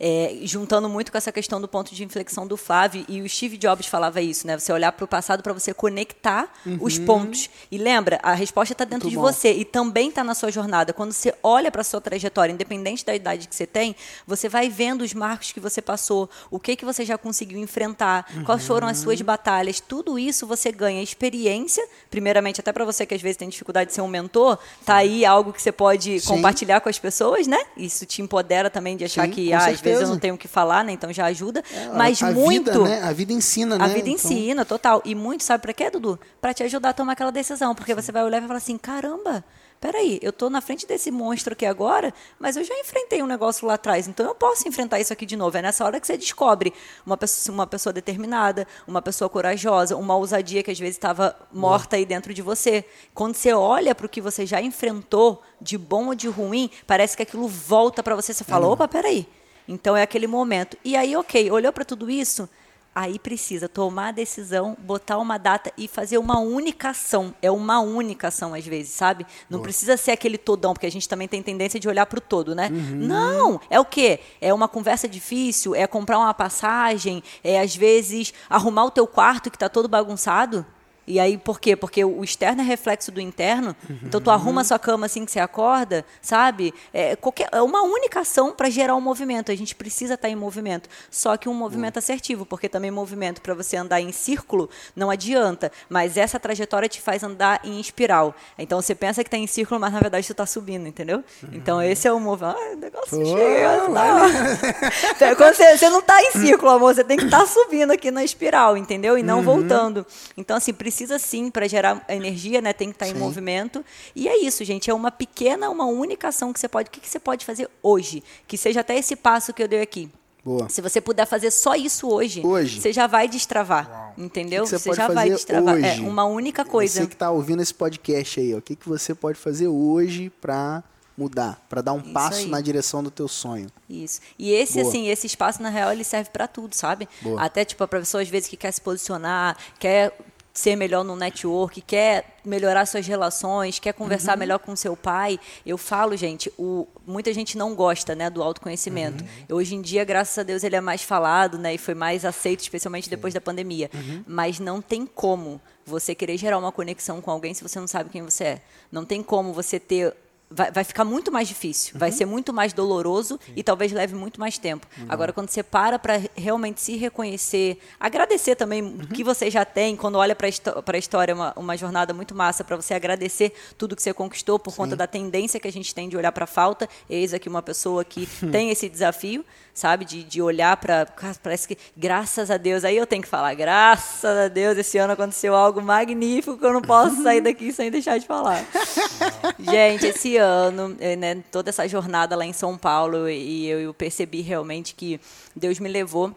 [0.04, 3.56] É, juntando muito com essa questão do ponto de inflexão do Flávio, e o Steve
[3.56, 4.58] Jobs falava isso, né?
[4.58, 7.52] Você olhar para o passado para você conectar os pontos.
[7.72, 9.22] E lembra, a resposta está dentro Muito de bom.
[9.22, 10.92] você e também está na sua jornada.
[10.92, 13.96] Quando você olha para a sua trajetória, independente da idade que você tem,
[14.26, 18.26] você vai vendo os marcos que você passou, o que, que você já conseguiu enfrentar,
[18.44, 19.80] quais foram as suas batalhas.
[19.80, 23.94] Tudo isso você ganha experiência, primeiramente até para você que às vezes tem dificuldade de
[23.94, 26.28] ser um mentor, tá aí algo que você pode Sim.
[26.28, 27.60] compartilhar com as pessoas, né?
[27.78, 30.12] Isso te empodera também de achar Sim, que ah, às vezes eu certeza.
[30.12, 30.92] não tenho o que falar, né?
[30.92, 31.64] Então já ajuda.
[31.74, 33.02] É, Mas a, muito Vida, né?
[33.04, 33.86] A vida ensina, né?
[33.86, 35.02] a vida Então, ensina, total.
[35.06, 36.20] E muito, sabe pra quê, Dudu?
[36.40, 37.74] Pra te ajudar a tomar aquela decisão.
[37.76, 39.44] Porque você vai olhar e vai falar assim: caramba,
[39.82, 43.68] peraí, eu tô na frente desse monstro aqui agora, mas eu já enfrentei um negócio
[43.68, 45.58] lá atrás, então eu posso enfrentar isso aqui de novo.
[45.58, 46.72] É nessa hora que você descobre
[47.04, 51.96] uma pessoa, uma pessoa determinada, uma pessoa corajosa, uma ousadia que às vezes estava morta
[51.96, 52.86] aí dentro de você.
[53.14, 57.18] Quando você olha para o que você já enfrentou, de bom ou de ruim, parece
[57.18, 58.34] que aquilo volta para você.
[58.34, 59.28] Você fala: opa, peraí.
[59.68, 60.78] Então é aquele momento.
[60.84, 62.50] E aí, ok, olhou para tudo isso,
[62.94, 67.34] aí precisa tomar a decisão, botar uma data e fazer uma única ação.
[67.42, 69.26] É uma única ação, às vezes, sabe?
[69.50, 69.64] Não Boa.
[69.64, 72.54] precisa ser aquele todão, porque a gente também tem tendência de olhar para o todo,
[72.54, 72.70] né?
[72.72, 73.08] Uhum.
[73.08, 73.62] Não!
[73.70, 74.20] É o quê?
[74.42, 79.50] É uma conversa difícil, é comprar uma passagem, é às vezes arrumar o teu quarto
[79.50, 80.66] que está todo bagunçado.
[81.08, 81.76] E aí, por quê?
[81.76, 83.76] Porque o externo é reflexo do interno.
[83.90, 83.98] Uhum.
[84.04, 86.74] Então, tu arruma a sua cama assim que você acorda, sabe?
[86.94, 89.52] É, qualquer, é uma única ação para gerar um movimento.
[89.52, 90.88] A gente precisa estar tá em movimento.
[91.10, 92.00] Só que um movimento uhum.
[92.00, 95.72] assertivo, porque também movimento para você andar em círculo não adianta.
[95.90, 98.36] Mas essa trajetória te faz andar em espiral.
[98.58, 101.24] Então, você pensa que está em círculo, mas na verdade tu está subindo, entendeu?
[101.44, 101.50] Uhum.
[101.52, 102.58] Então, esse é o movimento.
[102.58, 103.82] Ah, o negócio chega.
[105.16, 107.92] Então, quando você, você não está em círculo, amor, você tem que estar tá subindo
[107.92, 109.18] aqui na espiral, entendeu?
[109.18, 109.44] E não uhum.
[109.44, 110.06] voltando.
[110.38, 112.74] Então, assim, precisa precisa sim, para gerar energia, né?
[112.74, 113.84] Tem que estar tá em movimento.
[114.14, 114.90] E é isso, gente.
[114.90, 116.90] É uma pequena, uma única ação que você pode.
[116.90, 118.22] O que, que você pode fazer hoje?
[118.46, 120.10] Que seja até esse passo que eu dei aqui.
[120.44, 120.68] Boa.
[120.70, 122.82] Se você puder fazer só isso hoje, hoje.
[122.82, 123.90] você já vai destravar.
[123.90, 124.14] Uau.
[124.18, 124.64] Entendeu?
[124.66, 125.76] Que que você, você já vai destravar.
[125.76, 126.04] É, hoje?
[126.04, 127.02] É, uma única coisa.
[127.02, 130.30] Você que está ouvindo esse podcast aí, ó, o que, que você pode fazer hoje
[130.42, 130.84] para
[131.18, 132.48] mudar, para dar um Isso passo aí.
[132.48, 133.68] na direção do teu sonho.
[133.88, 134.20] Isso.
[134.40, 134.88] E esse Boa.
[134.88, 137.08] assim, esse espaço na real ele serve para tudo, sabe?
[137.22, 137.40] Boa.
[137.40, 140.18] Até tipo a pessoa às vezes que quer se posicionar, quer
[140.54, 144.40] ser melhor no network, quer melhorar suas relações, quer conversar uhum.
[144.40, 145.40] melhor com seu pai.
[145.66, 149.24] Eu falo, gente, o, muita gente não gosta né, do autoconhecimento.
[149.24, 149.58] Uhum.
[149.58, 152.62] Hoje em dia, graças a Deus, ele é mais falado né, e foi mais aceito,
[152.62, 153.12] especialmente Sim.
[153.12, 153.90] depois da pandemia.
[153.94, 154.24] Uhum.
[154.28, 158.10] Mas não tem como você querer gerar uma conexão com alguém se você não sabe
[158.10, 158.62] quem você é.
[158.92, 160.16] Não tem como você ter
[160.52, 162.00] vai, vai ficar muito mais difícil, uhum.
[162.00, 163.54] vai ser muito mais doloroso Sim.
[163.56, 164.86] e talvez leve muito mais tempo.
[164.98, 165.06] Uhum.
[165.08, 169.00] Agora, quando você para para realmente se reconhecer, agradecer também uhum.
[169.04, 172.64] o que você já tem, quando olha para a história, uma, uma jornada muito massa
[172.64, 174.78] para você agradecer tudo que você conquistou por Sim.
[174.78, 176.90] conta da tendência que a gente tem de olhar para a falta.
[177.10, 180.06] Eis aqui uma pessoa que tem esse desafio sabe?
[180.06, 181.06] De, de olhar para.
[181.42, 185.14] Parece que, graças a Deus, aí eu tenho que falar, graças a Deus, esse ano
[185.14, 188.64] aconteceu algo magnífico que eu não posso sair daqui sem deixar de falar.
[189.60, 193.94] Gente, esse ano, eh, né, toda essa jornada lá em São Paulo, e eu, eu
[193.94, 195.20] percebi realmente que
[195.56, 196.36] Deus me levou.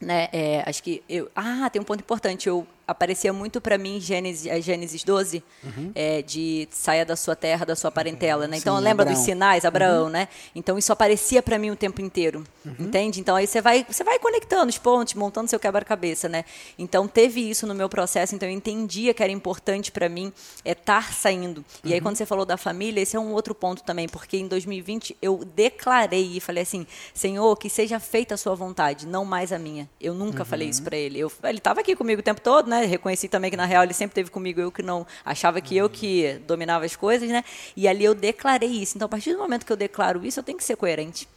[0.00, 1.30] Né, é, acho que eu.
[1.34, 2.48] Ah, tem um ponto importante.
[2.48, 5.92] Eu aparecia muito para mim Gênesis, a Gênesis 12, uhum.
[5.94, 8.56] é, de saia da sua terra, da sua parentela, né?
[8.56, 9.14] Então, Sim, lembra Abraão.
[9.14, 10.10] dos sinais, Abraão, uhum.
[10.10, 10.28] né?
[10.54, 12.74] Então, isso aparecia para mim o tempo inteiro, uhum.
[12.78, 13.20] entende?
[13.20, 16.44] Então, aí você vai, você vai conectando os pontos, montando seu quebra-cabeça, né?
[16.78, 20.32] Então, teve isso no meu processo, então eu entendia que era importante para mim
[20.64, 21.64] estar é, saindo.
[21.84, 22.04] E aí, uhum.
[22.04, 25.44] quando você falou da família, esse é um outro ponto também, porque em 2020 eu
[25.54, 29.88] declarei e falei assim, Senhor, que seja feita a sua vontade, não mais a minha.
[30.00, 30.84] Eu nunca falei isso uhum.
[30.84, 31.18] para ele.
[31.18, 32.86] Eu, ele estava aqui comigo o tempo todo, né?
[32.86, 35.88] Reconheci também que na real ele sempre teve comigo, eu que não achava que eu
[35.90, 37.44] que dominava as coisas, né?
[37.76, 38.96] E ali eu declarei isso.
[38.96, 41.28] Então, a partir do momento que eu declaro isso, eu tenho que ser coerente.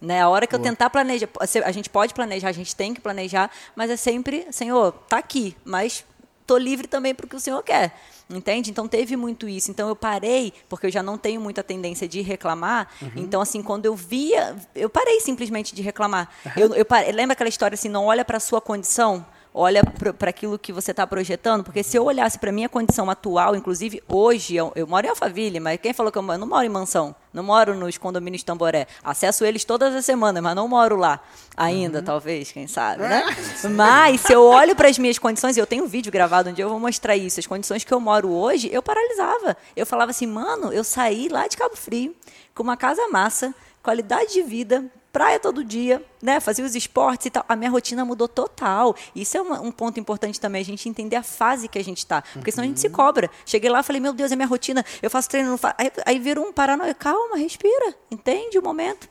[0.00, 0.20] Né?
[0.20, 0.66] A hora que Boa.
[0.66, 1.28] eu tentar planejar,
[1.64, 5.56] a gente pode planejar, a gente tem que planejar, mas é sempre, Senhor, tá aqui,
[5.64, 6.04] mas
[6.44, 7.96] tô livre também para o que o Senhor quer.
[8.28, 8.70] Entende?
[8.70, 9.70] Então teve muito isso.
[9.70, 12.88] Então eu parei, porque eu já não tenho muita tendência de reclamar.
[13.00, 13.10] Uhum.
[13.16, 16.28] Então, assim, quando eu via, eu parei simplesmente de reclamar.
[16.44, 16.52] Uhum.
[16.56, 19.24] Eu, eu parei, lembra aquela história assim, não olha para a sua condição?
[19.54, 23.10] Olha para aquilo que você está projetando, porque se eu olhasse para a minha condição
[23.10, 26.46] atual, inclusive hoje, eu, eu, moro em Alphaville, mas quem falou que eu, eu não
[26.46, 30.56] moro em mansão, não moro nos condomínios de Tamboré, acesso eles todas as semanas, mas
[30.56, 31.20] não moro lá
[31.56, 32.04] ainda, uhum.
[32.04, 33.24] talvez, quem sabe, né?
[33.70, 36.60] Mas se eu olho para as minhas condições, e eu tenho um vídeo gravado onde
[36.60, 39.56] eu vou mostrar isso, as condições que eu moro hoje, eu paralisava.
[39.76, 42.14] Eu falava assim, mano, eu saí lá de Cabo Frio
[42.54, 46.40] com uma casa massa, qualidade de vida, praia todo dia, né?
[46.40, 47.44] Fazia os esportes e tal.
[47.48, 48.96] A minha rotina mudou total.
[49.14, 52.22] Isso é um ponto importante também, a gente entender a fase que a gente está.
[52.22, 52.92] Porque senão a gente se uhum.
[52.92, 53.30] cobra.
[53.44, 54.84] Cheguei lá e falei, meu Deus, é minha rotina.
[55.02, 55.74] Eu faço treino, não faço.
[55.78, 56.94] Aí, aí vira um paranoia.
[56.94, 57.94] Calma, respira.
[58.10, 59.08] Entende o momento.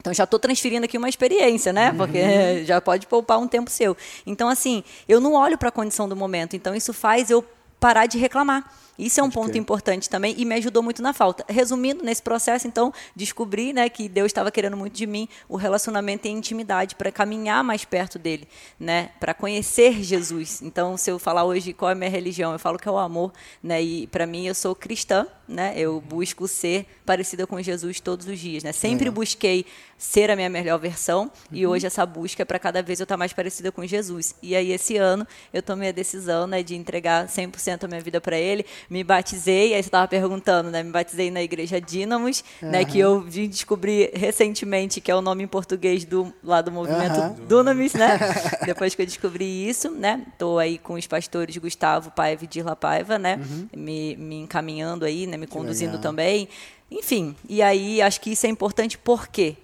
[0.00, 1.92] Então já estou transferindo aqui uma experiência, né?
[1.92, 2.64] Porque uhum.
[2.66, 3.96] já pode poupar um tempo seu.
[4.26, 6.56] Então, assim, eu não olho para a condição do momento.
[6.56, 7.44] Então, isso faz eu
[7.78, 8.72] parar de reclamar.
[9.02, 11.44] Isso é um ponto importante também e me ajudou muito na falta.
[11.48, 16.26] Resumindo, nesse processo, então, descobri né, que Deus estava querendo muito de mim o relacionamento
[16.26, 18.46] e a intimidade para caminhar mais perto dele,
[18.78, 20.62] né, para conhecer Jesus.
[20.62, 22.98] Então, se eu falar hoje qual é a minha religião, eu falo que é o
[22.98, 28.00] amor, né, e para mim eu sou cristã, né, eu busco ser parecida com Jesus
[28.00, 28.72] todos os dias, né.
[28.72, 29.66] Sempre busquei
[29.98, 31.30] ser a minha melhor versão uhum.
[31.52, 34.34] e hoje essa busca é para cada vez eu estar tá mais parecida com Jesus.
[34.42, 38.20] E aí esse ano eu tomei a decisão, né, de entregar 100% a minha vida
[38.20, 40.82] para ele me batizei, aí você estava perguntando, né?
[40.82, 42.70] Me batizei na igreja Dínamos, uhum.
[42.70, 42.84] né?
[42.84, 47.18] Que eu vim descobrir recentemente que é o nome em português do lá do movimento
[47.18, 47.46] uhum.
[47.46, 48.18] Dunamis, né?
[48.66, 50.22] Depois que eu descobri isso, né?
[50.30, 53.36] Estou aí com os pastores Gustavo Paiva e Dirla Paiva, né?
[53.36, 53.68] Uhum.
[53.74, 55.38] Me, me encaminhando aí, né?
[55.38, 56.46] Me conduzindo também.
[56.90, 59.56] Enfim, e aí acho que isso é importante porque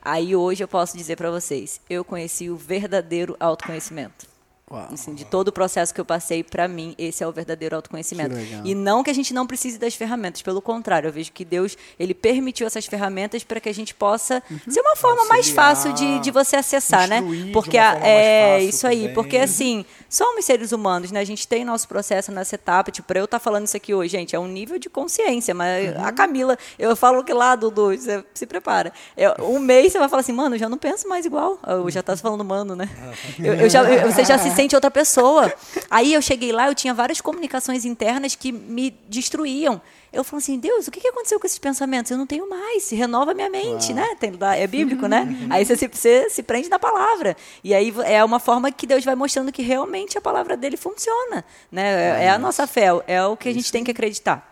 [0.00, 4.37] aí hoje eu posso dizer para vocês, eu conheci o verdadeiro autoconhecimento.
[4.70, 4.88] Uau.
[4.92, 8.34] Assim, de todo o processo que eu passei, pra mim, esse é o verdadeiro autoconhecimento.
[8.64, 11.76] E não que a gente não precise das ferramentas, pelo contrário, eu vejo que Deus,
[11.98, 15.92] ele permitiu essas ferramentas para que a gente possa ser uma forma mais Auxiliar, fácil
[15.94, 17.22] de, de você acessar, né?
[17.52, 19.14] Porque a- mais é isso aí, também.
[19.14, 21.20] porque assim, somos seres humanos, né?
[21.20, 24.10] A gente tem nosso processo nessa etapa, tipo, pra eu estar falando isso aqui hoje,
[24.12, 26.04] gente, é um nível de consciência, mas Uhum.
[26.04, 28.92] a Camila, eu falo que lá, Dudu, você se prepara.
[29.16, 31.58] Eu- um mês você vai falar assim, mano, eu já não penso mais igual.
[31.66, 32.88] Eu já tá falando mano, né?
[33.38, 35.52] Eu, eu já, eu- você já se sente outra pessoa.
[35.88, 39.80] Aí eu cheguei lá, eu tinha várias comunicações internas que me destruíam.
[40.12, 42.10] Eu falo assim, Deus, o que aconteceu com esses pensamentos?
[42.10, 44.16] Eu não tenho mais, se renova minha mente, né?
[44.18, 45.28] Tem lá- é bíblico, né?
[45.48, 47.36] Aí você se, você se prende na palavra.
[47.62, 51.44] E aí é uma forma que Deus vai mostrando que realmente a palavra dele funciona.
[51.70, 52.22] Né?
[52.22, 54.44] É, é a nossa fé, é o que a gente tem que acreditar.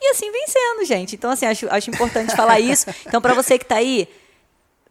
[0.00, 1.14] E assim vem sendo, gente.
[1.14, 2.86] Então, assim, acho, acho importante falar isso.
[3.06, 4.08] Então, para você que está aí,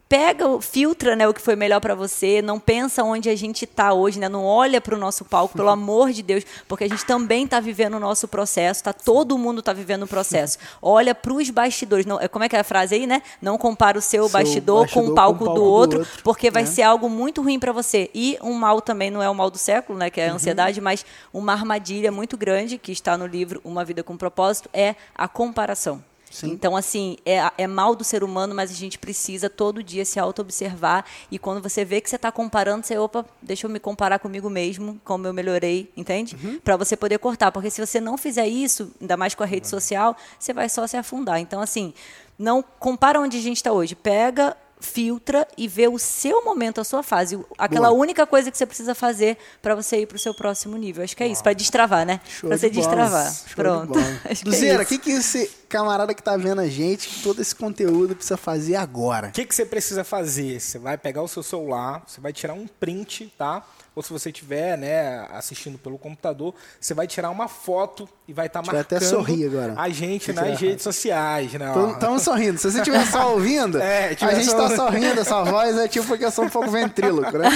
[0.07, 3.65] pega, o- filtra né, o que foi melhor para você, não pensa onde a gente
[3.65, 4.30] está hoje, né?
[4.30, 7.60] não olha para o nosso palco, pelo amor de Deus, porque a gente também está
[7.60, 8.94] vivendo o nosso processo, tá?
[8.94, 10.57] todo mundo está vivendo o processo.
[10.82, 13.22] Olha para os bastidores, não, é- como é que é a frase aí, né?
[13.41, 15.69] Não compara o seu, Seu bastidor, bastidor com o palco, com o palco do, do
[15.72, 16.69] outro, outro, porque vai né?
[16.69, 18.10] ser algo muito ruim para você.
[18.14, 20.80] E um mal também não é o mal do século, né, que é a ansiedade,
[20.80, 25.27] mas uma armadilha muito grande que está no livro Uma Vida com Propósito é a
[25.27, 26.03] comparação.
[26.36, 26.52] Sim.
[26.52, 30.20] Então, assim, é, é mal do ser humano, mas a gente precisa todo dia se
[30.20, 31.06] auto-observar.
[31.32, 34.49] E quando você vê que você está comparando, você, opa, deixa eu me comparar comigo
[34.49, 36.36] mesmo, como eu melhorei, entende?
[36.36, 36.60] Uhum.
[36.60, 37.53] Para você poder cortar.
[37.53, 40.86] Porque se você não fizer isso, ainda mais com a rede social, você vai só
[40.86, 41.40] se afundar.
[41.40, 41.94] Então, assim,
[42.38, 43.95] não compara onde a gente está hoje.
[43.95, 48.02] Pega filtra e vê o seu momento, a sua fase, aquela Boa.
[48.02, 51.03] única coisa que você precisa fazer para você ir para o seu próximo nível.
[51.03, 52.19] Acho que é isso, para destravar, né?
[52.41, 53.34] Para você de destravar.
[53.34, 53.93] Show de Pronto.
[54.43, 58.15] que é o que, que esse camarada que tá vendo a gente, todo esse conteúdo
[58.15, 59.30] precisa fazer agora?
[59.30, 60.60] O que, que você precisa fazer?
[60.60, 63.65] Você vai pegar o seu celular, você vai tirar um print, tá?
[63.96, 68.48] Ou se você estiver né, assistindo pelo computador, você vai tirar uma foto e vai
[68.48, 69.74] estar eu marcando até sorrir agora.
[69.78, 70.58] a gente nas tirar.
[70.60, 71.54] redes sociais.
[71.54, 71.66] Né.
[71.94, 72.58] Estamos sorrindo.
[72.58, 75.22] Se você estiver só ouvindo, É, a gente só- tá sorrindo.
[75.22, 77.48] Essa voz é tipo porque eu sou um pouco ventríloco, né?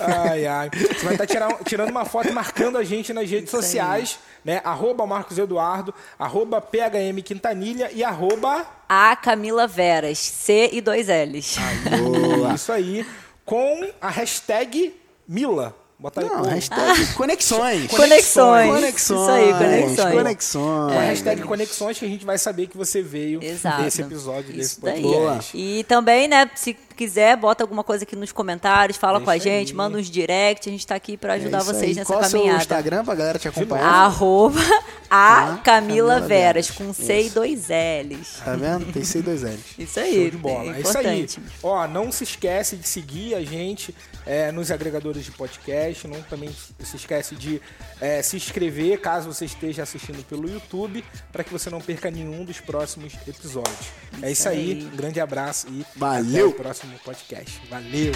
[0.00, 0.70] Ai, ai.
[0.72, 3.62] Você vai estar tirando, tirando uma foto e marcando a gente nas redes Isso aí.
[3.62, 4.60] sociais, né?
[4.64, 11.56] Arroba Marcos Eduardo, arroba PHM Quintanilha e arroba A Camila Veras, C e dois L's.
[12.00, 12.54] Boa.
[12.54, 13.06] isso aí,
[13.44, 14.92] com a hashtag
[15.28, 15.74] Mila.
[16.04, 16.28] Bota aí.
[16.28, 16.48] Não, pô.
[16.50, 17.88] hashtag conexões.
[17.96, 18.68] Conexões.
[18.70, 19.20] Conexões.
[19.22, 20.14] Isso aí, conexões.
[20.14, 20.92] Conexões.
[20.92, 23.82] Com a hashtag Conexões que a gente vai saber que você veio Exato.
[23.82, 25.00] desse episódio, desse Isso daí.
[25.02, 25.56] podcast.
[25.56, 29.38] E também, né, se quiser, bota alguma coisa aqui nos comentários, fala Deixa com a
[29.38, 29.74] gente, aí.
[29.76, 31.94] manda uns direct, a gente tá aqui para ajudar É vocês aí.
[31.94, 32.60] nessa Qual é o seu caminhada.
[32.62, 33.84] Instagram pra galera te acompanhar?
[33.86, 34.60] Arroba
[35.10, 36.70] a Ah, Camila Camila Veras, Veras.
[36.70, 38.40] com C e dois L's.
[38.44, 38.92] Tá vendo?
[38.92, 39.58] Tem C e dois L's.
[39.78, 40.72] Isso aí, Show de bola.
[40.74, 41.26] é É isso aí.
[41.62, 43.94] Ó, não se esquece de seguir a gente
[44.26, 46.06] é, nos agregadores de podcast.
[46.06, 47.60] Não também se esquece de
[48.00, 52.44] é, se inscrever caso você esteja assistindo pelo YouTube, para que você não perca nenhum
[52.44, 53.88] dos próximos episódios.
[54.22, 54.72] é isso aí.
[54.72, 54.84] aí.
[54.84, 56.48] Um grande abraço e Valeu.
[56.48, 57.60] até o próximo podcast.
[57.68, 58.12] Valeu!